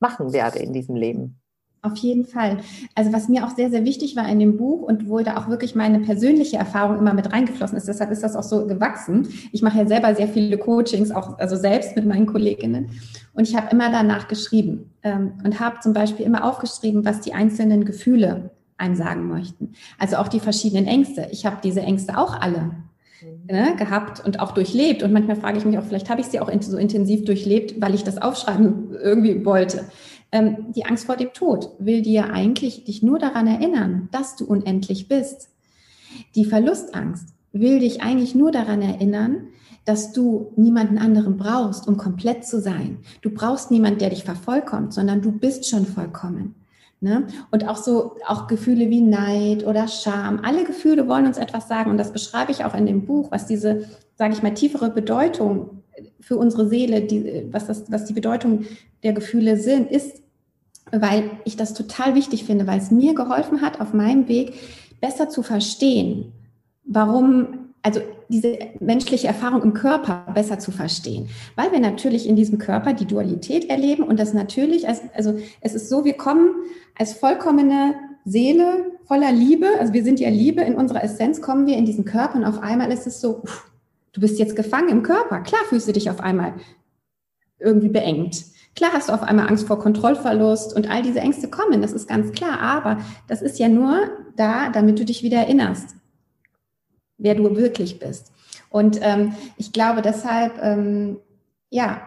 machen 0.00 0.32
werde 0.32 0.58
in 0.58 0.72
diesem 0.72 0.96
Leben. 0.96 1.40
Auf 1.82 1.96
jeden 1.98 2.24
Fall. 2.24 2.58
Also 2.96 3.12
was 3.12 3.28
mir 3.28 3.46
auch 3.46 3.54
sehr, 3.54 3.70
sehr 3.70 3.84
wichtig 3.84 4.16
war 4.16 4.28
in 4.28 4.40
dem 4.40 4.56
Buch 4.56 4.82
und 4.82 5.08
wo 5.08 5.20
da 5.20 5.36
auch 5.36 5.48
wirklich 5.48 5.76
meine 5.76 6.00
persönliche 6.00 6.56
Erfahrung 6.56 6.98
immer 6.98 7.14
mit 7.14 7.32
reingeflossen 7.32 7.78
ist, 7.78 7.86
deshalb 7.86 8.10
ist 8.10 8.24
das 8.24 8.34
auch 8.34 8.42
so 8.42 8.66
gewachsen. 8.66 9.28
Ich 9.52 9.62
mache 9.62 9.78
ja 9.78 9.86
selber 9.86 10.12
sehr 10.14 10.26
viele 10.26 10.58
Coachings, 10.58 11.12
auch 11.12 11.38
also 11.38 11.54
selbst 11.54 11.94
mit 11.94 12.04
meinen 12.04 12.26
Kolleginnen. 12.26 12.90
Und 13.34 13.48
ich 13.48 13.54
habe 13.54 13.68
immer 13.70 13.90
danach 13.92 14.26
geschrieben 14.26 14.90
ähm, 15.04 15.34
und 15.44 15.60
habe 15.60 15.78
zum 15.78 15.92
Beispiel 15.92 16.26
immer 16.26 16.44
aufgeschrieben, 16.44 17.04
was 17.04 17.20
die 17.20 17.34
einzelnen 17.34 17.84
Gefühle 17.84 18.50
einem 18.78 18.96
sagen 18.96 19.28
möchten. 19.28 19.74
Also 19.98 20.16
auch 20.16 20.28
die 20.28 20.40
verschiedenen 20.40 20.86
Ängste. 20.86 21.28
Ich 21.30 21.46
habe 21.46 21.58
diese 21.62 21.82
Ängste 21.82 22.18
auch 22.18 22.40
alle 22.40 22.72
ne, 23.22 23.74
gehabt 23.76 24.24
und 24.24 24.40
auch 24.40 24.52
durchlebt. 24.52 25.02
Und 25.02 25.12
manchmal 25.12 25.36
frage 25.36 25.58
ich 25.58 25.64
mich 25.64 25.78
auch, 25.78 25.84
vielleicht 25.84 26.10
habe 26.10 26.20
ich 26.20 26.26
sie 26.26 26.40
auch 26.40 26.50
so 26.60 26.76
intensiv 26.76 27.24
durchlebt, 27.24 27.80
weil 27.80 27.94
ich 27.94 28.04
das 28.04 28.20
aufschreiben 28.20 28.96
irgendwie 29.02 29.44
wollte. 29.44 29.84
Ähm, 30.32 30.72
die 30.74 30.84
Angst 30.84 31.06
vor 31.06 31.16
dem 31.16 31.32
Tod 31.32 31.70
will 31.78 32.02
dir 32.02 32.32
eigentlich 32.32 32.84
dich 32.84 33.02
nur 33.02 33.18
daran 33.18 33.46
erinnern, 33.46 34.08
dass 34.12 34.36
du 34.36 34.44
unendlich 34.44 35.08
bist. 35.08 35.48
Die 36.34 36.44
Verlustangst 36.44 37.28
will 37.52 37.78
dich 37.78 38.02
eigentlich 38.02 38.34
nur 38.34 38.50
daran 38.50 38.82
erinnern, 38.82 39.48
dass 39.84 40.12
du 40.12 40.52
niemanden 40.56 40.98
anderen 40.98 41.36
brauchst, 41.36 41.86
um 41.86 41.96
komplett 41.96 42.44
zu 42.44 42.60
sein. 42.60 42.98
Du 43.22 43.30
brauchst 43.30 43.70
niemanden, 43.70 44.00
der 44.00 44.10
dich 44.10 44.24
vervollkommt, 44.24 44.92
sondern 44.92 45.22
du 45.22 45.30
bist 45.30 45.68
schon 45.68 45.86
vollkommen. 45.86 46.56
Ne? 47.00 47.26
Und 47.50 47.68
auch 47.68 47.76
so, 47.76 48.16
auch 48.26 48.46
Gefühle 48.46 48.88
wie 48.88 49.02
Neid 49.02 49.66
oder 49.66 49.86
Scham. 49.86 50.40
Alle 50.42 50.64
Gefühle 50.64 51.06
wollen 51.08 51.26
uns 51.26 51.36
etwas 51.36 51.68
sagen. 51.68 51.90
Und 51.90 51.98
das 51.98 52.12
beschreibe 52.12 52.52
ich 52.52 52.64
auch 52.64 52.74
in 52.74 52.86
dem 52.86 53.04
Buch, 53.04 53.30
was 53.30 53.46
diese, 53.46 53.84
sage 54.14 54.32
ich 54.32 54.42
mal, 54.42 54.54
tiefere 54.54 54.90
Bedeutung 54.90 55.82
für 56.20 56.36
unsere 56.36 56.68
Seele, 56.68 57.02
die, 57.02 57.48
was, 57.50 57.66
das, 57.66 57.90
was 57.90 58.06
die 58.06 58.14
Bedeutung 58.14 58.64
der 59.02 59.12
Gefühle 59.12 59.58
sind, 59.58 59.90
ist, 59.90 60.22
weil 60.90 61.30
ich 61.44 61.56
das 61.56 61.74
total 61.74 62.14
wichtig 62.14 62.44
finde, 62.44 62.66
weil 62.66 62.78
es 62.78 62.90
mir 62.90 63.14
geholfen 63.14 63.60
hat, 63.60 63.80
auf 63.80 63.92
meinem 63.92 64.28
Weg 64.28 64.54
besser 65.00 65.28
zu 65.28 65.42
verstehen, 65.42 66.32
warum 66.84 67.66
also 67.82 68.00
diese 68.28 68.58
menschliche 68.80 69.28
Erfahrung 69.28 69.62
im 69.62 69.74
Körper 69.74 70.26
besser 70.34 70.58
zu 70.58 70.70
verstehen, 70.70 71.28
weil 71.54 71.72
wir 71.72 71.80
natürlich 71.80 72.28
in 72.28 72.36
diesem 72.36 72.58
Körper 72.58 72.92
die 72.92 73.06
Dualität 73.06 73.70
erleben 73.70 74.02
und 74.02 74.18
das 74.18 74.34
natürlich, 74.34 74.88
als, 74.88 75.02
also 75.14 75.38
es 75.60 75.74
ist 75.74 75.88
so, 75.88 76.04
wir 76.04 76.14
kommen 76.14 76.50
als 76.98 77.12
vollkommene 77.14 77.94
Seele 78.24 78.86
voller 79.04 79.32
Liebe, 79.32 79.66
also 79.78 79.92
wir 79.92 80.02
sind 80.02 80.18
ja 80.18 80.28
Liebe, 80.28 80.62
in 80.62 80.74
unserer 80.74 81.04
Essenz 81.04 81.40
kommen 81.40 81.66
wir 81.66 81.76
in 81.76 81.84
diesen 81.84 82.04
Körper 82.04 82.36
und 82.36 82.44
auf 82.44 82.62
einmal 82.62 82.90
ist 82.90 83.06
es 83.06 83.20
so, 83.20 83.40
uff, 83.42 83.70
du 84.12 84.20
bist 84.20 84.38
jetzt 84.38 84.56
gefangen 84.56 84.88
im 84.88 85.02
Körper, 85.02 85.40
klar 85.40 85.60
fühlst 85.68 85.86
du 85.86 85.92
dich 85.92 86.10
auf 86.10 86.20
einmal 86.20 86.54
irgendwie 87.58 87.88
beengt. 87.88 88.44
Klar 88.74 88.90
hast 88.92 89.08
du 89.08 89.14
auf 89.14 89.22
einmal 89.22 89.48
Angst 89.48 89.66
vor 89.66 89.78
Kontrollverlust 89.78 90.76
und 90.76 90.90
all 90.90 91.02
diese 91.02 91.20
Ängste 91.20 91.48
kommen, 91.48 91.80
das 91.80 91.92
ist 91.92 92.08
ganz 92.08 92.32
klar, 92.32 92.60
aber 92.60 92.98
das 93.28 93.40
ist 93.40 93.58
ja 93.58 93.68
nur 93.68 93.96
da, 94.36 94.68
damit 94.70 94.98
du 94.98 95.04
dich 95.04 95.22
wieder 95.22 95.38
erinnerst 95.38 95.96
wer 97.18 97.34
du 97.34 97.56
wirklich 97.56 97.98
bist. 97.98 98.32
Und 98.70 98.98
ähm, 99.02 99.34
ich 99.56 99.72
glaube 99.72 100.02
deshalb, 100.02 100.54
ähm, 100.62 101.18
ja, 101.70 102.02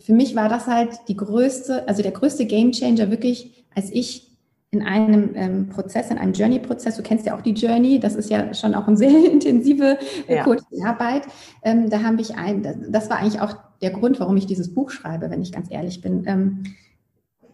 für 0.00 0.12
mich 0.12 0.34
war 0.36 0.48
das 0.48 0.66
halt 0.66 0.90
die 1.08 1.16
größte, 1.16 1.88
also 1.88 2.02
der 2.02 2.12
größte 2.12 2.46
Gamechanger 2.46 3.10
wirklich, 3.10 3.64
als 3.74 3.90
ich 3.90 4.32
in 4.70 4.82
einem 4.82 5.32
ähm, 5.34 5.68
Prozess, 5.68 6.10
in 6.10 6.16
einem 6.16 6.32
Journey-Prozess. 6.32 6.96
Du 6.96 7.02
kennst 7.02 7.26
ja 7.26 7.36
auch 7.36 7.42
die 7.42 7.52
Journey, 7.52 8.00
das 8.00 8.14
ist 8.14 8.30
ja 8.30 8.54
schon 8.54 8.74
auch 8.74 8.88
eine 8.88 8.96
sehr 8.96 9.10
intensive 9.32 9.98
äh, 10.26 10.36
ja. 10.36 10.44
Coaching-Arbeit. 10.44 11.24
Ähm, 11.62 11.90
da 11.90 12.02
habe 12.02 12.20
ich 12.22 12.36
ein, 12.36 12.90
das 12.90 13.10
war 13.10 13.18
eigentlich 13.18 13.40
auch 13.40 13.54
der 13.82 13.90
Grund, 13.90 14.18
warum 14.18 14.36
ich 14.38 14.46
dieses 14.46 14.74
Buch 14.74 14.90
schreibe, 14.90 15.30
wenn 15.30 15.42
ich 15.42 15.52
ganz 15.52 15.70
ehrlich 15.70 16.00
bin. 16.00 16.24
Ähm, 16.26 16.62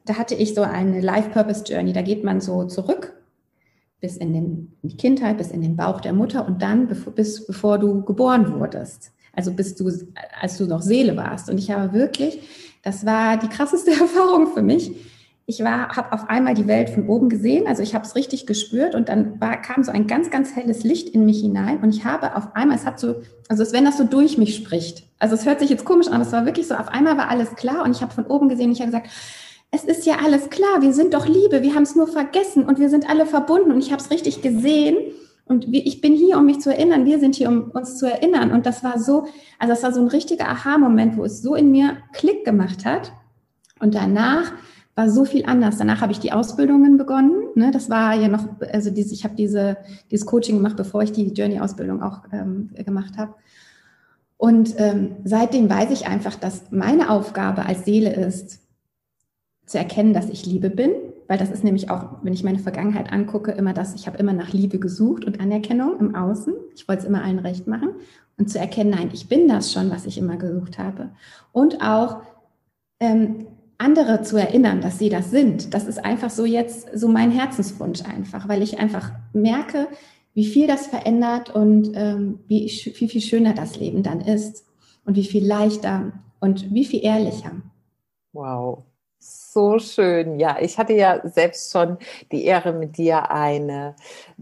da 0.05 0.15
hatte 0.15 0.37
ich 0.37 0.55
so 0.55 0.63
eine 0.63 1.01
Life-Purpose-Journey. 1.01 1.93
Da 1.93 2.03
geht 2.03 2.23
man 2.23 2.41
so 2.41 2.65
zurück 2.65 3.18
bis 4.01 4.17
in, 4.17 4.33
den, 4.33 4.73
in 4.83 4.89
die 4.91 4.97
Kindheit, 4.97 5.39
bis 5.39 5.51
in 5.51 5.61
den 5.61 5.77
Bauch 5.77 6.01
der 6.01 6.13
Mutter 6.13 6.47
und 6.47 6.63
dann 6.63 6.87
bevor, 6.87 7.13
bis 7.13 7.47
bevor 7.47 7.79
du 7.79 8.05
geboren 8.05 8.53
wurdest. 8.59 9.13
Also 9.33 9.53
bis 9.53 9.75
du, 9.75 9.91
als 10.41 10.59
du 10.59 10.67
noch 10.67 10.83
Seele 10.83 11.17
warst. 11.17 11.49
Und 11.51 11.59
ich 11.59 11.71
habe 11.71 11.93
wirklich, 11.93 12.41
das 12.83 13.07
war 13.07 13.37
die 13.37 13.49
krasseste 13.49 13.91
Erfahrung 14.01 14.49
für 14.49 14.63
mich 14.63 14.93
ich 15.51 15.65
war, 15.65 15.97
habe 15.97 16.13
auf 16.13 16.29
einmal 16.29 16.53
die 16.53 16.67
Welt 16.67 16.91
von 16.91 17.09
oben 17.09 17.31
gesehen, 17.31 17.67
also 17.67 17.83
ich 17.83 17.95
habe 17.95 18.05
es 18.05 18.15
richtig 18.15 18.47
gespürt 18.47 18.95
und 18.95 19.09
dann 19.09 19.41
war, 19.41 19.57
kam 19.57 19.83
so 19.83 19.91
ein 19.91 20.07
ganz, 20.07 20.31
ganz 20.31 20.55
helles 20.55 20.85
Licht 20.85 21.09
in 21.09 21.25
mich 21.25 21.41
hinein 21.41 21.79
und 21.79 21.89
ich 21.89 22.05
habe 22.05 22.37
auf 22.37 22.55
einmal, 22.55 22.77
es 22.77 22.85
hat 22.85 23.01
so, 23.01 23.23
also 23.49 23.63
als 23.63 23.73
wenn 23.73 23.87
das 23.87 23.97
so 23.97 24.05
durch 24.05 24.37
mich 24.37 24.55
spricht. 24.55 25.05
Also 25.19 25.35
es 25.35 25.47
hört 25.47 25.61
sich 25.61 25.71
jetzt 25.71 25.87
komisch 25.87 26.09
an, 26.09 26.13
aber 26.13 26.25
es 26.25 26.33
war 26.33 26.45
wirklich 26.45 26.69
so, 26.69 26.75
auf 26.75 26.89
einmal 26.89 27.17
war 27.17 27.31
alles 27.31 27.57
klar 27.57 27.83
und 27.87 27.93
ich 27.93 28.03
habe 28.03 28.13
von 28.13 28.27
oben 28.27 28.51
gesehen, 28.51 28.71
ich 28.71 28.81
habe 28.81 28.91
gesagt, 28.91 29.09
es 29.71 29.85
ist 29.85 30.07
ja 30.07 30.17
alles 30.25 30.51
klar, 30.51 30.81
wir 30.81 30.93
sind 30.93 31.15
doch 31.15 31.27
Liebe, 31.27 31.63
wir 31.63 31.75
haben 31.75 31.83
es 31.83 31.95
nur 31.95 32.09
vergessen 32.09 32.65
und 32.65 32.79
wir 32.79 32.89
sind 32.89 33.09
alle 33.09 33.27
verbunden 33.27 33.73
und 33.73 33.79
ich 33.79 33.93
habe 33.93 34.03
es 34.03 34.11
richtig 34.11 34.41
gesehen 34.41 34.97
und 35.45 35.67
ich 35.75 36.01
bin 36.01 36.15
hier, 36.15 36.39
um 36.39 36.47
mich 36.47 36.61
zu 36.61 36.71
erinnern, 36.71 37.05
wir 37.05 37.19
sind 37.19 37.35
hier, 37.35 37.49
um 37.49 37.71
uns 37.71 37.99
zu 37.99 38.07
erinnern 38.07 38.51
und 38.51 38.67
das 38.67 38.83
war 38.83 38.99
so, 38.99 39.27
also 39.59 39.75
das 39.75 39.83
war 39.83 39.93
so 39.93 40.01
ein 40.01 40.09
richtiger 40.09 40.49
Aha-Moment, 40.49 41.17
wo 41.17 41.25
es 41.25 41.43
so 41.43 41.55
in 41.55 41.71
mir 41.71 41.99
Klick 42.13 42.45
gemacht 42.45 42.85
hat 42.85 43.13
und 43.81 43.95
danach 43.95 44.53
war 44.99 45.09
so 45.09 45.25
viel 45.25 45.47
anders. 45.47 45.79
Danach 45.79 46.01
habe 46.01 46.11
ich 46.11 46.19
die 46.19 46.33
Ausbildungen 46.33 46.97
begonnen. 46.97 47.51
Ne? 47.55 47.71
Das 47.71 47.89
war 47.89 48.15
ja 48.15 48.27
noch, 48.27 48.45
also 48.73 48.91
diese, 48.91 49.15
ich 49.15 49.23
habe 49.23 49.37
diese, 49.37 49.77
dieses 50.11 50.27
Coaching 50.27 50.57
gemacht, 50.57 50.77
bevor 50.77 51.05
ich 51.05 51.13
die 51.13 51.29
Journey-Ausbildung 51.29 52.03
auch 52.03 52.23
ähm, 52.33 52.71
gemacht 52.75 53.17
habe. 53.17 53.35
Und 54.37 54.75
ähm, 54.77 55.17
seitdem 55.23 55.71
weiß 55.71 55.93
ich 55.93 56.09
einfach, 56.09 56.35
dass 56.35 56.73
meine 56.73 57.11
Aufgabe 57.11 57.65
als 57.65 57.85
Seele 57.85 58.13
ist, 58.13 58.59
zu 59.69 59.79
erkennen, 59.79 60.15
dass 60.15 60.31
ich 60.31 60.47
Liebe 60.47 60.71
bin, 60.71 60.91
weil 61.29 61.37
das 61.37 61.51
ist 61.51 61.63
nämlich 61.63 61.91
auch, 61.91 62.07
wenn 62.23 62.33
ich 62.33 62.43
meine 62.43 62.59
Vergangenheit 62.59 63.13
angucke, 63.13 63.53
immer 63.53 63.75
das, 63.75 63.95
ich 63.95 64.07
habe 64.07 64.17
immer 64.17 64.33
nach 64.33 64.53
Liebe 64.53 64.79
gesucht 64.79 65.27
und 65.27 65.41
Anerkennung 65.41 66.01
im 66.01 66.15
Außen. 66.15 66.55
Ich 66.75 66.89
wollte 66.89 67.03
es 67.03 67.09
immer 67.09 67.23
allen 67.23 67.39
recht 67.39 67.67
machen. 67.67 67.91
Und 68.39 68.49
zu 68.49 68.59
erkennen, 68.59 68.91
nein, 68.91 69.11
ich 69.13 69.29
bin 69.29 69.47
das 69.47 69.71
schon, 69.73 69.91
was 69.91 70.07
ich 70.07 70.17
immer 70.17 70.39
gesucht 70.39 70.79
habe. 70.79 71.11
Und 71.53 71.83
auch 71.83 72.23
ähm, 72.99 73.47
andere 73.77 74.23
zu 74.23 74.39
erinnern, 74.39 74.81
dass 74.81 74.99
sie 74.99 75.11
das 75.11 75.31
sind. 75.31 75.75
Das 75.75 75.87
ist 75.87 76.03
einfach 76.03 76.31
so 76.31 76.47
jetzt 76.47 76.89
so 76.99 77.07
mein 77.09 77.31
Herzenswunsch 77.31 78.03
einfach, 78.05 78.49
weil 78.49 78.63
ich 78.63 78.79
einfach 78.79 79.13
merke, 79.35 79.89
wie 80.33 80.47
viel 80.47 80.67
das 80.67 80.87
verändert 80.87 81.55
und 81.55 81.91
ähm, 81.95 82.41
wie, 82.49 82.65
wie 82.67 83.09
viel 83.09 83.21
schöner 83.21 83.53
das 83.53 83.79
Leben 83.79 84.03
dann 84.03 84.23
ist 84.23 84.65
und 85.05 85.17
wie 85.17 85.25
viel 85.25 85.47
leichter 85.47 86.13
und 86.41 86.73
wie 86.73 86.87
viel 86.87 87.05
ehrlicher. 87.05 87.53
Wow, 88.33 88.85
so 89.59 89.79
schön. 89.81 90.39
Ja, 90.39 90.59
ich 90.61 90.79
hatte 90.79 90.93
ja 90.93 91.21
selbst 91.25 91.73
schon 91.73 91.99
die 92.31 92.45
Ehre, 92.45 92.73
mit 92.73 92.97
dir 92.97 93.33
eine 93.33 93.97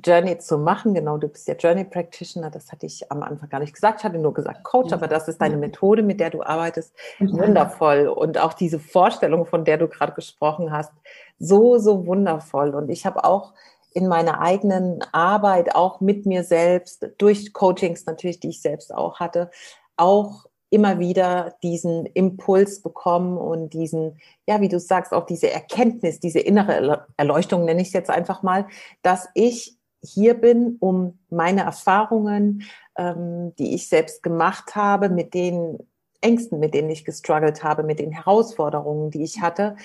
Journey 0.04 0.36
zu 0.36 0.58
machen. 0.58 0.92
Genau, 0.92 1.16
du 1.16 1.28
bist 1.28 1.48
ja 1.48 1.54
Journey 1.54 1.84
Practitioner. 1.84 2.50
Das 2.50 2.70
hatte 2.70 2.84
ich 2.84 3.10
am 3.10 3.22
Anfang 3.22 3.48
gar 3.48 3.60
nicht 3.60 3.72
gesagt. 3.72 4.00
Ich 4.00 4.04
hatte 4.04 4.18
nur 4.18 4.34
gesagt 4.34 4.62
Coach, 4.62 4.92
aber 4.92 5.08
das 5.08 5.26
ist 5.26 5.40
deine 5.40 5.56
Methode, 5.56 6.02
mit 6.02 6.20
der 6.20 6.28
du 6.28 6.42
arbeitest. 6.42 6.94
Wundervoll. 7.18 8.08
Und 8.08 8.36
auch 8.36 8.52
diese 8.52 8.78
Vorstellung, 8.78 9.46
von 9.46 9.64
der 9.64 9.78
du 9.78 9.88
gerade 9.88 10.12
gesprochen 10.12 10.70
hast, 10.70 10.92
so, 11.38 11.78
so 11.78 12.06
wundervoll. 12.06 12.74
Und 12.74 12.90
ich 12.90 13.06
habe 13.06 13.24
auch 13.24 13.54
in 13.94 14.08
meiner 14.08 14.42
eigenen 14.42 15.02
Arbeit, 15.12 15.74
auch 15.74 16.00
mit 16.00 16.26
mir 16.26 16.44
selbst, 16.44 17.08
durch 17.16 17.54
Coachings 17.54 18.04
natürlich, 18.04 18.40
die 18.40 18.50
ich 18.50 18.60
selbst 18.60 18.94
auch 18.94 19.18
hatte, 19.18 19.50
auch 19.96 20.44
immer 20.76 20.98
wieder 20.98 21.56
diesen 21.62 22.04
Impuls 22.04 22.82
bekommen 22.82 23.38
und 23.38 23.72
diesen, 23.72 24.18
ja, 24.46 24.60
wie 24.60 24.68
du 24.68 24.78
sagst, 24.78 25.14
auch 25.14 25.24
diese 25.24 25.50
Erkenntnis, 25.50 26.20
diese 26.20 26.38
innere 26.38 27.06
Erleuchtung, 27.16 27.64
nenne 27.64 27.80
ich 27.80 27.88
es 27.88 27.94
jetzt 27.94 28.10
einfach 28.10 28.42
mal, 28.42 28.66
dass 29.00 29.26
ich 29.32 29.78
hier 30.02 30.34
bin, 30.34 30.76
um 30.78 31.18
meine 31.30 31.62
Erfahrungen, 31.62 32.64
ähm, 32.98 33.54
die 33.58 33.74
ich 33.74 33.88
selbst 33.88 34.22
gemacht 34.22 34.76
habe, 34.76 35.08
mit 35.08 35.32
den 35.32 35.78
Ängsten, 36.20 36.60
mit 36.60 36.74
denen 36.74 36.90
ich 36.90 37.06
gestruggelt 37.06 37.64
habe, 37.64 37.82
mit 37.82 37.98
den 37.98 38.12
Herausforderungen, 38.12 39.10
die 39.10 39.22
ich 39.22 39.40
hatte, 39.40 39.76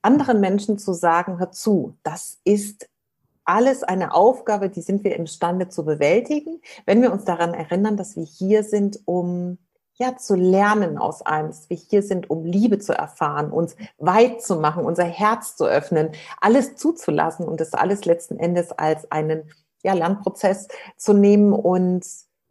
anderen 0.00 0.38
Menschen 0.38 0.78
zu 0.78 0.92
sagen, 0.92 1.40
hör 1.40 1.50
zu, 1.50 1.96
das 2.04 2.38
ist 2.44 2.88
alles 3.44 3.82
eine 3.82 4.14
Aufgabe, 4.14 4.70
die 4.70 4.80
sind 4.80 5.02
wir 5.02 5.16
imstande 5.16 5.68
zu 5.68 5.84
bewältigen, 5.84 6.60
wenn 6.86 7.02
wir 7.02 7.12
uns 7.12 7.24
daran 7.24 7.52
erinnern, 7.52 7.96
dass 7.96 8.14
wir 8.14 8.24
hier 8.24 8.62
sind, 8.62 9.00
um 9.06 9.58
ja, 10.00 10.16
zu 10.16 10.34
lernen 10.34 10.96
aus 10.96 11.20
allem, 11.20 11.48
dass 11.48 11.68
wir 11.68 11.76
hier 11.76 12.02
sind, 12.02 12.30
um 12.30 12.42
Liebe 12.42 12.78
zu 12.78 12.94
erfahren, 12.94 13.52
uns 13.52 13.76
weit 13.98 14.40
zu 14.40 14.56
machen, 14.56 14.82
unser 14.84 15.04
Herz 15.04 15.56
zu 15.56 15.66
öffnen, 15.66 16.12
alles 16.40 16.74
zuzulassen 16.76 17.46
und 17.46 17.60
das 17.60 17.74
alles 17.74 18.06
letzten 18.06 18.38
Endes 18.38 18.72
als 18.72 19.12
einen 19.12 19.50
ja, 19.82 19.92
Lernprozess 19.92 20.68
zu 20.96 21.12
nehmen 21.12 21.52
und 21.52 22.06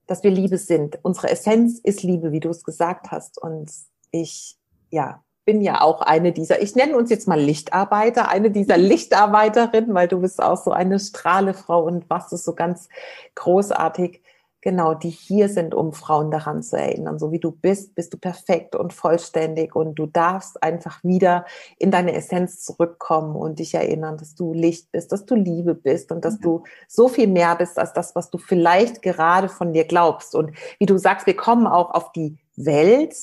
dass 0.05 0.23
wir 0.23 0.29
Liebe 0.29 0.59
sind. 0.59 0.99
Unsere 1.01 1.31
Essenz 1.31 1.79
ist 1.79 2.03
Liebe, 2.03 2.31
wie 2.31 2.39
du 2.39 2.49
es 2.49 2.63
gesagt 2.63 3.09
hast. 3.09 3.39
Und 3.39 3.71
ich, 4.11 4.57
ja, 4.91 5.23
bin 5.43 5.61
ja 5.61 5.81
auch 5.81 6.01
eine 6.01 6.31
dieser, 6.31 6.61
ich 6.61 6.75
nenne 6.75 6.95
uns 6.95 7.09
jetzt 7.09 7.27
mal 7.27 7.39
Lichtarbeiter, 7.39 8.29
eine 8.29 8.51
dieser 8.51 8.77
Lichtarbeiterinnen, 8.77 9.95
weil 9.95 10.07
du 10.07 10.19
bist 10.21 10.39
auch 10.39 10.57
so 10.57 10.71
eine 10.71 10.99
Strahlefrau 10.99 11.83
und 11.83 12.07
machst 12.11 12.31
es 12.31 12.43
so 12.43 12.53
ganz 12.53 12.89
großartig 13.33 14.21
genau, 14.61 14.93
die 14.93 15.09
hier 15.09 15.49
sind, 15.49 15.73
um 15.73 15.93
Frauen 15.93 16.31
daran 16.31 16.61
zu 16.61 16.77
erinnern. 16.77 17.19
So 17.19 17.31
wie 17.31 17.39
du 17.39 17.51
bist, 17.51 17.95
bist 17.95 18.13
du 18.13 18.17
perfekt 18.17 18.75
und 18.75 18.93
vollständig 18.93 19.75
und 19.75 19.95
du 19.95 20.05
darfst 20.05 20.61
einfach 20.61 21.03
wieder 21.03 21.45
in 21.77 21.91
deine 21.91 22.13
Essenz 22.13 22.63
zurückkommen 22.63 23.35
und 23.35 23.59
dich 23.59 23.73
erinnern, 23.73 24.17
dass 24.17 24.35
du 24.35 24.53
Licht 24.53 24.91
bist, 24.91 25.11
dass 25.11 25.25
du 25.25 25.35
Liebe 25.35 25.75
bist 25.75 26.11
und 26.11 26.25
dass 26.25 26.35
mhm. 26.39 26.41
du 26.41 26.63
so 26.87 27.07
viel 27.07 27.27
mehr 27.27 27.55
bist 27.55 27.79
als 27.79 27.93
das, 27.93 28.15
was 28.15 28.29
du 28.29 28.37
vielleicht 28.37 29.01
gerade 29.01 29.49
von 29.49 29.73
dir 29.73 29.85
glaubst. 29.85 30.35
Und 30.35 30.51
wie 30.79 30.85
du 30.85 30.97
sagst, 30.97 31.27
wir 31.27 31.35
kommen 31.35 31.67
auch 31.67 31.91
auf 31.91 32.11
die 32.11 32.37
Welt 32.55 33.15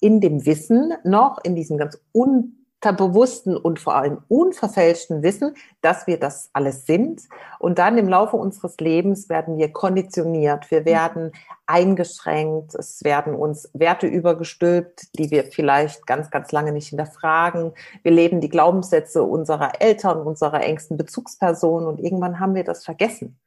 in 0.00 0.20
dem 0.20 0.44
Wissen 0.44 0.92
noch, 1.04 1.38
in 1.42 1.54
diesem 1.54 1.78
ganz 1.78 1.98
un 2.12 2.63
bewussten 2.92 3.56
und 3.56 3.78
vor 3.78 3.94
allem 3.94 4.18
unverfälschten 4.28 5.22
Wissen, 5.22 5.54
dass 5.80 6.06
wir 6.06 6.18
das 6.18 6.50
alles 6.52 6.86
sind. 6.86 7.22
Und 7.58 7.78
dann 7.78 7.98
im 7.98 8.08
Laufe 8.08 8.36
unseres 8.36 8.76
Lebens 8.78 9.28
werden 9.28 9.58
wir 9.58 9.72
konditioniert, 9.72 10.70
wir 10.70 10.84
werden 10.84 11.32
eingeschränkt, 11.66 12.74
es 12.74 13.02
werden 13.04 13.34
uns 13.34 13.70
Werte 13.72 14.06
übergestülpt, 14.06 15.18
die 15.18 15.30
wir 15.30 15.44
vielleicht 15.44 16.06
ganz, 16.06 16.30
ganz 16.30 16.52
lange 16.52 16.72
nicht 16.72 16.88
hinterfragen. 16.88 17.72
Wir 18.02 18.12
leben 18.12 18.40
die 18.40 18.50
Glaubenssätze 18.50 19.22
unserer 19.22 19.80
Eltern, 19.80 20.20
unserer 20.20 20.62
engsten 20.62 20.96
Bezugspersonen 20.96 21.88
und 21.88 22.00
irgendwann 22.00 22.40
haben 22.40 22.54
wir 22.54 22.64
das 22.64 22.84
vergessen. 22.84 23.38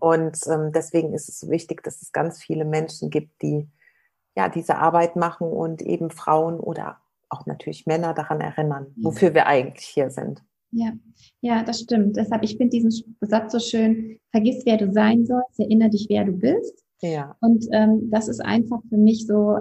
Und 0.00 0.38
ähm, 0.48 0.72
deswegen 0.72 1.14
ist 1.14 1.28
es 1.28 1.40
so 1.40 1.48
wichtig, 1.48 1.82
dass 1.82 2.02
es 2.02 2.12
ganz 2.12 2.42
viele 2.42 2.64
Menschen 2.64 3.08
gibt, 3.08 3.40
die 3.42 3.68
ja 4.36 4.48
diese 4.48 4.76
Arbeit 4.76 5.16
machen 5.16 5.48
und 5.48 5.82
eben 5.82 6.10
Frauen 6.10 6.60
oder 6.60 6.98
auch 7.32 7.46
natürlich 7.46 7.86
Männer 7.86 8.14
daran 8.14 8.40
erinnern, 8.40 8.86
wofür 8.96 9.34
wir 9.34 9.46
eigentlich 9.46 9.86
hier 9.86 10.10
sind. 10.10 10.42
Ja, 10.70 10.92
ja, 11.40 11.62
das 11.62 11.80
stimmt. 11.80 12.16
Deshalb, 12.16 12.42
ich 12.44 12.56
finde 12.56 12.70
diesen 12.70 12.90
Satz 13.20 13.52
so 13.52 13.58
schön, 13.58 14.18
vergiss, 14.30 14.62
wer 14.64 14.78
du 14.78 14.90
sein 14.90 15.26
sollst, 15.26 15.60
erinnere 15.60 15.90
dich, 15.90 16.06
wer 16.08 16.24
du 16.24 16.32
bist. 16.32 16.82
Ja. 17.02 17.36
Und 17.40 17.66
ähm, 17.72 18.08
das 18.10 18.28
ist 18.28 18.40
einfach 18.40 18.80
für 18.88 18.96
mich 18.96 19.26
so, 19.26 19.58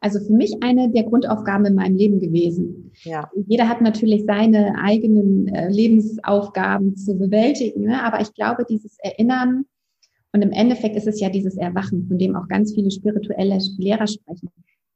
also 0.00 0.20
für 0.20 0.32
mich 0.32 0.62
eine 0.62 0.90
der 0.90 1.04
Grundaufgaben 1.04 1.66
in 1.66 1.74
meinem 1.74 1.96
Leben 1.96 2.20
gewesen. 2.20 2.92
Ja. 3.02 3.30
Jeder 3.46 3.68
hat 3.68 3.82
natürlich 3.82 4.24
seine 4.26 4.74
eigenen 4.78 5.48
äh, 5.48 5.68
Lebensaufgaben 5.68 6.96
zu 6.96 7.18
bewältigen, 7.18 7.82
ne? 7.82 8.02
aber 8.02 8.20
ich 8.20 8.32
glaube, 8.34 8.64
dieses 8.68 8.96
Erinnern 9.00 9.66
und 10.32 10.42
im 10.42 10.52
Endeffekt 10.52 10.96
ist 10.96 11.06
es 11.06 11.20
ja 11.20 11.28
dieses 11.28 11.56
Erwachen, 11.56 12.06
von 12.08 12.18
dem 12.18 12.34
auch 12.34 12.48
ganz 12.48 12.74
viele 12.74 12.90
spirituelle 12.90 13.58
Lehrer 13.78 14.06
sprechen. 14.06 14.48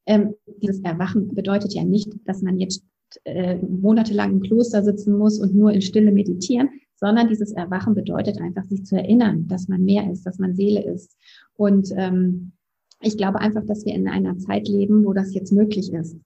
Ähm, 0.09 0.35
dieses 0.63 0.81
Erwachen 0.81 1.35
bedeutet 1.35 1.75
ja 1.75 1.85
nicht, 1.85 2.09
dass 2.25 2.41
man 2.41 2.59
jetzt 2.59 2.83
äh, 3.25 3.57
monatelang 3.57 4.33
im 4.33 4.41
Kloster 4.41 4.83
sitzen 4.83 5.17
muss 5.17 5.39
und 5.39 5.55
nur 5.55 5.71
in 5.71 5.83
Stille 5.83 6.13
meditieren, 6.13 6.71
sondern 6.97 7.29
dieses 7.29 7.53
Erwachen 7.53 7.95
bedeutet 7.95 8.41
einfach, 8.41 8.65
sich 8.65 8.85
zu 8.85 8.97
erinnern, 8.97 9.47
dass 9.49 9.69
man 9.69 9.85
mehr 9.85 10.11
ist, 10.11 10.25
dass 10.25 10.39
man 10.39 10.55
Seele 10.55 10.83
ist. 10.83 11.15
Und 11.55 11.93
ähm, 11.95 12.53
ich 13.01 13.19
glaube 13.19 13.39
einfach, 13.41 13.65
dass 13.67 13.85
wir 13.85 13.95
in 13.95 14.09
einer 14.09 14.39
Zeit 14.39 14.67
leben, 14.67 15.05
wo 15.05 15.13
das 15.13 15.35
jetzt 15.35 15.53
möglich 15.53 15.93
ist, 15.93 16.17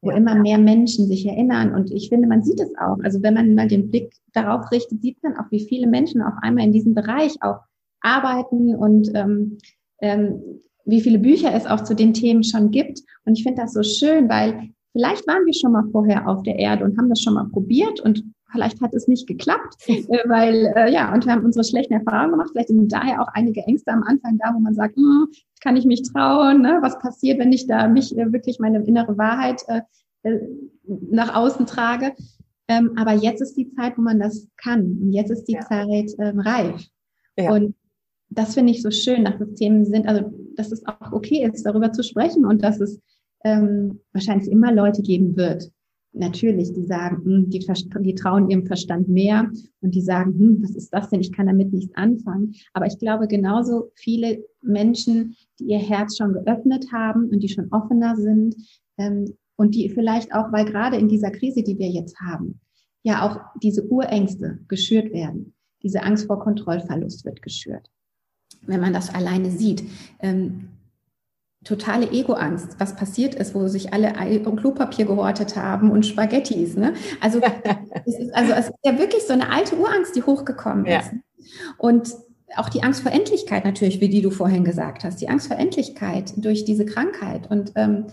wo 0.00 0.10
ja, 0.10 0.16
immer 0.16 0.36
mehr 0.36 0.58
Menschen 0.58 1.08
sich 1.08 1.26
erinnern. 1.26 1.74
Und 1.74 1.90
ich 1.90 2.08
finde, 2.08 2.28
man 2.28 2.44
sieht 2.44 2.60
es 2.60 2.72
auch. 2.78 2.98
Also 3.02 3.22
wenn 3.22 3.34
man 3.34 3.56
mal 3.56 3.68
den 3.68 3.90
Blick 3.90 4.14
darauf 4.32 4.70
richtet, 4.70 5.02
sieht 5.02 5.22
man 5.22 5.36
auch, 5.36 5.50
wie 5.50 5.66
viele 5.66 5.88
Menschen 5.88 6.22
auf 6.22 6.34
einmal 6.42 6.64
in 6.64 6.72
diesem 6.72 6.94
Bereich 6.94 7.34
auch 7.40 7.60
arbeiten 8.00 8.74
und 8.74 9.10
ähm, 9.14 9.58
ähm, 10.00 10.60
wie 10.84 11.00
viele 11.00 11.18
Bücher 11.18 11.52
es 11.54 11.66
auch 11.66 11.82
zu 11.82 11.94
den 11.94 12.14
Themen 12.14 12.44
schon 12.44 12.70
gibt. 12.70 13.00
Und 13.24 13.38
ich 13.38 13.42
finde 13.42 13.62
das 13.62 13.72
so 13.72 13.82
schön, 13.82 14.28
weil 14.28 14.70
vielleicht 14.92 15.26
waren 15.26 15.46
wir 15.46 15.54
schon 15.54 15.72
mal 15.72 15.84
vorher 15.90 16.28
auf 16.28 16.42
der 16.42 16.58
Erde 16.58 16.84
und 16.84 16.98
haben 16.98 17.08
das 17.08 17.20
schon 17.20 17.34
mal 17.34 17.48
probiert 17.48 18.00
und 18.00 18.24
vielleicht 18.52 18.80
hat 18.80 18.94
es 18.94 19.08
nicht 19.08 19.26
geklappt, 19.26 19.76
äh, 19.88 20.02
weil 20.26 20.72
äh, 20.76 20.92
ja, 20.92 21.12
und 21.12 21.24
wir 21.24 21.32
haben 21.32 21.44
unsere 21.44 21.64
schlechten 21.64 21.94
Erfahrungen 21.94 22.32
gemacht. 22.32 22.50
Vielleicht 22.52 22.68
sind 22.68 22.92
daher 22.92 23.22
auch 23.22 23.28
einige 23.32 23.62
Ängste 23.62 23.90
am 23.90 24.02
Anfang 24.02 24.38
da, 24.38 24.52
wo 24.54 24.60
man 24.60 24.74
sagt, 24.74 24.96
hm, 24.96 25.28
kann 25.60 25.76
ich 25.76 25.84
mich 25.84 26.02
trauen? 26.02 26.60
Ne? 26.60 26.78
Was 26.82 26.98
passiert, 26.98 27.38
wenn 27.38 27.52
ich 27.52 27.66
da 27.66 27.88
mich 27.88 28.16
äh, 28.16 28.32
wirklich 28.32 28.58
meine 28.58 28.84
innere 28.84 29.16
Wahrheit 29.16 29.62
äh, 29.68 29.80
äh, 30.22 30.40
nach 31.10 31.34
außen 31.34 31.66
trage? 31.66 32.12
Ähm, 32.68 32.92
aber 32.96 33.12
jetzt 33.12 33.40
ist 33.40 33.56
die 33.56 33.70
Zeit, 33.74 33.98
wo 33.98 34.02
man 34.02 34.20
das 34.20 34.46
kann. 34.56 34.98
Und 35.00 35.12
jetzt 35.12 35.30
ist 35.30 35.44
die 35.44 35.54
ja. 35.54 35.60
Zeit 35.60 36.12
ähm, 36.18 36.40
reif. 36.40 36.86
Ja. 37.36 37.52
Und 37.52 37.74
das 38.34 38.54
finde 38.54 38.72
ich 38.72 38.82
so 38.82 38.90
schön, 38.90 39.24
dass 39.24 39.40
es 39.40 39.54
Themen 39.54 39.84
sind, 39.84 40.06
also 40.06 40.32
dass 40.56 40.72
es 40.72 40.84
auch 40.86 41.12
okay 41.12 41.48
ist, 41.50 41.64
darüber 41.64 41.92
zu 41.92 42.02
sprechen 42.02 42.44
und 42.44 42.62
dass 42.62 42.80
es 42.80 43.00
ähm, 43.44 44.00
wahrscheinlich 44.12 44.50
immer 44.50 44.72
Leute 44.72 45.02
geben 45.02 45.36
wird, 45.36 45.70
natürlich, 46.12 46.72
die 46.72 46.84
sagen, 46.84 47.24
hm, 47.24 47.50
die, 47.50 47.58
die, 47.58 48.14
trauen 48.14 48.50
ihrem 48.50 48.66
Verstand 48.66 49.08
mehr 49.08 49.50
und 49.80 49.94
die 49.94 50.02
sagen, 50.02 50.34
hm, 50.38 50.62
was 50.62 50.74
ist 50.74 50.92
das 50.92 51.08
denn? 51.08 51.20
Ich 51.20 51.32
kann 51.32 51.46
damit 51.46 51.72
nichts 51.72 51.94
anfangen. 51.96 52.54
Aber 52.74 52.86
ich 52.86 52.98
glaube, 52.98 53.26
genauso 53.26 53.90
viele 53.94 54.44
Menschen, 54.60 55.36
die 55.58 55.64
ihr 55.64 55.78
Herz 55.78 56.16
schon 56.16 56.34
geöffnet 56.34 56.92
haben 56.92 57.28
und 57.28 57.40
die 57.40 57.48
schon 57.48 57.72
offener 57.72 58.16
sind 58.16 58.56
ähm, 58.98 59.32
und 59.56 59.74
die 59.74 59.88
vielleicht 59.88 60.34
auch, 60.34 60.52
weil 60.52 60.66
gerade 60.66 60.96
in 60.96 61.08
dieser 61.08 61.30
Krise, 61.30 61.62
die 61.62 61.78
wir 61.78 61.88
jetzt 61.88 62.20
haben, 62.20 62.60
ja 63.02 63.26
auch 63.26 63.40
diese 63.62 63.84
Urängste 63.86 64.58
geschürt 64.68 65.12
werden. 65.12 65.54
Diese 65.82 66.02
Angst 66.02 66.26
vor 66.26 66.38
Kontrollverlust 66.38 67.24
wird 67.24 67.42
geschürt. 67.42 67.90
Wenn 68.62 68.80
man 68.80 68.92
das 68.92 69.14
alleine 69.14 69.50
sieht. 69.50 69.84
Ähm, 70.20 70.68
totale 71.64 72.10
Ego-Angst, 72.10 72.76
was 72.78 72.96
passiert 72.96 73.34
ist, 73.34 73.54
wo 73.54 73.68
sich 73.68 73.92
alle 73.92 74.12
Klopapier 74.56 75.06
gehortet 75.06 75.56
haben 75.56 75.90
und 75.90 76.04
Spaghettis. 76.04 76.76
Ne? 76.76 76.94
Also, 77.20 77.40
es 78.04 78.18
ist, 78.18 78.34
also 78.34 78.52
es 78.52 78.66
ist 78.66 78.74
ja 78.84 78.98
wirklich 78.98 79.22
so 79.24 79.32
eine 79.32 79.50
alte 79.50 79.76
Urangst, 79.76 80.16
die 80.16 80.22
hochgekommen 80.22 80.86
ja. 80.86 81.00
ist. 81.00 81.10
Und 81.78 82.14
auch 82.56 82.68
die 82.68 82.82
Angst 82.82 83.02
vor 83.02 83.12
Endlichkeit 83.12 83.64
natürlich, 83.64 84.00
wie 84.00 84.08
die 84.08 84.22
du 84.22 84.30
vorhin 84.30 84.64
gesagt 84.64 85.04
hast, 85.04 85.20
die 85.20 85.28
Angst 85.28 85.48
vor 85.48 85.56
Endlichkeit 85.58 86.32
durch 86.36 86.64
diese 86.64 86.84
Krankheit. 86.84 87.50
Und 87.50 87.72
ähm, 87.76 88.06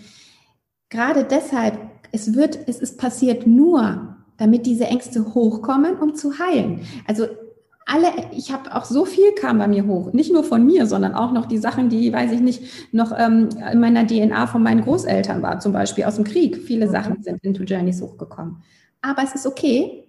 gerade 0.89 1.23
deshalb, 1.25 1.77
es 2.11 2.35
wird, 2.35 2.59
es 2.67 2.79
ist 2.79 2.97
passiert 2.97 3.47
nur, 3.47 4.15
damit 4.37 4.65
diese 4.65 4.85
Ängste 4.85 5.33
hochkommen, 5.33 5.97
um 5.97 6.15
zu 6.15 6.39
heilen. 6.39 6.81
Also 7.05 7.27
alle, 7.89 8.07
ich 8.37 8.51
habe 8.51 8.75
auch 8.75 8.85
so 8.85 9.03
viel 9.03 9.33
kam 9.33 9.57
bei 9.57 9.67
mir 9.67 9.87
hoch, 9.87 10.13
nicht 10.13 10.31
nur 10.31 10.43
von 10.43 10.63
mir, 10.65 10.85
sondern 10.85 11.15
auch 11.15 11.31
noch 11.31 11.47
die 11.47 11.57
Sachen, 11.57 11.89
die, 11.89 12.13
weiß 12.13 12.31
ich 12.31 12.39
nicht, 12.39 12.93
noch 12.93 13.11
ähm, 13.17 13.49
in 13.71 13.79
meiner 13.79 14.05
DNA 14.05 14.45
von 14.45 14.61
meinen 14.61 14.81
Großeltern 14.81 15.41
war, 15.41 15.59
zum 15.59 15.73
Beispiel 15.73 16.03
aus 16.03 16.15
dem 16.15 16.23
Krieg. 16.23 16.57
Viele 16.57 16.85
mhm. 16.85 16.91
Sachen 16.91 17.23
sind 17.23 17.43
into 17.43 17.63
Journeys 17.63 18.01
hochgekommen. 18.01 18.57
Aber 19.01 19.23
es 19.23 19.33
ist 19.33 19.47
okay, 19.47 20.03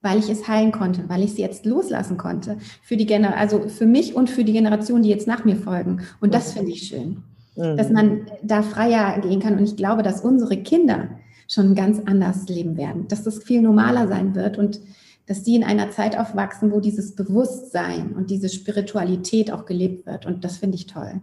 weil 0.00 0.18
ich 0.18 0.30
es 0.30 0.46
heilen 0.46 0.70
konnte, 0.70 1.08
weil 1.08 1.22
ich 1.22 1.32
es 1.32 1.38
jetzt 1.38 1.66
loslassen 1.66 2.18
konnte. 2.18 2.58
Für 2.82 2.96
die 2.96 3.06
Gener 3.06 3.36
also 3.36 3.68
für 3.68 3.86
mich 3.86 4.14
und 4.14 4.30
für 4.30 4.44
die 4.44 4.52
Generation, 4.52 5.02
die 5.02 5.08
jetzt 5.08 5.26
nach 5.26 5.44
mir 5.44 5.56
folgen. 5.56 6.02
Und 6.20 6.34
das 6.34 6.52
finde 6.52 6.70
ich 6.70 6.86
schön. 6.86 7.24
Mhm. 7.56 7.76
Dass 7.76 7.90
man 7.90 8.26
da 8.42 8.62
freier 8.62 9.20
gehen 9.20 9.40
kann. 9.40 9.58
Und 9.58 9.64
ich 9.64 9.76
glaube, 9.76 10.04
dass 10.04 10.20
unsere 10.20 10.58
Kinder 10.58 11.08
schon 11.48 11.74
ganz 11.74 12.00
anders 12.06 12.48
leben 12.48 12.76
werden, 12.76 13.08
dass 13.08 13.24
das 13.24 13.42
viel 13.42 13.60
normaler 13.60 14.06
sein 14.06 14.34
wird 14.34 14.56
und 14.56 14.80
dass 15.26 15.42
die 15.42 15.56
in 15.56 15.64
einer 15.64 15.90
Zeit 15.90 16.18
aufwachsen, 16.18 16.70
wo 16.70 16.80
dieses 16.80 17.14
Bewusstsein 17.14 18.14
und 18.14 18.30
diese 18.30 18.48
Spiritualität 18.48 19.52
auch 19.52 19.64
gelebt 19.64 20.06
wird. 20.06 20.26
Und 20.26 20.44
das 20.44 20.58
finde 20.58 20.76
ich 20.76 20.86
toll. 20.86 21.20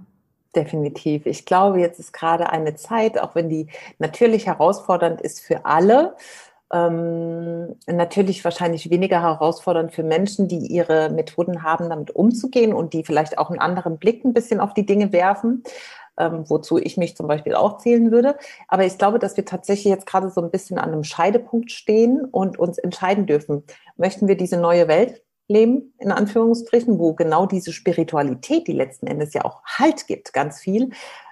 Definitiv. 0.56 1.26
Ich 1.26 1.46
glaube, 1.46 1.80
jetzt 1.80 2.00
ist 2.00 2.12
gerade 2.12 2.50
eine 2.50 2.76
Zeit, 2.76 3.20
auch 3.20 3.36
wenn 3.36 3.48
die 3.48 3.68
natürlich 4.00 4.48
herausfordernd 4.48 5.22
ist 5.22 5.40
für 5.40 5.66
alle, 5.66 6.16
ähm, 6.74 7.76
natürlich 7.88 8.44
wahrscheinlich 8.44 8.90
weniger 8.90 9.22
herausfordernd 9.22 9.94
für 9.94 10.04
Menschen, 10.04 10.48
die 10.48 10.68
ihre 10.68 11.10
Methoden 11.10 11.64
haben, 11.64 11.90
damit 11.90 12.12
umzugehen 12.12 12.74
und 12.74 12.94
die 12.94 13.04
vielleicht 13.04 13.38
auch 13.38 13.50
einen 13.50 13.60
anderen 13.60 13.98
Blick 13.98 14.24
ein 14.24 14.34
bisschen 14.34 14.60
auf 14.60 14.74
die 14.74 14.86
Dinge 14.86 15.12
werfen 15.12 15.64
ähm, 16.18 16.44
wozu 16.48 16.78
ich 16.78 16.98
mich 16.98 17.16
zum 17.16 17.28
Beispiel 17.28 17.56
auch 17.56 17.78
zählen 17.78 18.12
würde. 18.12 18.38
Aber 18.68 18.86
ich 18.86 18.98
glaube, 18.98 19.20
dass 19.20 19.38
wir 19.38 19.46
tatsächlich 19.46 19.92
jetzt 19.92 20.06
gerade 20.06 20.30
so 20.30 20.42
ein 20.42 20.52
bisschen 20.52 20.78
an 20.78 20.92
einem 20.92 21.04
Scheidepunkt 21.04 21.72
stehen 21.72 22.26
und 22.26 22.60
uns 22.60 22.78
entscheiden 22.78 23.26
dürfen. 23.26 23.64
Möchten 23.98 24.28
wir 24.28 24.36
diese 24.36 24.58
neue 24.58 24.88
Welt 24.88 25.24
leben, 25.48 25.94
in 26.00 26.12
Anführungsstrichen, 26.12 26.98
wo 27.00 27.14
genau 27.14 27.46
diese 27.46 27.74
Spiritualität, 27.74 28.68
die 28.68 28.74
letzten 28.74 29.08
Endes 29.08 29.34
ja 29.34 29.46
auch 29.46 29.64
Halt 29.66 30.08
gibt, 30.08 30.34
ganz 30.34 30.60
viel, 30.60 30.92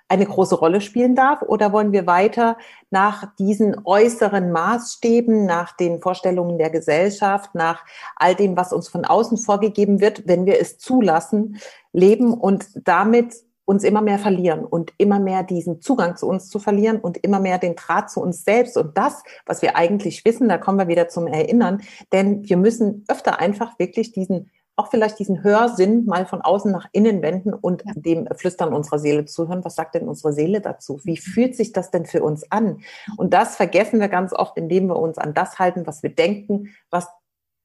eine 0.10 0.26
große 0.26 0.56
Rolle 0.56 0.82
spielen 0.82 1.16
darf? 1.16 1.42
Oder 1.44 1.72
wollen 1.72 1.92
wir 1.92 2.08
weiter 2.08 2.58
nach 2.90 3.36
diesen 3.38 3.80
äußeren 3.86 4.52
Maßstäben, 4.52 5.46
nach 5.46 5.76
den 5.78 6.02
Vorstellungen 6.02 6.58
der 6.58 6.72
Gesellschaft, 6.72 7.54
nach 7.54 7.86
all 8.16 8.36
dem, 8.36 8.58
was 8.58 8.74
uns 8.74 8.90
von 8.90 9.06
außen 9.06 9.38
vorgegeben 9.38 10.02
wird, 10.02 10.28
wenn 10.28 10.46
wir 10.46 10.60
es 10.60 10.80
zulassen, 10.80 11.60
leben 11.94 12.34
und 12.34 12.70
damit 12.88 13.36
uns 13.70 13.84
immer 13.84 14.02
mehr 14.02 14.18
verlieren 14.18 14.66
und 14.66 14.94
immer 14.98 15.20
mehr 15.20 15.44
diesen 15.44 15.80
Zugang 15.80 16.18
zu 16.18 16.28
uns 16.28 16.50
zu 16.50 16.58
verlieren 16.58 17.00
und 17.00 17.18
immer 17.18 17.40
mehr 17.40 17.60
den 17.60 17.76
Draht 17.76 18.10
zu 18.10 18.20
uns 18.20 18.44
selbst 18.44 18.76
und 18.78 18.98
das, 18.98 19.22
was 19.46 19.62
wir 19.62 19.76
eigentlich 19.76 20.26
wissen, 20.26 20.50
da 20.50 20.58
kommen 20.58 20.80
wir 20.80 20.88
wieder 20.88 21.08
zum 21.08 21.28
Erinnern, 21.28 21.84
denn 22.12 22.50
wir 22.50 22.58
müssen 22.58 23.06
öfter 23.08 23.40
einfach 23.40 23.78
wirklich 23.78 24.12
diesen 24.12 24.50
auch 24.76 24.90
vielleicht 24.90 25.20
diesen 25.20 25.44
Hörsinn 25.44 26.06
mal 26.06 26.26
von 26.26 26.42
außen 26.42 26.72
nach 26.72 26.88
innen 26.94 27.22
wenden 27.22 27.54
und 27.54 27.84
ja. 27.86 27.92
dem 27.96 28.28
Flüstern 28.34 28.74
unserer 28.74 28.98
Seele 28.98 29.26
zuhören. 29.26 29.66
Was 29.66 29.76
sagt 29.76 29.96
denn 29.96 30.08
unsere 30.08 30.32
Seele 30.32 30.62
dazu? 30.62 31.02
Wie 31.04 31.12
mhm. 31.12 31.18
fühlt 31.18 31.56
sich 31.56 31.74
das 31.74 31.92
denn 31.92 32.06
für 32.06 32.24
uns 32.24 32.50
an? 32.50 32.80
Und 33.18 33.34
das 33.34 33.58
vergessen 33.58 34.00
wir 34.00 34.08
ganz 34.08 34.32
oft, 34.32 34.56
indem 34.58 34.88
wir 34.88 34.96
uns 34.96 35.18
an 35.18 35.34
das 35.34 35.60
halten, 35.60 35.86
was 35.86 36.02
wir 36.02 36.16
denken, 36.16 36.70
was 36.90 37.10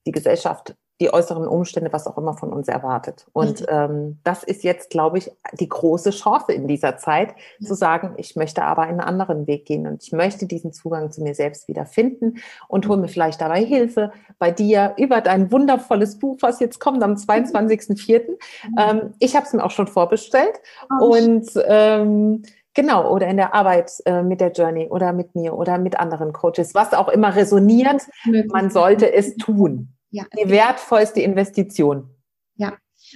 die 0.09 0.11
Gesellschaft 0.11 0.75
die 1.01 1.13
äußeren 1.13 1.47
Umstände, 1.49 1.93
was 1.93 2.07
auch 2.07 2.17
immer 2.17 2.35
von 2.35 2.53
uns 2.53 2.69
erwartet. 2.69 3.27
Und 3.33 3.65
ähm, 3.69 4.19
das 4.23 4.45
ist 4.45 4.63
jetzt, 4.63 4.91
glaube 4.91 5.19
ich, 5.19 5.31
die 5.59 5.69
große 5.69 6.11
Chance 6.11 6.53
in 6.53 6.69
dieser 6.69 6.97
Zeit, 6.99 7.35
ja. 7.59 7.67
zu 7.67 7.75
sagen, 7.75 8.15
ich 8.17 8.37
möchte 8.37 8.63
aber 8.63 8.83
einen 8.83 9.01
anderen 9.01 9.47
Weg 9.47 9.67
gehen 9.67 9.87
und 9.87 10.05
ich 10.05 10.13
möchte 10.13 10.47
diesen 10.47 10.73
Zugang 10.73 11.11
zu 11.11 11.23
mir 11.23 11.35
selbst 11.35 11.67
wieder 11.67 11.85
finden 11.85 12.37
und 12.69 12.87
hole 12.89 13.01
mir 13.01 13.09
vielleicht 13.09 13.41
dabei 13.41 13.65
Hilfe 13.65 14.13
bei 14.39 14.53
dir 14.53 14.95
über 14.97 15.21
dein 15.21 15.51
wundervolles 15.51 16.19
Buch, 16.19 16.39
was 16.41 16.61
jetzt 16.61 16.79
kommt 16.79 17.03
am 17.03 17.15
22.04. 17.15 18.21
Mhm. 18.29 18.37
Ähm, 18.79 19.15
ich 19.19 19.35
habe 19.35 19.47
es 19.47 19.53
mir 19.53 19.65
auch 19.65 19.73
schon 19.73 19.89
vorbestellt 19.89 20.61
oh, 21.01 21.17
und 21.17 21.49
ähm, 21.67 22.43
Genau, 22.77 23.09
oder 23.09 23.29
in 23.29 23.37
der 23.37 23.55
Arbeit 23.55 23.93
äh, 24.05 24.23
mit 24.23 24.41
der 24.41 24.51
Journey 24.51 24.89
oder 24.89 25.13
mit 25.13 25.37
mir 25.37 25.55
oder 25.57 25.79
mit 25.79 26.01
anderen 26.01 26.33
Coaches, 26.33 26.75
was 26.75 26.93
auch 26.93 27.09
immer 27.09 27.37
resoniert, 27.37 28.03
man 28.49 28.69
sollte 28.69 29.13
es 29.13 29.37
tun. 29.37 29.94
Ja. 30.15 30.27
Die 30.39 30.49
wertvollste 30.49 31.21
Investition. 31.21 32.09
Ja, 32.55 32.75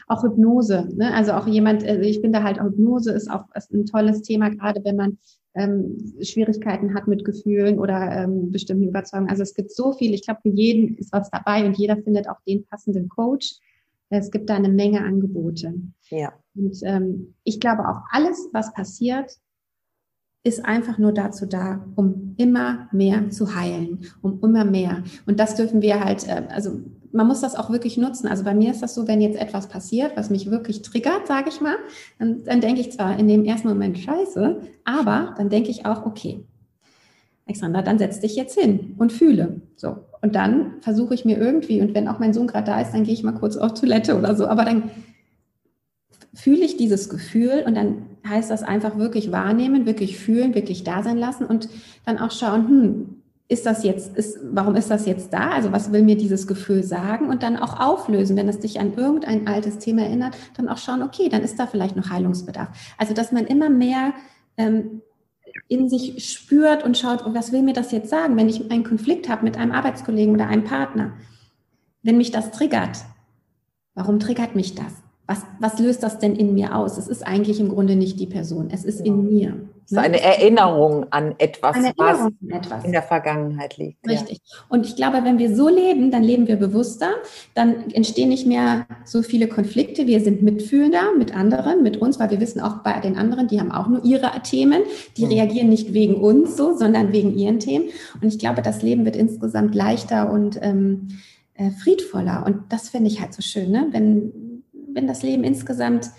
auch 0.08 0.24
Hypnose. 0.24 0.88
Ne? 0.96 1.14
Also 1.14 1.32
auch 1.32 1.46
jemand, 1.46 1.84
also 1.84 2.00
ich 2.00 2.18
finde 2.18 2.42
halt 2.42 2.60
Hypnose 2.60 3.12
ist 3.12 3.30
auch 3.30 3.44
ist 3.54 3.72
ein 3.72 3.86
tolles 3.86 4.22
Thema, 4.22 4.50
gerade 4.50 4.82
wenn 4.82 4.96
man 4.96 5.18
ähm, 5.54 5.96
Schwierigkeiten 6.20 6.96
hat 6.96 7.06
mit 7.06 7.24
Gefühlen 7.24 7.78
oder 7.78 8.10
ähm, 8.10 8.50
bestimmten 8.50 8.88
Überzeugungen. 8.88 9.30
Also 9.30 9.44
es 9.44 9.54
gibt 9.54 9.70
so 9.70 9.92
viel. 9.92 10.12
Ich 10.12 10.24
glaube, 10.24 10.40
für 10.42 10.48
jeden 10.48 10.96
ist 10.96 11.12
was 11.12 11.30
dabei 11.30 11.64
und 11.64 11.78
jeder 11.78 11.96
findet 11.98 12.28
auch 12.28 12.40
den 12.48 12.66
passenden 12.66 13.08
Coach. 13.08 13.60
Es 14.10 14.32
gibt 14.32 14.50
da 14.50 14.56
eine 14.56 14.68
Menge 14.68 15.00
Angebote. 15.00 15.74
Ja. 16.10 16.32
Und 16.56 16.80
ähm, 16.82 17.34
ich 17.44 17.60
glaube 17.60 17.88
auch 17.88 18.02
alles, 18.10 18.48
was 18.52 18.72
passiert, 18.72 19.36
ist 20.44 20.64
einfach 20.64 20.98
nur 20.98 21.12
dazu 21.12 21.46
da, 21.46 21.84
um 21.96 22.34
immer 22.36 22.88
mehr 22.92 23.30
zu 23.30 23.54
heilen, 23.54 24.00
um 24.22 24.40
immer 24.42 24.64
mehr. 24.64 25.02
Und 25.26 25.40
das 25.40 25.56
dürfen 25.56 25.82
wir 25.82 26.04
halt, 26.04 26.26
äh, 26.26 26.44
also 26.48 26.80
man 27.12 27.26
muss 27.26 27.40
das 27.40 27.54
auch 27.54 27.70
wirklich 27.70 27.96
nutzen. 27.96 28.28
Also 28.28 28.44
bei 28.44 28.54
mir 28.54 28.70
ist 28.70 28.82
das 28.82 28.94
so, 28.94 29.08
wenn 29.08 29.20
jetzt 29.20 29.40
etwas 29.40 29.68
passiert, 29.68 30.16
was 30.16 30.30
mich 30.30 30.50
wirklich 30.50 30.82
triggert, 30.82 31.26
sage 31.26 31.48
ich 31.48 31.60
mal, 31.60 31.76
dann, 32.18 32.44
dann 32.44 32.60
denke 32.60 32.80
ich 32.80 32.92
zwar 32.92 33.18
in 33.18 33.28
dem 33.28 33.44
ersten 33.44 33.68
Moment 33.68 33.98
scheiße, 33.98 34.60
aber 34.84 35.34
dann 35.36 35.48
denke 35.48 35.70
ich 35.70 35.86
auch, 35.86 36.04
okay, 36.06 36.44
Alexander, 37.46 37.82
dann 37.82 37.98
setz 37.98 38.20
dich 38.20 38.36
jetzt 38.36 38.58
hin 38.58 38.94
und 38.98 39.10
fühle. 39.10 39.62
So. 39.74 39.96
Und 40.20 40.34
dann 40.34 40.74
versuche 40.80 41.14
ich 41.14 41.24
mir 41.24 41.38
irgendwie, 41.38 41.80
und 41.80 41.94
wenn 41.94 42.08
auch 42.08 42.18
mein 42.18 42.34
Sohn 42.34 42.46
gerade 42.46 42.66
da 42.66 42.80
ist, 42.80 42.92
dann 42.92 43.04
gehe 43.04 43.14
ich 43.14 43.22
mal 43.22 43.32
kurz 43.32 43.56
auf 43.56 43.72
Toilette 43.72 44.18
oder 44.18 44.36
so, 44.36 44.46
aber 44.46 44.64
dann 44.64 44.90
fühle 46.38 46.64
ich 46.64 46.76
dieses 46.76 47.08
Gefühl 47.08 47.64
und 47.66 47.74
dann 47.74 48.06
heißt 48.26 48.50
das 48.50 48.62
einfach 48.62 48.96
wirklich 48.96 49.32
wahrnehmen, 49.32 49.86
wirklich 49.86 50.18
fühlen, 50.18 50.54
wirklich 50.54 50.84
da 50.84 51.02
sein 51.02 51.18
lassen 51.18 51.44
und 51.44 51.68
dann 52.06 52.18
auch 52.18 52.30
schauen, 52.30 52.68
hm, 52.68 53.22
ist 53.48 53.66
das 53.66 53.82
jetzt, 53.82 54.16
ist, 54.16 54.38
warum 54.52 54.76
ist 54.76 54.90
das 54.90 55.06
jetzt 55.06 55.32
da? 55.32 55.50
Also 55.50 55.72
was 55.72 55.90
will 55.90 56.02
mir 56.02 56.16
dieses 56.16 56.46
Gefühl 56.46 56.84
sagen? 56.84 57.28
Und 57.28 57.42
dann 57.42 57.56
auch 57.56 57.80
auflösen, 57.80 58.36
wenn 58.36 58.48
es 58.48 58.60
dich 58.60 58.78
an 58.78 58.94
irgendein 58.94 59.48
altes 59.48 59.78
Thema 59.78 60.02
erinnert, 60.02 60.36
dann 60.56 60.68
auch 60.68 60.78
schauen, 60.78 61.02
okay, 61.02 61.28
dann 61.28 61.42
ist 61.42 61.58
da 61.58 61.66
vielleicht 61.66 61.96
noch 61.96 62.10
Heilungsbedarf. 62.10 62.68
Also 62.98 63.14
dass 63.14 63.32
man 63.32 63.46
immer 63.46 63.70
mehr 63.70 64.12
ähm, 64.58 65.00
in 65.66 65.88
sich 65.88 66.30
spürt 66.30 66.84
und 66.84 66.96
schaut, 66.96 67.24
oh, 67.26 67.34
was 67.34 67.50
will 67.50 67.62
mir 67.62 67.72
das 67.72 67.90
jetzt 67.90 68.10
sagen, 68.10 68.36
wenn 68.36 68.48
ich 68.48 68.70
einen 68.70 68.84
Konflikt 68.84 69.28
habe 69.28 69.44
mit 69.44 69.56
einem 69.56 69.72
Arbeitskollegen 69.72 70.34
oder 70.34 70.46
einem 70.46 70.64
Partner? 70.64 71.14
Wenn 72.02 72.18
mich 72.18 72.30
das 72.30 72.52
triggert, 72.52 72.98
warum 73.94 74.20
triggert 74.20 74.54
mich 74.54 74.74
das? 74.74 74.92
Was, 75.28 75.42
was 75.60 75.78
löst 75.78 76.02
das 76.02 76.18
denn 76.18 76.34
in 76.34 76.54
mir 76.54 76.74
aus? 76.74 76.96
Es 76.96 77.06
ist 77.06 77.24
eigentlich 77.24 77.60
im 77.60 77.68
Grunde 77.68 77.96
nicht 77.96 78.18
die 78.18 78.26
Person, 78.26 78.70
es 78.72 78.82
ist 78.82 78.98
in 78.98 79.24
mir. 79.24 79.60
ist 79.84 79.92
ne? 79.92 80.00
eine 80.00 80.22
Erinnerung 80.22 81.04
an 81.10 81.34
etwas, 81.36 81.76
Erinnerung 81.76 81.94
was 81.98 82.20
an 82.20 82.50
etwas. 82.50 82.84
in 82.86 82.92
der 82.92 83.02
Vergangenheit 83.02 83.76
liegt. 83.76 84.08
Richtig. 84.08 84.40
Ja. 84.42 84.64
Und 84.70 84.86
ich 84.86 84.96
glaube, 84.96 85.18
wenn 85.24 85.38
wir 85.38 85.54
so 85.54 85.68
leben, 85.68 86.10
dann 86.10 86.22
leben 86.22 86.48
wir 86.48 86.56
bewusster, 86.56 87.10
dann 87.54 87.90
entstehen 87.90 88.30
nicht 88.30 88.46
mehr 88.46 88.86
so 89.04 89.20
viele 89.20 89.48
Konflikte. 89.48 90.06
Wir 90.06 90.20
sind 90.20 90.40
mitfühlender 90.40 91.12
mit 91.18 91.36
anderen, 91.36 91.82
mit 91.82 91.98
uns, 91.98 92.18
weil 92.18 92.30
wir 92.30 92.40
wissen 92.40 92.62
auch 92.62 92.78
bei 92.78 92.98
den 92.98 93.18
anderen, 93.18 93.48
die 93.48 93.60
haben 93.60 93.70
auch 93.70 93.86
nur 93.86 94.02
ihre 94.06 94.30
Themen. 94.42 94.84
Die 95.18 95.26
mhm. 95.26 95.32
reagieren 95.32 95.68
nicht 95.68 95.92
wegen 95.92 96.14
uns 96.14 96.56
so, 96.56 96.74
sondern 96.74 97.12
wegen 97.12 97.36
ihren 97.36 97.60
Themen. 97.60 97.90
Und 98.22 98.28
ich 98.28 98.38
glaube, 98.38 98.62
das 98.62 98.80
Leben 98.80 99.04
wird 99.04 99.16
insgesamt 99.16 99.74
leichter 99.74 100.32
und 100.32 100.58
ähm, 100.62 101.08
äh, 101.52 101.70
friedvoller. 101.70 102.46
Und 102.46 102.72
das 102.72 102.88
finde 102.88 103.10
ich 103.10 103.20
halt 103.20 103.34
so 103.34 103.42
schön, 103.42 103.70
ne? 103.70 103.88
wenn, 103.90 104.32
wenn 104.92 105.06
das 105.06 105.22
Leben 105.22 105.44
insgesamt 105.44 106.10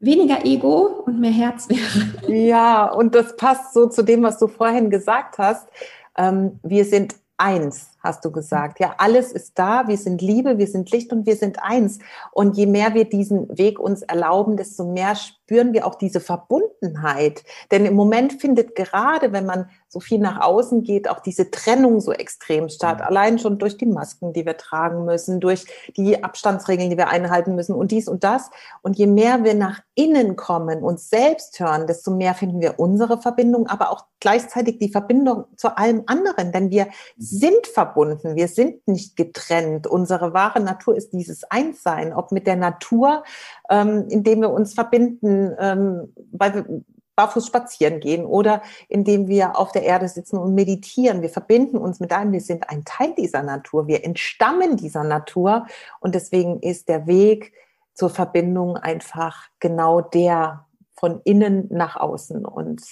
weniger 0.00 0.44
Ego 0.44 1.02
und 1.06 1.20
mehr 1.20 1.30
Herz 1.30 1.68
wäre. 1.68 2.34
Ja, 2.34 2.90
und 2.90 3.14
das 3.14 3.36
passt 3.36 3.74
so 3.74 3.88
zu 3.88 4.02
dem, 4.02 4.22
was 4.22 4.38
du 4.38 4.48
vorhin 4.48 4.90
gesagt 4.90 5.38
hast. 5.38 5.68
Ähm, 6.16 6.58
wir 6.62 6.84
sind 6.84 7.16
eins, 7.36 7.90
hast 8.00 8.24
du 8.24 8.30
gesagt. 8.30 8.80
Ja, 8.80 8.94
alles 8.98 9.32
ist 9.32 9.58
da. 9.58 9.88
Wir 9.88 9.96
sind 9.96 10.22
Liebe, 10.22 10.58
wir 10.58 10.66
sind 10.66 10.90
Licht 10.90 11.12
und 11.12 11.26
wir 11.26 11.36
sind 11.36 11.62
eins. 11.62 11.98
Und 12.32 12.56
je 12.56 12.66
mehr 12.66 12.94
wir 12.94 13.04
diesen 13.04 13.56
Weg 13.56 13.78
uns 13.78 14.02
erlauben, 14.02 14.56
desto 14.56 14.84
mehr 14.84 15.16
spüren 15.16 15.43
wir 15.48 15.86
auch 15.86 15.94
diese 15.94 16.20
Verbundenheit. 16.20 17.44
Denn 17.70 17.84
im 17.84 17.94
Moment 17.94 18.40
findet 18.40 18.74
gerade, 18.74 19.32
wenn 19.32 19.46
man 19.46 19.68
so 19.88 20.00
viel 20.00 20.18
nach 20.18 20.40
außen 20.40 20.82
geht, 20.82 21.08
auch 21.08 21.20
diese 21.20 21.50
Trennung 21.50 22.00
so 22.00 22.12
extrem 22.12 22.68
statt. 22.68 22.98
Mhm. 22.98 23.04
Allein 23.04 23.38
schon 23.38 23.58
durch 23.58 23.76
die 23.76 23.86
Masken, 23.86 24.32
die 24.32 24.44
wir 24.44 24.56
tragen 24.56 25.04
müssen, 25.04 25.40
durch 25.40 25.64
die 25.96 26.22
Abstandsregeln, 26.22 26.90
die 26.90 26.96
wir 26.96 27.08
einhalten 27.08 27.54
müssen 27.54 27.74
und 27.74 27.92
dies 27.92 28.08
und 28.08 28.24
das. 28.24 28.50
Und 28.82 28.98
je 28.98 29.06
mehr 29.06 29.44
wir 29.44 29.54
nach 29.54 29.80
innen 29.94 30.36
kommen, 30.36 30.82
uns 30.82 31.08
selbst 31.08 31.58
hören, 31.60 31.86
desto 31.86 32.10
mehr 32.10 32.34
finden 32.34 32.60
wir 32.60 32.78
unsere 32.78 33.20
Verbindung, 33.20 33.68
aber 33.68 33.90
auch 33.90 34.06
gleichzeitig 34.18 34.78
die 34.78 34.88
Verbindung 34.88 35.44
zu 35.56 35.76
allem 35.76 36.02
anderen. 36.06 36.50
Denn 36.50 36.70
wir 36.70 36.88
sind 37.16 37.66
verbunden, 37.66 38.34
wir 38.34 38.48
sind 38.48 38.86
nicht 38.88 39.16
getrennt. 39.16 39.86
Unsere 39.86 40.34
wahre 40.34 40.60
Natur 40.60 40.96
ist 40.96 41.12
dieses 41.12 41.44
Einssein, 41.50 42.12
ob 42.12 42.32
mit 42.32 42.46
der 42.46 42.56
Natur, 42.56 43.22
ähm, 43.70 44.06
indem 44.08 44.40
wir 44.40 44.50
uns 44.50 44.74
verbinden, 44.74 45.33
ähm, 45.58 46.12
weil 46.32 46.54
wir 46.54 46.82
barfuß 47.16 47.46
spazieren 47.46 48.00
gehen 48.00 48.24
oder 48.24 48.62
indem 48.88 49.28
wir 49.28 49.58
auf 49.58 49.72
der 49.72 49.84
Erde 49.84 50.08
sitzen 50.08 50.36
und 50.36 50.54
meditieren. 50.54 51.22
Wir 51.22 51.28
verbinden 51.28 51.76
uns 51.76 52.00
mit 52.00 52.12
allem. 52.12 52.32
Wir 52.32 52.40
sind 52.40 52.68
ein 52.70 52.84
Teil 52.84 53.14
dieser 53.16 53.42
Natur. 53.42 53.86
Wir 53.86 54.04
entstammen 54.04 54.76
dieser 54.76 55.04
Natur. 55.04 55.66
Und 56.00 56.14
deswegen 56.14 56.60
ist 56.60 56.88
der 56.88 57.06
Weg 57.06 57.52
zur 57.94 58.10
Verbindung 58.10 58.76
einfach 58.76 59.48
genau 59.60 60.00
der 60.00 60.66
von 60.92 61.20
innen 61.24 61.68
nach 61.70 61.96
außen. 61.96 62.44
Und 62.44 62.82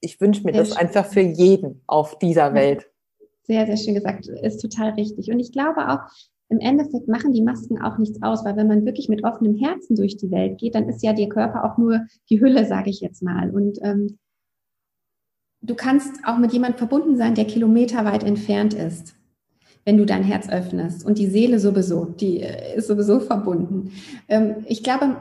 ich 0.00 0.20
wünsche 0.20 0.42
mir 0.44 0.52
sehr 0.52 0.60
das 0.60 0.68
schön. 0.70 0.78
einfach 0.78 1.06
für 1.06 1.20
jeden 1.20 1.82
auf 1.86 2.18
dieser 2.18 2.54
Welt. 2.54 2.88
Sehr, 3.44 3.66
sehr 3.66 3.76
schön 3.76 3.94
gesagt. 3.94 4.26
Ist 4.26 4.60
total 4.60 4.90
richtig. 4.90 5.30
Und 5.30 5.40
ich 5.40 5.52
glaube 5.52 5.88
auch, 5.88 6.00
im 6.48 6.60
Endeffekt 6.60 7.08
machen 7.08 7.32
die 7.32 7.42
Masken 7.42 7.80
auch 7.80 7.98
nichts 7.98 8.22
aus, 8.22 8.44
weil 8.44 8.56
wenn 8.56 8.68
man 8.68 8.84
wirklich 8.84 9.08
mit 9.08 9.24
offenem 9.24 9.56
Herzen 9.56 9.96
durch 9.96 10.16
die 10.16 10.30
Welt 10.30 10.58
geht, 10.58 10.74
dann 10.74 10.88
ist 10.88 11.02
ja 11.02 11.12
der 11.12 11.28
Körper 11.28 11.64
auch 11.64 11.76
nur 11.76 12.02
die 12.30 12.40
Hülle, 12.40 12.66
sage 12.66 12.90
ich 12.90 13.00
jetzt 13.00 13.22
mal. 13.22 13.50
Und 13.50 13.78
ähm, 13.82 14.18
du 15.60 15.74
kannst 15.74 16.24
auch 16.24 16.38
mit 16.38 16.52
jemandem 16.52 16.78
verbunden 16.78 17.16
sein, 17.16 17.34
der 17.34 17.46
kilometerweit 17.46 18.22
entfernt 18.22 18.74
ist, 18.74 19.16
wenn 19.84 19.96
du 19.96 20.06
dein 20.06 20.22
Herz 20.22 20.48
öffnest. 20.48 21.04
Und 21.04 21.18
die 21.18 21.26
Seele 21.26 21.58
sowieso, 21.58 22.04
die 22.04 22.40
äh, 22.40 22.76
ist 22.76 22.86
sowieso 22.86 23.18
verbunden. 23.18 23.90
Ähm, 24.28 24.64
ich 24.66 24.84
glaube, 24.84 25.16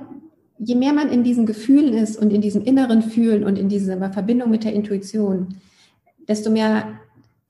je 0.59 0.75
mehr 0.75 0.93
man 0.93 1.09
in 1.09 1.23
diesen 1.23 1.47
Gefühlen 1.47 1.93
ist 1.95 2.17
und 2.17 2.31
in 2.31 2.41
diesem 2.41 2.63
inneren 2.63 3.01
Fühlen 3.01 3.43
und 3.43 3.57
in 3.57 3.67
dieser 3.67 3.97
Verbindung 4.11 4.51
mit 4.51 4.63
der 4.63 4.73
Intuition, 4.73 5.55
desto 6.27 6.51
mehr 6.51 6.99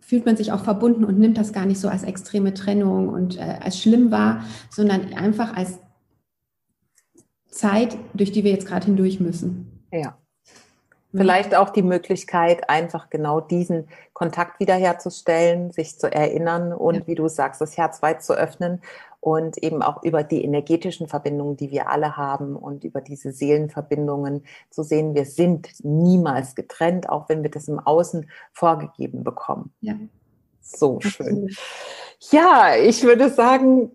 fühlt 0.06 0.26
man 0.26 0.38
sich 0.38 0.52
auch 0.52 0.64
verbunden 0.64 1.04
und 1.04 1.18
nimmt 1.18 1.38
das 1.38 1.52
gar 1.52 1.66
nicht 1.66 1.80
so 1.80 1.90
als 1.90 2.04
extreme 2.04 2.54
Trennung 2.54 3.10
und 3.10 3.38
äh, 3.38 3.58
als 3.62 3.80
schlimm 3.82 4.12
wahr, 4.12 4.46
sondern 4.70 5.14
einfach 5.14 5.56
als 5.56 5.80
Zeit, 7.50 7.98
durch 8.14 8.32
die 8.32 8.44
wir 8.44 8.52
jetzt 8.52 8.68
gerade 8.68 8.86
hindurch 8.86 9.20
müssen. 9.20 9.88
Ja. 9.92 10.18
Vielleicht 11.18 11.56
auch 11.56 11.70
die 11.70 11.84
Möglichkeit, 11.84 12.70
einfach 12.70 13.10
genau 13.10 13.42
diesen 13.42 13.88
Kontakt 14.14 14.60
wiederherzustellen, 14.60 15.72
sich 15.72 15.98
zu 15.98 16.12
erinnern 16.12 16.74
und, 16.74 16.96
ja. 16.96 17.08
wie 17.08 17.16
du 17.16 17.28
sagst, 17.28 17.62
das 17.62 17.78
Herz 17.78 18.02
weit 18.02 18.24
zu 18.24 18.34
öffnen 18.34 18.82
und 19.26 19.58
eben 19.58 19.82
auch 19.82 20.04
über 20.04 20.24
die 20.24 20.44
energetischen 20.44 21.08
Verbindungen, 21.08 21.58
die 21.58 21.72
wir 21.72 21.90
alle 21.90 22.16
haben 22.16 22.56
und 22.56 22.84
über 22.84 23.02
diese 23.02 23.32
Seelenverbindungen 23.32 24.44
zu 24.70 24.84
sehen, 24.84 25.16
wir 25.16 25.26
sind 25.26 25.68
niemals 25.84 26.54
getrennt, 26.54 27.10
auch 27.10 27.28
wenn 27.28 27.42
wir 27.42 27.50
das 27.50 27.68
im 27.68 27.80
Außen 27.80 28.30
vorgegeben 28.54 29.24
bekommen. 29.24 29.74
Ja. 29.82 29.96
So 30.62 31.00
schön. 31.02 31.50
Ja, 32.32 32.76
ich 32.76 33.04
würde 33.04 33.30
sagen, 33.30 33.92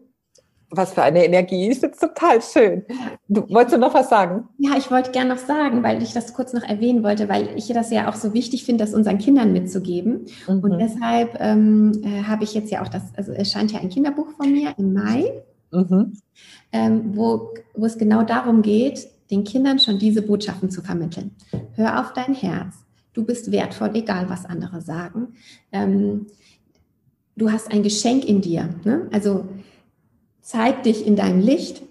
was 0.70 0.92
für 0.92 1.02
eine 1.02 1.24
Energie. 1.24 1.72
Finde 1.74 1.94
es 1.94 1.98
total 1.98 2.40
schön. 2.40 2.84
Du, 3.28 3.48
wolltest 3.48 3.76
du 3.76 3.78
noch 3.78 3.94
was 3.94 4.08
sagen? 4.08 4.48
Ja, 4.58 4.76
ich 4.76 4.90
wollte 4.90 5.10
gerne 5.10 5.34
noch 5.34 5.40
sagen, 5.40 5.82
weil 5.82 6.02
ich 6.02 6.12
das 6.12 6.32
kurz 6.32 6.52
noch 6.52 6.62
erwähnen 6.62 7.02
wollte, 7.02 7.28
weil 7.28 7.50
ich 7.56 7.68
das 7.68 7.90
ja 7.90 8.08
auch 8.08 8.14
so 8.14 8.32
wichtig 8.34 8.64
finde, 8.64 8.84
das 8.84 8.94
unseren 8.94 9.18
Kindern 9.18 9.52
mitzugeben. 9.52 10.26
Mhm. 10.48 10.60
Und 10.60 10.78
deshalb 10.78 11.36
ähm, 11.40 11.92
äh, 12.04 12.22
habe 12.22 12.44
ich 12.44 12.54
jetzt 12.54 12.70
ja 12.70 12.82
auch 12.82 12.88
das, 12.88 13.02
also 13.16 13.32
es 13.32 13.50
scheint 13.50 13.72
ja 13.72 13.80
ein 13.80 13.88
Kinderbuch 13.88 14.28
von 14.36 14.52
mir 14.52 14.74
im 14.78 14.92
Mai, 14.92 15.42
mhm. 15.72 16.12
ähm, 16.72 17.16
wo, 17.16 17.54
wo 17.74 17.86
es 17.86 17.98
genau 17.98 18.22
darum 18.22 18.62
geht, 18.62 19.08
den 19.30 19.44
Kindern 19.44 19.78
schon 19.78 19.98
diese 19.98 20.22
Botschaften 20.22 20.70
zu 20.70 20.82
vermitteln. 20.82 21.32
Hör 21.74 22.00
auf 22.00 22.12
dein 22.12 22.34
Herz. 22.34 22.74
Du 23.12 23.24
bist 23.24 23.50
wertvoll, 23.50 23.90
egal 23.94 24.28
was 24.28 24.44
andere 24.44 24.80
sagen. 24.80 25.34
Ähm, 25.72 26.26
du 27.36 27.50
hast 27.50 27.72
ein 27.72 27.82
Geschenk 27.82 28.24
in 28.24 28.40
dir. 28.40 28.68
Ne? 28.84 29.08
Also 29.12 29.46
zeig 30.42 30.82
dich 30.82 31.06
in 31.06 31.16
deinem 31.16 31.40
Licht. 31.40 31.82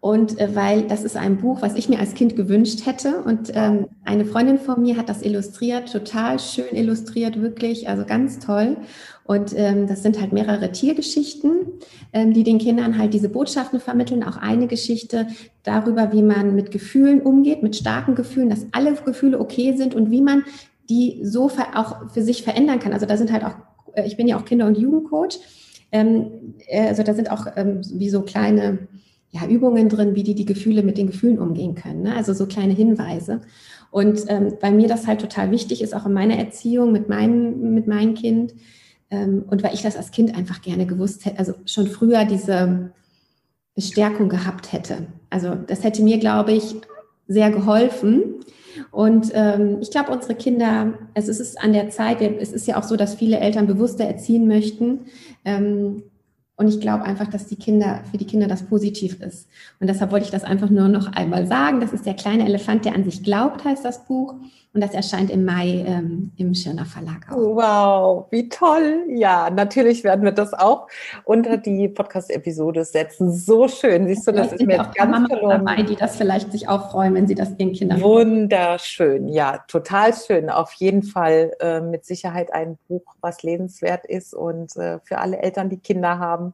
Und 0.00 0.38
äh, 0.38 0.54
weil 0.54 0.82
das 0.82 1.02
ist 1.02 1.16
ein 1.16 1.38
Buch, 1.38 1.60
was 1.60 1.74
ich 1.74 1.88
mir 1.88 1.98
als 1.98 2.14
Kind 2.14 2.36
gewünscht 2.36 2.86
hätte. 2.86 3.20
Und 3.22 3.50
ähm, 3.54 3.88
eine 4.04 4.24
Freundin 4.24 4.58
von 4.58 4.80
mir 4.80 4.96
hat 4.96 5.08
das 5.08 5.22
illustriert, 5.22 5.90
total 5.90 6.38
schön 6.38 6.72
illustriert, 6.72 7.40
wirklich, 7.40 7.88
also 7.88 8.04
ganz 8.04 8.38
toll. 8.38 8.76
Und 9.24 9.52
ähm, 9.56 9.88
das 9.88 10.02
sind 10.02 10.20
halt 10.20 10.32
mehrere 10.32 10.70
Tiergeschichten, 10.70 11.66
ähm, 12.12 12.32
die 12.32 12.44
den 12.44 12.58
Kindern 12.58 12.96
halt 12.96 13.12
diese 13.12 13.28
Botschaften 13.28 13.80
vermitteln. 13.80 14.22
Auch 14.22 14.36
eine 14.36 14.68
Geschichte 14.68 15.26
darüber, 15.64 16.12
wie 16.12 16.22
man 16.22 16.54
mit 16.54 16.70
Gefühlen 16.70 17.20
umgeht, 17.20 17.62
mit 17.62 17.74
starken 17.74 18.14
Gefühlen, 18.14 18.48
dass 18.48 18.66
alle 18.72 18.94
Gefühle 18.94 19.40
okay 19.40 19.76
sind 19.76 19.94
und 19.96 20.10
wie 20.12 20.22
man 20.22 20.44
die 20.88 21.20
so 21.22 21.50
auch 21.74 22.10
für 22.10 22.22
sich 22.22 22.42
verändern 22.42 22.78
kann. 22.78 22.92
Also 22.92 23.04
da 23.04 23.16
sind 23.16 23.32
halt 23.32 23.44
auch, 23.44 23.54
äh, 23.94 24.06
ich 24.06 24.16
bin 24.16 24.28
ja 24.28 24.38
auch 24.38 24.44
Kinder- 24.44 24.66
und 24.66 24.78
Jugendcoach. 24.78 25.40
Ähm, 25.92 26.54
äh, 26.66 26.88
also 26.88 27.02
da 27.02 27.14
sind 27.14 27.30
auch 27.30 27.46
ähm, 27.56 27.80
wie 27.92 28.10
so 28.10 28.22
kleine 28.22 28.88
ja, 29.30 29.46
Übungen 29.46 29.88
drin, 29.88 30.14
wie 30.14 30.22
die 30.22 30.34
die 30.34 30.46
Gefühle 30.46 30.82
mit 30.82 30.98
den 30.98 31.06
Gefühlen 31.08 31.38
umgehen 31.38 31.74
können. 31.74 32.02
Ne? 32.02 32.14
Also 32.14 32.32
so 32.32 32.46
kleine 32.46 32.72
Hinweise. 32.72 33.42
Und 33.90 34.24
ähm, 34.28 34.54
weil 34.60 34.72
mir 34.72 34.88
das 34.88 35.06
halt 35.06 35.20
total 35.20 35.50
wichtig 35.50 35.82
ist, 35.82 35.94
auch 35.94 36.06
in 36.06 36.12
meiner 36.12 36.36
Erziehung 36.36 36.92
mit 36.92 37.08
meinem, 37.08 37.74
mit 37.74 37.86
meinem 37.86 38.14
Kind. 38.14 38.54
Ähm, 39.10 39.44
und 39.48 39.62
weil 39.62 39.74
ich 39.74 39.82
das 39.82 39.96
als 39.96 40.10
Kind 40.10 40.36
einfach 40.36 40.62
gerne 40.62 40.86
gewusst 40.86 41.24
hätte, 41.24 41.38
also 41.38 41.54
schon 41.64 41.86
früher 41.86 42.24
diese 42.24 42.92
Bestärkung 43.74 44.28
gehabt 44.28 44.72
hätte. 44.72 45.06
Also 45.30 45.54
das 45.54 45.84
hätte 45.84 46.02
mir, 46.02 46.18
glaube 46.18 46.52
ich, 46.52 46.74
sehr 47.28 47.50
geholfen, 47.50 48.22
und 48.90 49.30
ähm, 49.34 49.78
ich 49.80 49.90
glaube, 49.90 50.12
unsere 50.12 50.34
Kinder, 50.34 50.94
also 51.14 51.30
es 51.30 51.40
ist 51.40 51.60
an 51.60 51.72
der 51.72 51.90
Zeit, 51.90 52.20
es 52.20 52.52
ist 52.52 52.66
ja 52.66 52.78
auch 52.78 52.82
so, 52.82 52.96
dass 52.96 53.14
viele 53.14 53.38
Eltern 53.38 53.66
bewusster 53.66 54.04
erziehen 54.04 54.46
möchten. 54.46 55.06
Ähm, 55.44 56.02
und 56.56 56.66
ich 56.66 56.80
glaube 56.80 57.04
einfach, 57.04 57.28
dass 57.28 57.46
die 57.46 57.56
Kinder, 57.56 58.02
für 58.10 58.18
die 58.18 58.26
Kinder 58.26 58.48
das 58.48 58.64
positiv 58.64 59.22
ist. 59.22 59.48
Und 59.78 59.88
deshalb 59.88 60.10
wollte 60.10 60.24
ich 60.24 60.32
das 60.32 60.42
einfach 60.42 60.70
nur 60.70 60.88
noch 60.88 61.12
einmal 61.12 61.46
sagen. 61.46 61.80
Das 61.80 61.92
ist 61.92 62.04
der 62.04 62.14
kleine 62.14 62.46
Elefant, 62.46 62.84
der 62.84 62.96
an 62.96 63.04
sich 63.04 63.22
glaubt, 63.22 63.64
heißt 63.64 63.84
das 63.84 64.04
Buch. 64.06 64.34
Und 64.74 64.82
das 64.82 64.92
erscheint 64.92 65.30
im 65.30 65.44
Mai 65.44 65.84
ähm, 65.86 66.30
im 66.36 66.54
Schirner 66.54 66.84
Verlag 66.84 67.26
auch. 67.30 67.36
Wow, 67.36 68.26
wie 68.30 68.48
toll. 68.48 69.04
Ja, 69.08 69.48
natürlich 69.48 70.04
werden 70.04 70.24
wir 70.24 70.32
das 70.32 70.52
auch 70.52 70.88
unter 71.24 71.56
die 71.56 71.88
Podcast-Episode 71.88 72.84
setzen. 72.84 73.32
So 73.32 73.66
schön. 73.66 74.06
Siehst 74.06 74.26
du, 74.26 74.32
das 74.32 74.52
ist 74.52 74.66
mir 74.66 74.76
jetzt 74.76 74.94
ganz 74.94 75.10
Mama 75.10 75.28
dabei, 75.28 75.82
die 75.82 75.96
das 75.96 76.16
vielleicht 76.16 76.52
sich 76.52 76.68
auch 76.68 76.90
freuen, 76.90 77.14
wenn 77.14 77.26
sie 77.26 77.34
das 77.34 77.50
ihren 77.58 77.72
Kindern 77.72 78.02
Wunderschön. 78.02 79.28
Ja, 79.28 79.64
total 79.68 80.12
schön. 80.14 80.50
Auf 80.50 80.72
jeden 80.74 81.02
Fall 81.02 81.52
äh, 81.60 81.80
mit 81.80 82.04
Sicherheit 82.04 82.52
ein 82.52 82.78
Buch, 82.88 83.14
was 83.20 83.42
lebenswert 83.42 84.04
ist 84.04 84.34
und 84.34 84.76
äh, 84.76 84.98
für 85.02 85.18
alle 85.18 85.38
Eltern, 85.38 85.70
die 85.70 85.78
Kinder 85.78 86.18
haben. 86.18 86.52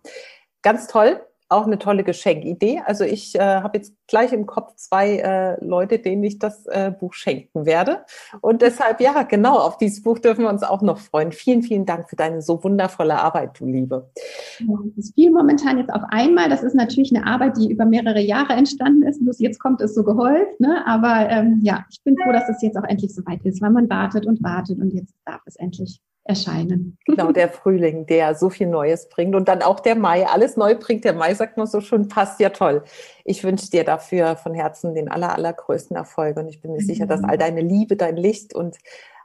Ganz 0.63 0.87
toll. 0.87 1.21
Auch 1.49 1.67
eine 1.67 1.79
tolle 1.79 2.05
Geschenkidee. 2.05 2.81
Also 2.85 3.05
ich 3.05 3.35
äh, 3.35 3.41
habe 3.41 3.79
jetzt 3.79 3.95
gleich 4.07 4.33
im 4.33 4.47
Kopf 4.47 4.75
zwei 4.77 5.19
äh, 5.19 5.65
Leute, 5.65 5.99
denen 5.99 6.25
ich 6.25 6.39
das 6.39 6.67
äh, 6.67 6.91
Buch 6.91 7.15
schenken 7.15 7.67
werde. 7.67 8.05
Und 8.41 8.63
deshalb, 8.63 9.01
ja, 9.01 9.23
genau, 9.23 9.59
auf 9.59 9.77
dieses 9.77 10.03
Buch 10.03 10.19
dürfen 10.19 10.43
wir 10.43 10.49
uns 10.49 10.63
auch 10.63 10.83
noch 10.83 10.99
freuen. 10.99 11.33
Vielen, 11.33 11.63
vielen 11.63 11.87
Dank 11.87 12.09
für 12.09 12.17
deine 12.17 12.43
so 12.43 12.63
wundervolle 12.65 13.17
Arbeit, 13.17 13.61
du 13.61 13.67
Liebe. 13.67 14.11
Das 14.59 14.97
ist 14.97 15.15
viel 15.15 15.31
momentan 15.31 15.79
jetzt 15.79 15.93
auf 15.93 16.03
einmal. 16.09 16.49
Das 16.49 16.63
ist 16.63 16.75
natürlich 16.75 17.15
eine 17.15 17.27
Arbeit, 17.27 17.57
die 17.57 17.71
über 17.71 17.85
mehrere 17.85 18.21
Jahre 18.21 18.55
entstanden 18.55 19.03
ist. 19.03 19.23
Bloß 19.23 19.39
jetzt 19.41 19.61
kommt 19.61 19.81
es 19.81 19.95
so 19.95 20.03
geholfen. 20.03 20.55
Ne? 20.59 20.83
Aber 20.87 21.29
ähm, 21.29 21.61
ja, 21.63 21.85
ich 21.91 22.03
bin 22.03 22.17
froh, 22.17 22.33
dass 22.33 22.49
es 22.49 22.63
jetzt 22.63 22.77
auch 22.77 22.85
endlich 22.85 23.15
so 23.15 23.25
weit 23.27 23.45
ist, 23.45 23.61
weil 23.61 23.71
man 23.71 23.89
wartet 23.89 24.27
und 24.27 24.43
wartet 24.43 24.79
und 24.79 24.93
jetzt 24.93 25.15
darf 25.25 25.43
es 25.47 25.57
endlich 25.57 26.01
erscheinen. 26.25 26.97
Genau, 27.05 27.33
der 27.33 27.49
Frühling, 27.51 28.07
der 28.07 28.35
so 28.35 28.51
viel 28.51 28.67
Neues 28.67 29.09
bringt 29.09 29.35
und 29.35 29.47
dann 29.47 29.63
auch 29.63 29.81
der 29.81 29.95
Mai, 29.95 30.27
alles 30.27 30.57
neu 30.57 30.75
bringt. 30.75 31.05
Der 31.05 31.13
Mai 31.13 31.35
sagt 31.35 31.57
nur 31.57 31.67
so 31.67 31.81
schon, 31.81 32.09
passt 32.09 32.41
ja 32.41 32.49
toll. 32.49 32.83
Ich 33.25 33.45
wünsche 33.45 33.71
dir 33.71 33.85
dafür 33.85 34.37
von 34.37 34.55
Herzen 34.55 34.95
den 34.95 35.09
aller, 35.09 35.35
allergrößten 35.35 35.97
Erfolg 35.97 36.37
und 36.39 36.49
ich 36.49 36.61
bin 36.61 36.73
mir 36.73 36.81
mhm. 36.81 36.87
sicher, 36.87 37.07
dass 37.07 37.23
all 37.23 37.39
deine 37.39 37.61
Liebe, 37.61 37.97
dein 37.97 38.17
Licht 38.17 38.55
und 38.55 38.79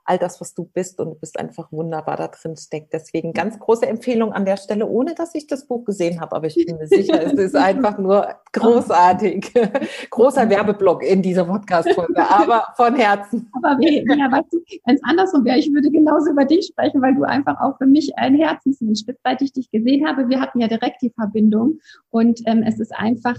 all 0.10 0.18
das, 0.18 0.42
was 0.42 0.56
du 0.56 0.66
bist 0.66 1.00
und 1.00 1.10
du 1.10 1.16
bist 1.16 1.40
einfach 1.40 1.72
wunderbar 1.72 2.18
da 2.18 2.28
drin 2.28 2.58
steckt. 2.58 2.94
Deswegen 2.94 3.32
ganz 3.32 3.60
große 3.60 3.86
Empfehlung 3.86 4.34
an 4.34 4.44
der 4.44 4.58
Stelle, 4.58 4.88
ohne 4.88 5.14
dass 5.14 5.36
ich 5.36 5.46
das 5.46 5.68
Buch 5.68 5.86
gesehen 5.86 6.20
habe, 6.20 6.36
aber 6.36 6.48
ich 6.48 6.56
bin 6.66 6.78
mir 6.78 6.88
sicher, 6.88 7.22
es 7.22 7.34
ist 7.34 7.56
einfach 7.56 8.00
nur 8.00 8.28
großartig. 8.54 9.54
Großer 10.10 10.50
Werbeblock 10.50 11.04
in 11.04 11.22
dieser 11.22 11.46
Podcast-Folge, 11.46 12.28
aber 12.28 12.68
von 12.76 12.96
Herzen. 12.96 13.52
Aber 13.54 13.80
wie, 13.80 14.00
ja, 14.00 14.32
weißt 14.32 14.52
du, 14.52 14.60
wenn 14.86 14.96
es 14.96 15.04
andersrum 15.04 15.46
wäre, 15.46 15.60
ich 15.60 15.72
würde 15.72 15.92
genauso 15.92 16.32
über 16.32 16.46
dich 16.46 16.66
sprechen, 16.66 17.02
weil 17.02 17.14
du 17.14 17.24
einfach 17.24 17.60
auch 17.62 17.78
für 17.78 17.86
mich 17.86 18.18
ein 18.18 18.36
Herzensmensch 18.36 19.06
bist, 19.06 19.20
seit 19.24 19.42
ich 19.42 19.54
dich 19.54 19.70
gesehen 19.70 20.08
habe. 20.08 20.28
Wir 20.30 20.42
hatten 20.42 20.60
ja 20.60 20.68
direkt 20.68 21.02
die 21.04 21.12
Verbindung 21.12 21.80
und 22.10 22.42
ähm, 22.48 22.64
es 22.66 22.80
ist 22.80 22.96
einfach 22.96 23.36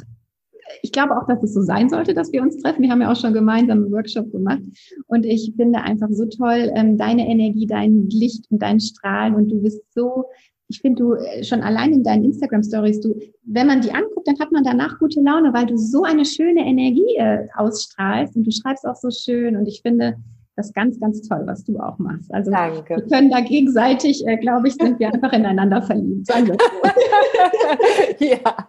ich 0.83 0.93
glaube 0.93 1.16
auch, 1.16 1.27
dass 1.27 1.43
es 1.43 1.55
so 1.55 1.62
sein 1.62 1.89
sollte, 1.89 2.14
dass 2.14 2.33
wir 2.33 2.43
uns 2.43 2.61
treffen. 2.62 2.83
Wir 2.83 2.91
haben 2.91 3.01
ja 3.01 3.11
auch 3.11 3.16
schon 3.16 3.33
gemeinsam 3.33 3.85
einen 3.85 3.93
Workshop 3.93 4.31
gemacht. 4.33 4.62
Und 5.07 5.27
ich 5.27 5.53
finde 5.57 5.81
einfach 5.81 6.09
so 6.11 6.27
toll, 6.27 6.71
ähm, 6.75 6.97
deine 6.97 7.29
Energie, 7.29 7.66
dein 7.66 8.09
Licht 8.11 8.45
und 8.51 8.61
dein 8.62 8.81
Strahlen. 8.81 9.35
Und 9.35 9.49
du 9.49 9.62
bist 9.62 9.83
so, 9.95 10.25
ich 10.68 10.81
finde 10.81 11.03
du 11.03 11.14
äh, 11.14 11.43
schon 11.45 11.62
allein 11.62 11.93
in 11.93 12.05
deinen 12.05 12.25
Instagram 12.25 12.62
Stories, 12.62 13.01
du, 13.01 13.14
wenn 13.45 13.66
man 13.66 13.81
die 13.81 13.91
anguckt, 13.91 14.27
dann 14.27 14.39
hat 14.39 14.53
man 14.53 14.64
danach 14.64 14.99
gute 14.99 15.21
Laune, 15.21 15.53
weil 15.53 15.66
du 15.66 15.77
so 15.77 16.05
eine 16.05 16.25
schöne 16.25 16.66
Energie 16.66 17.16
äh, 17.16 17.49
ausstrahlst 17.57 18.37
und 18.37 18.45
du 18.45 18.51
schreibst 18.51 18.87
auch 18.87 18.97
so 18.97 19.11
schön. 19.11 19.57
Und 19.57 19.66
ich 19.66 19.83
finde, 19.83 20.16
das 20.61 20.73
ganz, 20.73 21.01
ganz 21.01 21.27
toll, 21.27 21.43
was 21.47 21.64
du 21.64 21.79
auch 21.79 21.99
machst. 21.99 22.33
Also 22.33 22.51
Danke. 22.51 22.97
wir 22.97 23.07
können 23.07 23.31
da 23.31 23.41
gegenseitig, 23.41 24.27
äh, 24.27 24.37
glaube 24.37 24.68
ich, 24.68 24.75
sind 24.75 24.99
wir 24.99 25.12
einfach 25.12 25.33
ineinander 25.33 25.81
verliebt. 25.83 26.27
Sagen 26.27 26.49
wir 26.49 26.57
so. 28.18 28.25
ja, 28.27 28.68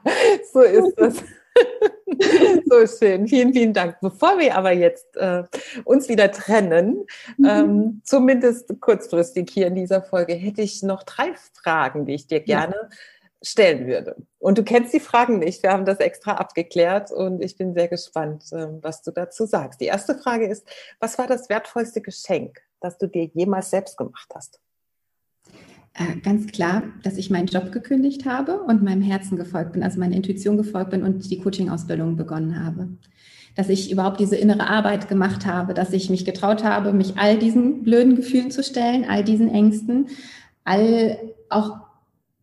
so 0.53 0.61
ist 0.61 0.97
es. 0.97 1.23
so 2.65 2.87
schön. 2.87 3.27
Vielen, 3.27 3.53
vielen 3.53 3.73
Dank. 3.73 3.97
Bevor 4.01 4.39
wir 4.39 4.55
aber 4.55 4.71
jetzt 4.71 5.15
äh, 5.17 5.43
uns 5.83 6.09
wieder 6.09 6.31
trennen, 6.31 7.05
mhm. 7.37 7.45
ähm, 7.45 8.01
zumindest 8.03 8.79
kurzfristig 8.79 9.49
hier 9.51 9.67
in 9.67 9.75
dieser 9.75 10.01
Folge, 10.01 10.33
hätte 10.33 10.61
ich 10.61 10.83
noch 10.83 11.03
drei 11.03 11.33
Fragen, 11.53 12.05
die 12.05 12.13
ich 12.13 12.27
dir 12.27 12.41
gerne 12.41 12.75
ja. 12.75 12.97
stellen 13.41 13.87
würde. 13.87 14.15
Und 14.39 14.57
du 14.57 14.63
kennst 14.63 14.93
die 14.93 14.99
Fragen 14.99 15.39
nicht. 15.39 15.63
Wir 15.63 15.71
haben 15.71 15.85
das 15.85 15.99
extra 15.99 16.33
abgeklärt 16.33 17.11
und 17.11 17.43
ich 17.43 17.57
bin 17.57 17.73
sehr 17.73 17.87
gespannt, 17.87 18.45
äh, 18.51 18.67
was 18.81 19.01
du 19.01 19.11
dazu 19.11 19.45
sagst. 19.45 19.81
Die 19.81 19.85
erste 19.85 20.15
Frage 20.17 20.47
ist, 20.47 20.67
was 20.99 21.17
war 21.17 21.27
das 21.27 21.49
wertvollste 21.49 22.01
Geschenk, 22.01 22.61
das 22.79 22.97
du 22.97 23.07
dir 23.07 23.25
jemals 23.33 23.69
selbst 23.69 23.97
gemacht 23.97 24.31
hast? 24.33 24.59
Äh, 25.93 26.19
ganz 26.23 26.47
klar, 26.47 26.83
dass 27.03 27.17
ich 27.17 27.29
meinen 27.29 27.47
Job 27.47 27.71
gekündigt 27.71 28.25
habe 28.25 28.61
und 28.61 28.81
meinem 28.81 29.01
Herzen 29.01 29.37
gefolgt 29.37 29.73
bin, 29.73 29.83
also 29.83 29.99
meiner 29.99 30.15
Intuition 30.15 30.55
gefolgt 30.55 30.91
bin 30.91 31.03
und 31.03 31.29
die 31.29 31.39
Coaching-Ausbildung 31.39 32.15
begonnen 32.15 32.63
habe. 32.63 32.87
Dass 33.55 33.67
ich 33.67 33.91
überhaupt 33.91 34.21
diese 34.21 34.37
innere 34.37 34.69
Arbeit 34.69 35.09
gemacht 35.09 35.45
habe, 35.45 35.73
dass 35.73 35.91
ich 35.91 36.09
mich 36.09 36.23
getraut 36.23 36.63
habe, 36.63 36.93
mich 36.93 37.17
all 37.17 37.37
diesen 37.37 37.83
blöden 37.83 38.15
Gefühlen 38.15 38.51
zu 38.51 38.63
stellen, 38.63 39.05
all 39.07 39.25
diesen 39.25 39.49
Ängsten, 39.49 40.07
all 40.63 41.17
auch 41.49 41.81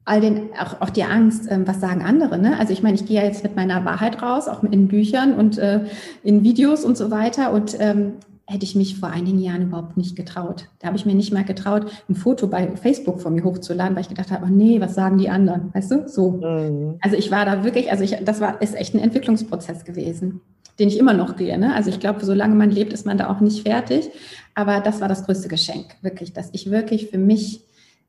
all 0.08 0.22
den, 0.22 0.50
auch, 0.58 0.80
auch 0.80 0.90
die 0.90 1.04
Angst, 1.04 1.46
ähm, 1.50 1.66
was 1.66 1.80
sagen 1.80 2.02
andere. 2.02 2.38
Ne? 2.38 2.58
Also 2.58 2.72
ich 2.72 2.82
meine, 2.82 2.94
ich 2.94 3.04
gehe 3.04 3.20
ja 3.20 3.26
jetzt 3.26 3.42
mit 3.42 3.56
meiner 3.56 3.84
Wahrheit 3.84 4.22
raus, 4.22 4.48
auch 4.48 4.64
in 4.64 4.88
Büchern 4.88 5.34
und 5.34 5.58
äh, 5.58 5.84
in 6.22 6.42
Videos 6.42 6.84
und 6.84 6.96
so 6.96 7.10
weiter. 7.10 7.52
Und 7.52 7.76
ähm, 7.78 8.14
hätte 8.48 8.64
ich 8.64 8.74
mich 8.74 8.98
vor 8.98 9.10
einigen 9.10 9.38
Jahren 9.38 9.62
überhaupt 9.62 9.98
nicht 9.98 10.16
getraut. 10.16 10.68
Da 10.78 10.86
habe 10.86 10.96
ich 10.96 11.04
mir 11.04 11.14
nicht 11.14 11.34
mal 11.34 11.44
getraut, 11.44 11.84
ein 12.08 12.14
Foto 12.14 12.46
bei 12.46 12.74
Facebook 12.76 13.20
von 13.20 13.34
mir 13.34 13.44
hochzuladen, 13.44 13.94
weil 13.94 14.02
ich 14.02 14.08
gedacht 14.08 14.30
habe, 14.30 14.46
oh 14.46 14.50
nee, 14.50 14.80
was 14.80 14.94
sagen 14.94 15.18
die 15.18 15.28
anderen? 15.28 15.72
Weißt 15.74 15.90
du? 15.90 16.08
So. 16.08 16.30
Mhm. 16.30 16.96
Also 17.02 17.14
ich 17.16 17.30
war 17.30 17.44
da 17.44 17.62
wirklich, 17.62 17.90
also 17.90 18.04
ich, 18.04 18.16
das 18.24 18.40
war, 18.40 18.62
ist 18.62 18.74
echt 18.74 18.94
ein 18.94 19.00
Entwicklungsprozess 19.00 19.84
gewesen, 19.84 20.40
den 20.78 20.88
ich 20.88 20.98
immer 20.98 21.12
noch 21.12 21.36
gehe. 21.36 21.58
Ne? 21.58 21.74
Also 21.74 21.90
ich 21.90 22.00
glaube, 22.00 22.24
solange 22.24 22.54
man 22.54 22.70
lebt, 22.70 22.94
ist 22.94 23.04
man 23.04 23.18
da 23.18 23.28
auch 23.28 23.40
nicht 23.40 23.68
fertig. 23.68 24.08
Aber 24.54 24.80
das 24.80 25.02
war 25.02 25.08
das 25.08 25.26
größte 25.26 25.48
Geschenk, 25.48 25.96
wirklich, 26.00 26.32
dass 26.32 26.48
ich 26.52 26.70
wirklich 26.70 27.10
für 27.10 27.18
mich 27.18 27.64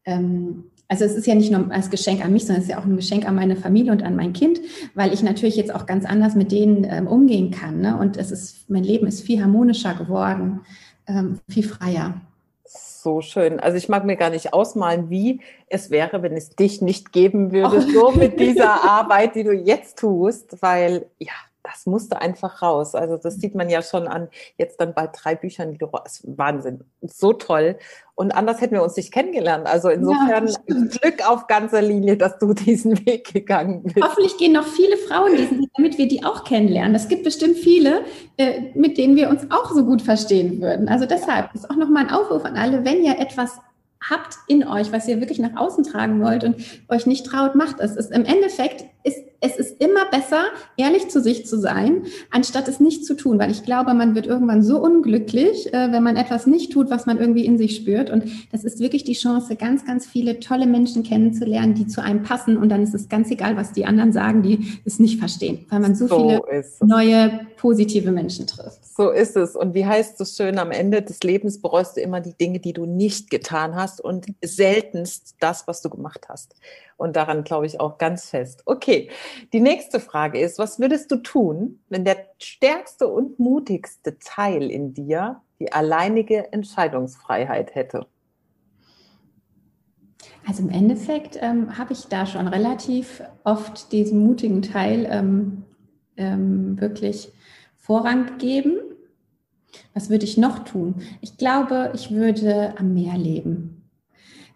ähm, 0.05 0.63
also 0.89 1.05
es 1.05 1.13
ist 1.13 1.27
ja 1.27 1.35
nicht 1.35 1.51
nur 1.51 1.71
als 1.71 1.91
Geschenk 1.91 2.25
an 2.25 2.33
mich, 2.33 2.45
sondern 2.45 2.61
es 2.61 2.67
ist 2.67 2.71
ja 2.71 2.79
auch 2.79 2.85
ein 2.85 2.95
Geschenk 2.95 3.27
an 3.27 3.35
meine 3.35 3.55
Familie 3.55 3.91
und 3.91 4.01
an 4.03 4.15
mein 4.15 4.33
Kind, 4.33 4.59
weil 4.95 5.13
ich 5.13 5.21
natürlich 5.21 5.55
jetzt 5.55 5.73
auch 5.73 5.85
ganz 5.85 6.03
anders 6.03 6.33
mit 6.33 6.51
denen 6.51 6.83
ähm, 6.83 7.07
umgehen 7.07 7.51
kann. 7.51 7.79
Ne? 7.79 7.95
Und 7.97 8.17
es 8.17 8.31
ist, 8.31 8.69
mein 8.69 8.83
Leben 8.83 9.05
ist 9.05 9.21
viel 9.21 9.41
harmonischer 9.41 9.93
geworden, 9.93 10.61
ähm, 11.07 11.39
viel 11.47 11.63
freier. 11.63 12.19
So 12.65 13.21
schön. 13.21 13.59
Also 13.59 13.77
ich 13.77 13.87
mag 13.87 14.03
mir 14.03 14.15
gar 14.15 14.31
nicht 14.31 14.51
ausmalen, 14.51 15.11
wie 15.11 15.41
es 15.67 15.91
wäre, 15.91 16.23
wenn 16.23 16.33
es 16.33 16.49
dich 16.49 16.81
nicht 16.81 17.13
geben 17.13 17.51
würde, 17.51 17.77
oh. 17.77 17.81
so 17.81 18.11
mit 18.11 18.39
dieser 18.39 18.83
Arbeit, 18.83 19.35
die 19.35 19.43
du 19.43 19.53
jetzt 19.53 19.99
tust, 19.99 20.57
weil 20.61 21.05
ja, 21.19 21.31
das 21.71 21.85
musste 21.85 22.21
einfach 22.21 22.61
raus. 22.61 22.95
Also 22.95 23.17
das 23.17 23.35
sieht 23.35 23.55
man 23.55 23.69
ja 23.69 23.81
schon 23.81 24.07
an 24.07 24.29
jetzt 24.57 24.79
dann 24.79 24.93
bald 24.93 25.11
drei 25.13 25.35
Büchern, 25.35 25.71
die 25.71 25.77
du 25.77 25.87
Wahnsinn, 26.23 26.83
so 27.01 27.33
toll. 27.33 27.77
Und 28.15 28.31
anders 28.31 28.59
hätten 28.59 28.73
wir 28.73 28.83
uns 28.83 28.97
nicht 28.97 29.13
kennengelernt. 29.13 29.65
Also 29.67 29.89
insofern 29.89 30.47
ja, 30.47 30.55
Glück 30.67 31.29
auf 31.29 31.47
ganzer 31.47 31.81
Linie, 31.81 32.17
dass 32.17 32.37
du 32.37 32.53
diesen 32.53 33.05
Weg 33.05 33.31
gegangen 33.31 33.83
bist. 33.83 34.01
Hoffentlich 34.01 34.37
gehen 34.37 34.53
noch 34.53 34.67
viele 34.67 34.97
Frauen 34.97 35.37
diesen 35.37 35.59
Weg, 35.59 35.69
damit 35.75 35.97
wir 35.97 36.07
die 36.07 36.23
auch 36.23 36.43
kennenlernen. 36.43 36.95
Es 36.95 37.07
gibt 37.07 37.23
bestimmt 37.23 37.57
viele, 37.57 38.03
äh, 38.37 38.71
mit 38.73 38.97
denen 38.97 39.15
wir 39.15 39.29
uns 39.29 39.47
auch 39.51 39.71
so 39.71 39.85
gut 39.85 40.01
verstehen 40.01 40.61
würden. 40.61 40.89
Also 40.89 41.05
deshalb 41.05 41.53
ist 41.53 41.69
auch 41.69 41.75
nochmal 41.75 42.07
ein 42.07 42.11
Aufruf 42.11 42.43
an 42.45 42.57
alle, 42.57 42.83
wenn 42.83 43.03
ihr 43.03 43.19
etwas 43.19 43.59
habt 44.01 44.35
in 44.47 44.65
euch, 44.65 44.91
was 44.91 45.07
ihr 45.07 45.19
wirklich 45.19 45.39
nach 45.39 45.55
außen 45.55 45.83
tragen 45.83 46.21
wollt 46.23 46.43
und 46.43 46.55
euch 46.87 47.05
nicht 47.05 47.25
traut, 47.25 47.55
macht 47.55 47.79
es. 47.79 47.95
es 47.95 48.09
Im 48.09 48.25
Endeffekt 48.25 48.85
ist 49.03 49.29
es 49.41 49.57
ist 49.57 49.81
immer 49.81 50.09
besser, 50.11 50.45
ehrlich 50.75 51.09
zu 51.09 51.21
sich 51.21 51.45
zu 51.45 51.59
sein, 51.59 52.03
anstatt 52.29 52.67
es 52.67 52.79
nicht 52.79 53.05
zu 53.05 53.15
tun, 53.15 53.39
weil 53.39 53.51
ich 53.51 53.63
glaube, 53.63 53.93
man 53.93 54.15
wird 54.15 54.27
irgendwann 54.27 54.61
so 54.61 54.81
unglücklich, 54.81 55.73
äh, 55.73 55.91
wenn 55.91 56.03
man 56.03 56.17
etwas 56.17 56.45
nicht 56.45 56.73
tut, 56.73 56.89
was 56.89 57.05
man 57.05 57.17
irgendwie 57.17 57.45
in 57.45 57.57
sich 57.57 57.75
spürt. 57.75 58.09
Und 58.09 58.25
das 58.51 58.63
ist 58.63 58.79
wirklich 58.79 59.05
die 59.05 59.13
Chance, 59.13 59.55
ganz, 59.55 59.85
ganz 59.85 60.05
viele 60.05 60.39
tolle 60.39 60.67
Menschen 60.67 61.03
kennenzulernen, 61.03 61.73
die 61.73 61.87
zu 61.87 62.01
einem 62.01 62.23
passen. 62.23 62.57
Und 62.57 62.69
dann 62.69 62.83
ist 62.83 62.93
es 62.93 63.07
ganz 63.07 63.31
egal, 63.31 63.55
was 63.55 63.71
die 63.71 63.85
anderen 63.85 64.11
sagen, 64.11 64.43
die 64.43 64.81
es 64.85 64.99
nicht 64.99 65.19
verstehen, 65.19 65.65
weil 65.69 65.79
man 65.79 65.95
so, 65.95 66.07
so 66.07 66.17
viele 66.17 66.65
neue 66.81 67.47
positive 67.55 68.11
Menschen 68.11 68.45
trifft. 68.47 68.85
So 68.95 69.09
ist 69.09 69.37
es. 69.37 69.55
Und 69.55 69.73
wie 69.73 69.85
heißt 69.85 70.19
es 70.19 70.35
schön, 70.35 70.59
am 70.59 70.71
Ende 70.71 71.01
des 71.01 71.23
Lebens 71.23 71.61
bereust 71.61 71.95
du 71.95 72.01
immer 72.01 72.19
die 72.19 72.33
Dinge, 72.33 72.59
die 72.59 72.73
du 72.73 72.85
nicht 72.85 73.29
getan 73.29 73.75
hast 73.75 74.01
und 74.01 74.25
seltenst 74.43 75.35
das, 75.39 75.67
was 75.67 75.81
du 75.81 75.89
gemacht 75.89 76.27
hast. 76.27 76.55
Und 76.99 77.15
daran 77.15 77.45
glaube 77.45 77.65
ich 77.65 77.79
auch 77.79 77.97
ganz 77.97 78.29
fest. 78.29 78.63
Okay, 78.65 79.09
die 79.53 79.61
nächste 79.61 80.01
Frage 80.01 80.37
ist, 80.39 80.59
was 80.59 80.79
würdest 80.79 81.09
du 81.11 81.15
tun, 81.15 81.79
wenn 81.87 82.03
der 82.03 82.17
stärkste 82.39 83.07
und 83.07 83.39
mutigste 83.39 84.19
Teil 84.19 84.69
in 84.69 84.93
dir 84.93 85.41
die 85.59 85.71
alleinige 85.71 86.51
Entscheidungsfreiheit 86.51 87.73
hätte? 87.73 88.05
Also 90.45 90.63
im 90.63 90.69
Endeffekt 90.69 91.37
ähm, 91.41 91.77
habe 91.77 91.93
ich 91.93 92.07
da 92.07 92.25
schon 92.25 92.49
relativ 92.49 93.23
oft 93.45 93.93
diesen 93.93 94.19
mutigen 94.19 94.61
Teil 94.61 95.07
ähm, 95.09 95.63
ähm, 96.17 96.81
wirklich 96.81 97.31
Vorrang 97.77 98.25
gegeben. 98.25 98.77
Was 99.93 100.09
würde 100.09 100.25
ich 100.25 100.37
noch 100.37 100.65
tun? 100.65 100.95
Ich 101.21 101.37
glaube, 101.37 101.91
ich 101.93 102.11
würde 102.11 102.73
am 102.77 102.93
Meer 102.93 103.17
leben. 103.17 103.78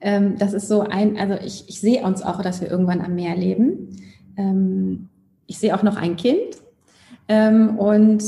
Ähm, 0.03 0.37
das 0.37 0.53
ist 0.53 0.67
so 0.67 0.81
ein, 0.81 1.17
also 1.17 1.35
ich, 1.43 1.67
ich 1.69 1.79
sehe 1.79 2.03
uns 2.03 2.21
auch, 2.21 2.41
dass 2.41 2.61
wir 2.61 2.69
irgendwann 2.69 3.01
am 3.01 3.15
Meer 3.15 3.37
leben. 3.37 4.03
Ähm, 4.37 5.07
ich 5.47 5.57
sehe 5.57 5.75
auch 5.75 5.81
noch 5.81 5.95
ein 5.95 6.17
Kind. 6.17 6.57
Ähm, 7.29 7.79
und 7.79 8.21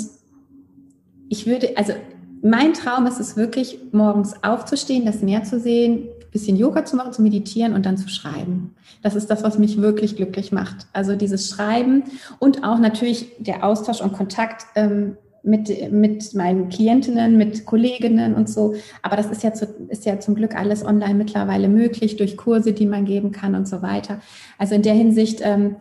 ich 1.28 1.45
würde, 1.45 1.76
also 1.76 1.93
mein 2.41 2.73
Traum 2.73 3.07
ist 3.07 3.19
es 3.19 3.36
wirklich, 3.36 3.78
morgens 3.91 4.41
aufzustehen, 4.41 5.05
das 5.05 5.21
Meer 5.21 5.43
zu 5.43 5.59
sehen, 5.59 6.03
ein 6.03 6.32
bisschen 6.32 6.55
Yoga 6.55 6.86
zu 6.86 6.95
machen, 6.95 7.11
zu 7.11 7.21
meditieren 7.21 7.73
und 7.73 7.86
dann 7.86 7.97
zu 7.97 8.07
schreiben. 8.07 8.73
Das 9.03 9.15
ist 9.15 9.30
das, 9.30 9.43
was 9.43 9.59
mich 9.59 9.82
wirklich 9.82 10.15
glücklich 10.15 10.53
macht. 10.53 10.88
Also 10.93 11.15
dieses 11.17 11.49
Schreiben 11.49 12.03
und 12.39 12.63
auch 12.63 12.80
natürlich 12.80 13.32
der 13.39 13.65
Austausch 13.65 13.99
und 13.99 14.13
Kontakt 14.13 14.65
ähm, 14.76 15.17
mit, 15.45 15.91
mit 15.91 16.33
meinen 16.33 16.69
Klientinnen, 16.69 17.37
mit 17.37 17.65
Kolleginnen 17.65 18.33
und 18.33 18.49
so. 18.49 18.75
Aber 19.01 19.15
das 19.15 19.27
ist 19.27 19.43
ja, 19.43 19.53
zu, 19.53 19.65
ist 19.89 20.05
ja 20.05 20.19
zum 20.19 20.35
Glück 20.35 20.55
alles 20.55 20.83
online 20.83 21.13
mittlerweile 21.13 21.69
möglich 21.69 22.17
durch 22.17 22.35
Kurse, 22.35 22.73
die 22.73 22.85
man 22.85 23.05
geben 23.05 23.31
kann 23.31 23.55
und 23.55 23.67
so 23.67 23.81
weiter. 23.81 24.19
Also 24.57 24.75
in 24.75 24.81
der 24.81 24.93
Hinsicht, 24.93 25.39
ähm, 25.43 25.75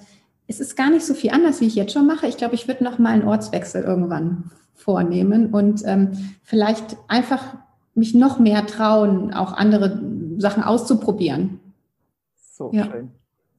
es 0.47 0.61
ist 0.61 0.77
gar 0.77 0.91
nicht 0.91 1.05
so 1.05 1.15
viel 1.15 1.31
anders, 1.31 1.61
wie 1.61 1.67
ich 1.67 1.75
jetzt 1.75 1.93
schon 1.93 2.07
mache. 2.07 2.27
Ich 2.27 2.37
glaube, 2.37 2.55
ich 2.55 2.69
würde 2.69 2.85
noch 2.85 2.99
mal 2.99 3.15
einen 3.15 3.25
Ortswechsel 3.25 3.83
irgendwann 3.83 4.51
vornehmen 4.75 5.53
und 5.55 5.83
ähm, 5.87 6.11
vielleicht 6.43 6.97
einfach 7.09 7.57
mich 7.95 8.15
noch 8.15 8.39
mehr 8.39 8.67
trauen, 8.67 9.33
auch 9.33 9.55
andere 9.55 10.03
Sachen 10.37 10.63
auszuprobieren. 10.63 11.61
So 12.53 12.71
ja. 12.73 12.85
schön. 12.85 13.11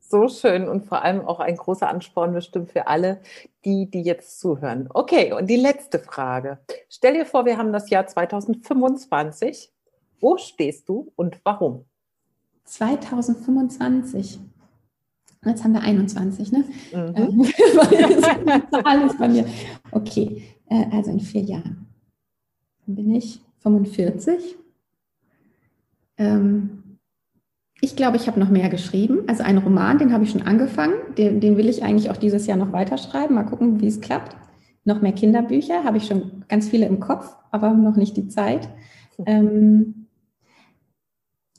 So 0.07 0.27
schön 0.27 0.67
und 0.67 0.85
vor 0.85 1.03
allem 1.03 1.21
auch 1.25 1.39
ein 1.39 1.57
großer 1.57 1.89
Ansporn 1.89 2.33
bestimmt 2.33 2.71
für 2.71 2.87
alle, 2.87 3.21
die, 3.63 3.89
die 3.89 4.01
jetzt 4.01 4.39
zuhören. 4.39 4.87
Okay, 4.93 5.33
und 5.33 5.47
die 5.47 5.55
letzte 5.55 5.99
Frage. 5.99 6.59
Stell 6.89 7.15
dir 7.15 7.25
vor, 7.25 7.45
wir 7.45 7.57
haben 7.57 7.73
das 7.73 7.89
Jahr 7.89 8.05
2025. 8.05 9.71
Wo 10.19 10.37
stehst 10.37 10.87
du 10.89 11.11
und 11.15 11.39
warum? 11.43 11.85
2025. 12.65 14.39
Jetzt 15.43 15.63
haben 15.63 15.73
wir 15.73 15.81
21, 15.81 16.51
ne? 16.51 16.65
Mhm. 16.91 17.45
Alles 18.83 19.17
bei 19.17 19.27
mir. 19.27 19.45
Okay, 19.91 20.43
äh, 20.69 20.85
also 20.91 21.11
in 21.11 21.19
vier 21.19 21.41
Jahren. 21.41 21.87
Dann 22.85 22.95
bin 22.95 23.13
ich 23.13 23.41
45. 23.59 24.55
Ähm, 26.17 26.83
ich 27.85 27.95
glaube, 27.95 28.17
ich 28.17 28.25
habe 28.25 28.39
noch 28.39 28.49
mehr 28.49 28.69
geschrieben. 28.69 29.19
Also 29.27 29.43
einen 29.43 29.59
Roman, 29.59 29.99
den 29.99 30.11
habe 30.11 30.23
ich 30.23 30.31
schon 30.31 30.41
angefangen. 30.41 30.95
Den, 31.19 31.39
den 31.39 31.55
will 31.55 31.69
ich 31.69 31.83
eigentlich 31.83 32.09
auch 32.09 32.17
dieses 32.17 32.47
Jahr 32.47 32.57
noch 32.57 32.73
weiterschreiben. 32.73 33.35
Mal 33.35 33.43
gucken, 33.43 33.79
wie 33.79 33.87
es 33.87 34.01
klappt. 34.01 34.35
Noch 34.85 35.01
mehr 35.03 35.11
Kinderbücher, 35.11 35.83
habe 35.83 35.97
ich 35.97 36.07
schon 36.07 36.43
ganz 36.47 36.67
viele 36.67 36.87
im 36.87 36.99
Kopf, 36.99 37.35
aber 37.51 37.69
noch 37.73 37.95
nicht 37.95 38.17
die 38.17 38.27
Zeit. 38.27 38.69
Ähm, 39.27 40.07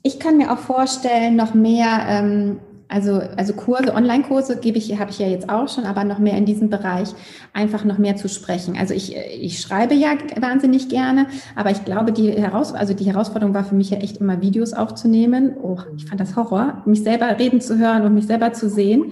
ich 0.03 0.19
kann 0.19 0.35
mir 0.35 0.51
auch 0.51 0.57
vorstellen, 0.57 1.37
noch 1.37 1.53
mehr 1.53 2.05
ähm, 2.09 2.59
also, 2.89 3.21
also 3.35 3.53
Kurse, 3.53 3.93
Online-Kurse 3.93 4.59
gebe 4.59 4.77
ich, 4.77 4.97
habe 4.97 5.11
ich 5.11 5.19
ja 5.19 5.27
jetzt 5.27 5.49
auch 5.49 5.67
schon, 5.67 5.83
aber 5.83 6.05
noch 6.05 6.19
mehr 6.19 6.37
in 6.37 6.45
diesem 6.45 6.69
Bereich 6.69 7.09
einfach 7.53 7.83
noch 7.83 7.97
mehr 7.97 8.15
zu 8.15 8.29
sprechen. 8.29 8.77
Also 8.77 8.93
ich, 8.93 9.15
ich 9.15 9.59
schreibe 9.59 9.93
ja 9.93 10.11
wahnsinnig 10.39 10.87
gerne, 10.87 11.27
aber 11.55 11.71
ich 11.71 11.83
glaube, 11.83 12.13
die, 12.13 12.31
Heraus 12.31 12.73
also 12.73 12.93
die 12.93 13.05
Herausforderung 13.05 13.53
war 13.53 13.65
für 13.65 13.75
mich 13.75 13.89
ja 13.89 13.97
echt 13.97 14.17
immer 14.17 14.41
Videos 14.41 14.73
aufzunehmen. 14.73 15.55
Oh, 15.61 15.79
ich 15.97 16.05
fand 16.05 16.21
das 16.21 16.35
Horror, 16.37 16.81
mich 16.85 17.03
selber 17.03 17.37
reden 17.37 17.59
zu 17.59 17.77
hören 17.77 18.03
und 18.03 18.13
mich 18.13 18.27
selber 18.27 18.53
zu 18.53 18.69
sehen. 18.69 19.11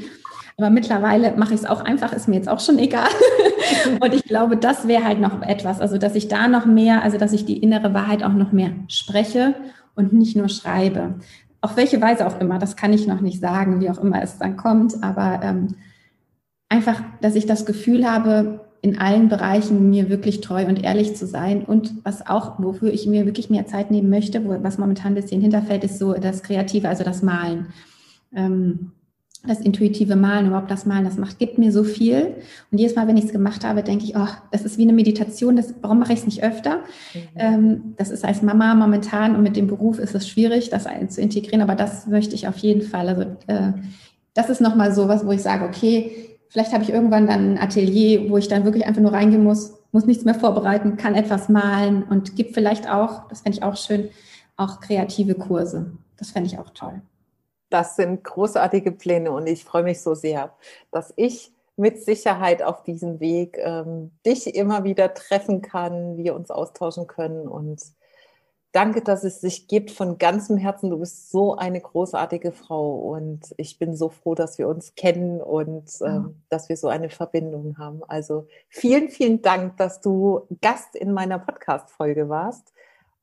Aber 0.58 0.70
mittlerweile 0.70 1.36
mache 1.36 1.54
ich 1.54 1.60
es 1.60 1.66
auch 1.66 1.82
einfach, 1.82 2.14
ist 2.14 2.30
mir 2.30 2.36
jetzt 2.36 2.48
auch 2.48 2.62
schon 2.62 2.80
egal. 2.80 3.10
und 4.00 4.14
ich 4.14 4.24
glaube, 4.24 4.56
das 4.56 4.88
wäre 4.88 5.04
halt 5.04 5.20
noch 5.20 5.42
etwas, 5.42 5.82
also 5.82 5.98
dass 5.98 6.16
ich 6.16 6.30
da 6.30 6.48
noch 6.48 6.66
mehr, 6.66 7.04
also 7.04 7.18
dass 7.18 7.34
ich 7.34 7.44
die 7.44 7.58
innere 7.58 7.94
Wahrheit 7.94 8.24
auch 8.24 8.32
noch 8.32 8.54
mehr 8.54 8.70
spreche 8.88 9.54
und 9.96 10.14
nicht 10.14 10.38
nur 10.38 10.48
schreibe 10.48 11.16
auf 11.66 11.78
welche 11.78 12.00
Weise 12.00 12.28
auch 12.28 12.40
immer, 12.40 12.60
das 12.60 12.76
kann 12.76 12.94
ich 12.94 13.08
noch 13.08 13.22
nicht 13.22 13.40
sagen, 13.40 13.82
wie 13.82 13.90
auch 13.90 13.98
immer 13.98 14.22
es 14.22 14.38
dann 14.38 14.56
kommt, 14.56 15.04
aber 15.04 15.40
ähm, 15.42 15.76
einfach, 16.70 17.02
dass 17.22 17.34
ich 17.34 17.48
das 17.48 17.66
Gefühl 17.66 18.10
habe, 18.10 18.62
in 18.84 19.00
allen 19.00 19.30
Bereichen 19.30 19.90
mir 19.90 20.10
wirklich 20.10 20.42
treu 20.42 20.68
und 20.68 20.84
ehrlich 20.84 21.16
zu 21.16 21.26
sein 21.26 21.64
und 21.64 22.06
was 22.06 22.28
auch, 22.28 22.60
wofür 22.60 22.94
ich 22.94 23.08
mir 23.08 23.26
wirklich 23.26 23.50
mehr 23.50 23.66
Zeit 23.66 23.90
nehmen 23.90 24.12
möchte, 24.12 24.46
wo, 24.46 24.62
was 24.62 24.78
momentan 24.78 25.14
ein 25.14 25.16
bisschen 25.16 25.42
hinterfällt, 25.42 25.84
ist 25.84 25.98
so 25.98 26.14
das 26.14 26.44
Kreative, 26.44 26.88
also 26.88 27.04
das 27.04 27.24
Malen. 27.24 27.74
Ähm, 28.36 28.92
das 29.48 29.60
intuitive 29.60 30.16
Malen, 30.16 30.48
überhaupt 30.48 30.72
das 30.72 30.86
Malen, 30.86 31.06
das 31.06 31.18
macht, 31.18 31.40
gibt 31.40 31.58
mir 31.58 31.72
so 31.72 31.84
viel. 31.84 32.36
Und 32.72 32.78
jedes 32.78 32.96
Mal, 32.96 33.08
wenn 33.08 33.18
ich 33.18 33.26
es 33.26 33.32
gemacht 33.32 33.64
habe, 33.66 33.84
denke 33.84 34.06
ich, 34.06 34.16
oh, 34.16 34.28
das 34.52 34.64
ist 34.64 34.78
wie 34.78 34.84
eine 34.84 34.94
Meditation, 34.94 35.56
das, 35.56 35.74
warum 35.82 36.00
mache 36.00 36.14
ich 36.14 36.20
es 36.20 36.26
nicht 36.26 36.44
öfter? 36.44 36.78
Mhm. 37.14 37.20
Ähm, 37.36 37.94
das 37.98 38.10
ist 38.10 38.26
als 38.26 38.42
Mama 38.42 38.76
momentan 38.76 39.36
und 39.36 39.44
mit 39.44 39.56
dem 39.56 39.68
Beruf 39.68 40.00
ist 40.00 40.16
es 40.16 40.28
schwierig, 40.28 40.70
das 40.70 40.88
zu 41.10 41.22
integrieren, 41.22 41.62
aber 41.62 41.76
das 41.76 42.08
möchte 42.08 42.36
ich 42.36 42.48
auf 42.48 42.58
jeden 42.58 42.82
Fall. 42.82 43.10
Also 43.10 43.22
äh, 43.48 43.74
das 44.34 44.50
ist 44.50 44.62
nochmal 44.62 44.94
so 44.94 45.08
was, 45.08 45.26
wo 45.26 45.32
ich 45.32 45.42
sage, 45.42 45.66
okay, 45.66 46.12
vielleicht 46.50 46.74
habe 46.74 46.84
ich 46.84 46.92
irgendwann 46.92 47.28
dann 47.28 47.54
ein 47.54 47.58
Atelier, 47.58 48.30
wo 48.30 48.38
ich 48.38 48.48
dann 48.48 48.66
wirklich 48.66 48.86
einfach 48.86 49.02
nur 49.02 49.14
reingehen 49.14 49.44
muss, 49.44 49.74
muss 49.92 50.06
nichts 50.06 50.26
mehr 50.26 50.36
vorbereiten, 50.36 50.98
kann 50.98 51.16
etwas 51.16 51.50
malen 51.50 52.04
und 52.04 52.36
gibt 52.36 52.54
vielleicht 52.54 52.90
auch, 52.90 53.28
das 53.30 53.42
fände 53.42 53.58
ich 53.58 53.64
auch 53.64 53.78
schön, 53.78 54.10
auch 54.58 54.82
kreative 54.82 55.36
Kurse. 55.36 55.92
Das 56.18 56.32
fände 56.32 56.48
ich 56.48 56.60
auch 56.60 56.70
toll. 56.72 57.02
Das 57.70 57.96
sind 57.96 58.24
großartige 58.24 58.92
Pläne 58.92 59.32
und 59.32 59.48
ich 59.48 59.64
freue 59.64 59.84
mich 59.84 60.02
so 60.02 60.14
sehr, 60.14 60.54
dass 60.92 61.14
ich 61.16 61.52
mit 61.78 62.02
Sicherheit 62.02 62.64
auf 62.64 62.84
diesem 62.84 63.20
Weg 63.20 63.58
ähm, 63.60 64.12
dich 64.26 64.56
immer 64.56 64.84
wieder 64.84 65.14
treffen 65.14 65.62
kann, 65.62 66.18
wir 66.18 66.36
uns 66.36 66.52
austauschen 66.52 67.08
können 67.08 67.48
und 67.48 67.82
danke, 68.76 69.02
dass 69.02 69.24
es 69.24 69.40
sich 69.40 69.68
gibt 69.68 69.90
von 69.90 70.18
ganzem 70.18 70.58
Herzen. 70.58 70.90
Du 70.90 71.00
bist 71.00 71.32
so 71.32 71.56
eine 71.56 71.80
großartige 71.80 72.52
Frau 72.52 72.96
und 72.96 73.54
ich 73.58 73.80
bin 73.80 73.96
so 73.96 74.10
froh, 74.10 74.36
dass 74.36 74.58
wir 74.58 74.68
uns 74.68 74.96
kennen 74.96 75.42
und 75.42 75.90
ähm, 76.02 76.42
dass 76.50 76.68
wir 76.68 76.76
so 76.76 76.90
eine 76.90 77.10
Verbindung 77.10 77.78
haben. 77.78 78.02
Also 78.08 78.48
vielen, 78.68 79.10
vielen 79.10 79.42
Dank, 79.42 79.78
dass 79.78 80.02
du 80.02 80.42
Gast 80.62 80.96
in 80.96 81.14
meiner 81.14 81.40
Podcast-Folge 81.40 82.28
warst. 82.28 82.74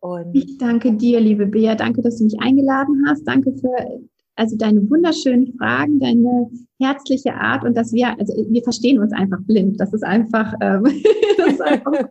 Und 0.01 0.35
ich 0.35 0.59
danke 0.59 0.93
dir, 0.93 1.21
liebe 1.21 1.47
Bea. 1.47 1.75
Danke, 1.75 2.01
dass 2.01 2.17
du 2.17 2.25
mich 2.25 2.41
eingeladen 2.41 3.05
hast. 3.07 3.25
Danke 3.25 3.53
für 3.53 4.01
also 4.37 4.57
deine 4.57 4.89
wunderschönen 4.89 5.55
Fragen, 5.59 6.01
deine 6.01 6.51
herzliche 6.81 7.35
Art 7.35 7.65
und 7.65 7.77
dass 7.77 7.93
wir, 7.93 8.19
also 8.19 8.35
wir 8.49 8.63
verstehen 8.63 8.99
uns 8.99 9.13
einfach 9.13 9.41
blind. 9.43 9.81
Das 9.81 9.93
ist 9.93 10.05
einfach, 10.05 10.55
ähm, 10.61 10.85
das 11.37 11.53
ist 11.55 11.63
einfach 11.63 11.93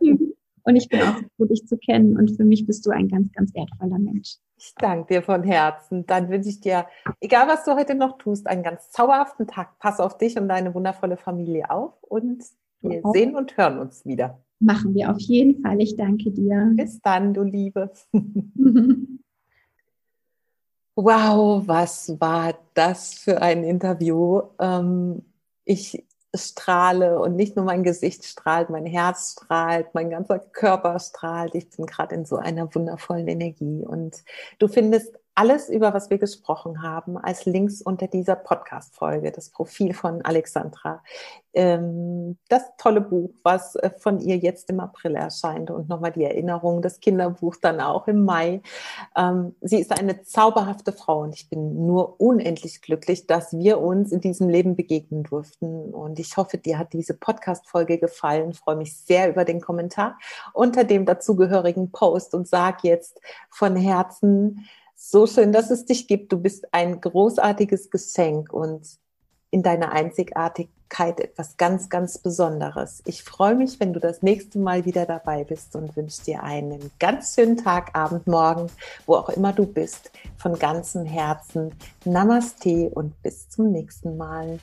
und 0.64 0.76
ich 0.76 0.88
bin 0.88 1.00
auch 1.00 1.18
froh, 1.36 1.46
dich 1.46 1.66
zu 1.66 1.76
kennen 1.76 2.16
und 2.16 2.36
für 2.36 2.44
mich 2.44 2.66
bist 2.66 2.86
du 2.86 2.90
ein 2.90 3.08
ganz, 3.08 3.32
ganz 3.32 3.54
wertvoller 3.54 3.98
Mensch. 3.98 4.36
Ich 4.56 4.74
danke 4.76 5.14
dir 5.14 5.22
von 5.22 5.42
Herzen. 5.42 6.06
Dann 6.06 6.30
wünsche 6.30 6.48
ich 6.48 6.60
dir, 6.60 6.86
egal 7.20 7.48
was 7.48 7.64
du 7.64 7.74
heute 7.74 7.96
noch 7.96 8.18
tust, 8.18 8.46
einen 8.46 8.62
ganz 8.62 8.90
zauberhaften 8.90 9.48
Tag. 9.48 9.78
Pass 9.80 9.98
auf 9.98 10.18
dich 10.18 10.38
und 10.38 10.48
deine 10.48 10.74
wundervolle 10.74 11.16
Familie 11.16 11.70
auf 11.70 12.00
und 12.02 12.44
wir 12.80 13.04
okay. 13.04 13.18
sehen 13.18 13.34
und 13.34 13.56
hören 13.56 13.78
uns 13.78 14.04
wieder. 14.04 14.40
Machen 14.60 14.94
wir 14.94 15.10
auf 15.10 15.18
jeden 15.18 15.60
Fall. 15.62 15.80
Ich 15.80 15.96
danke 15.96 16.30
dir. 16.30 16.70
Bis 16.74 17.00
dann, 17.00 17.34
du 17.34 17.42
Liebe. 17.42 17.90
Wow, 20.94 21.66
was 21.66 22.20
war 22.20 22.54
das 22.74 23.14
für 23.14 23.40
ein 23.40 23.64
Interview? 23.64 24.42
Ähm, 24.60 25.24
ich 25.64 26.04
strahle 26.34 27.18
und 27.18 27.34
nicht 27.36 27.56
nur 27.56 27.64
mein 27.64 27.82
Gesicht 27.82 28.24
strahlt, 28.24 28.68
mein 28.70 28.84
Herz 28.86 29.32
strahlt, 29.32 29.94
mein 29.94 30.10
ganzer 30.10 30.38
Körper 30.38 30.98
strahlt. 30.98 31.54
Ich 31.54 31.70
bin 31.70 31.86
gerade 31.86 32.14
in 32.14 32.24
so 32.26 32.36
einer 32.36 32.74
wundervollen 32.74 33.26
Energie 33.28 33.84
und 33.86 34.22
du 34.58 34.68
findest 34.68 35.18
alles, 35.34 35.68
über 35.68 35.94
was 35.94 36.10
wir 36.10 36.18
gesprochen 36.18 36.82
haben, 36.82 37.16
als 37.16 37.46
Links 37.46 37.80
unter 37.80 38.06
dieser 38.06 38.36
Podcast-Folge, 38.36 39.32
das 39.32 39.48
Profil 39.48 39.94
von 39.94 40.22
Alexandra, 40.22 41.02
ähm, 41.54 42.38
das 42.48 42.62
tolle 42.76 43.00
Buch, 43.00 43.30
was 43.42 43.74
äh, 43.76 43.90
von 43.98 44.20
ihr 44.20 44.36
jetzt 44.36 44.68
im 44.70 44.80
April 44.80 45.14
erscheint 45.14 45.70
und 45.70 45.88
nochmal 45.88 46.12
die 46.12 46.24
Erinnerung, 46.24 46.82
das 46.82 47.00
Kinderbuch 47.00 47.56
dann 47.56 47.80
auch 47.80 48.08
im 48.08 48.24
Mai. 48.24 48.62
Ähm, 49.16 49.54
sie 49.60 49.80
ist 49.80 49.92
eine 49.92 50.22
zauberhafte 50.22 50.92
Frau 50.92 51.20
und 51.20 51.34
ich 51.34 51.48
bin 51.48 51.86
nur 51.86 52.20
unendlich 52.20 52.82
glücklich, 52.82 53.26
dass 53.26 53.52
wir 53.52 53.80
uns 53.80 54.12
in 54.12 54.20
diesem 54.20 54.48
Leben 54.48 54.76
begegnen 54.76 55.22
durften. 55.24 55.94
Und 55.94 56.18
ich 56.18 56.36
hoffe, 56.36 56.58
dir 56.58 56.78
hat 56.78 56.92
diese 56.92 57.14
Podcast-Folge 57.14 57.98
gefallen. 57.98 58.52
Freue 58.52 58.76
mich 58.76 58.96
sehr 58.96 59.30
über 59.30 59.44
den 59.44 59.60
Kommentar 59.60 60.18
unter 60.52 60.84
dem 60.84 61.06
dazugehörigen 61.06 61.90
Post 61.90 62.34
und 62.34 62.48
sag 62.48 62.84
jetzt 62.84 63.20
von 63.50 63.76
Herzen, 63.76 64.66
so 65.10 65.26
schön, 65.26 65.52
dass 65.52 65.70
es 65.70 65.84
dich 65.84 66.06
gibt. 66.06 66.32
Du 66.32 66.38
bist 66.38 66.72
ein 66.72 67.00
großartiges 67.00 67.90
Geschenk 67.90 68.52
und 68.52 68.86
in 69.50 69.62
deiner 69.62 69.92
Einzigartigkeit 69.92 71.20
etwas 71.20 71.56
ganz, 71.56 71.90
ganz 71.90 72.18
Besonderes. 72.18 73.02
Ich 73.04 73.22
freue 73.22 73.54
mich, 73.54 73.80
wenn 73.80 73.92
du 73.92 74.00
das 74.00 74.22
nächste 74.22 74.58
Mal 74.58 74.84
wieder 74.84 75.04
dabei 75.04 75.44
bist 75.44 75.74
und 75.76 75.94
wünsche 75.96 76.22
dir 76.22 76.42
einen 76.42 76.90
ganz 76.98 77.34
schönen 77.34 77.56
Tag, 77.56 77.90
Abend, 77.94 78.26
Morgen, 78.26 78.68
wo 79.04 79.16
auch 79.16 79.28
immer 79.28 79.52
du 79.52 79.66
bist. 79.66 80.12
Von 80.38 80.58
ganzem 80.58 81.04
Herzen 81.04 81.74
Namaste 82.04 82.88
und 82.94 83.20
bis 83.22 83.48
zum 83.48 83.72
nächsten 83.72 84.16
Mal. 84.16 84.58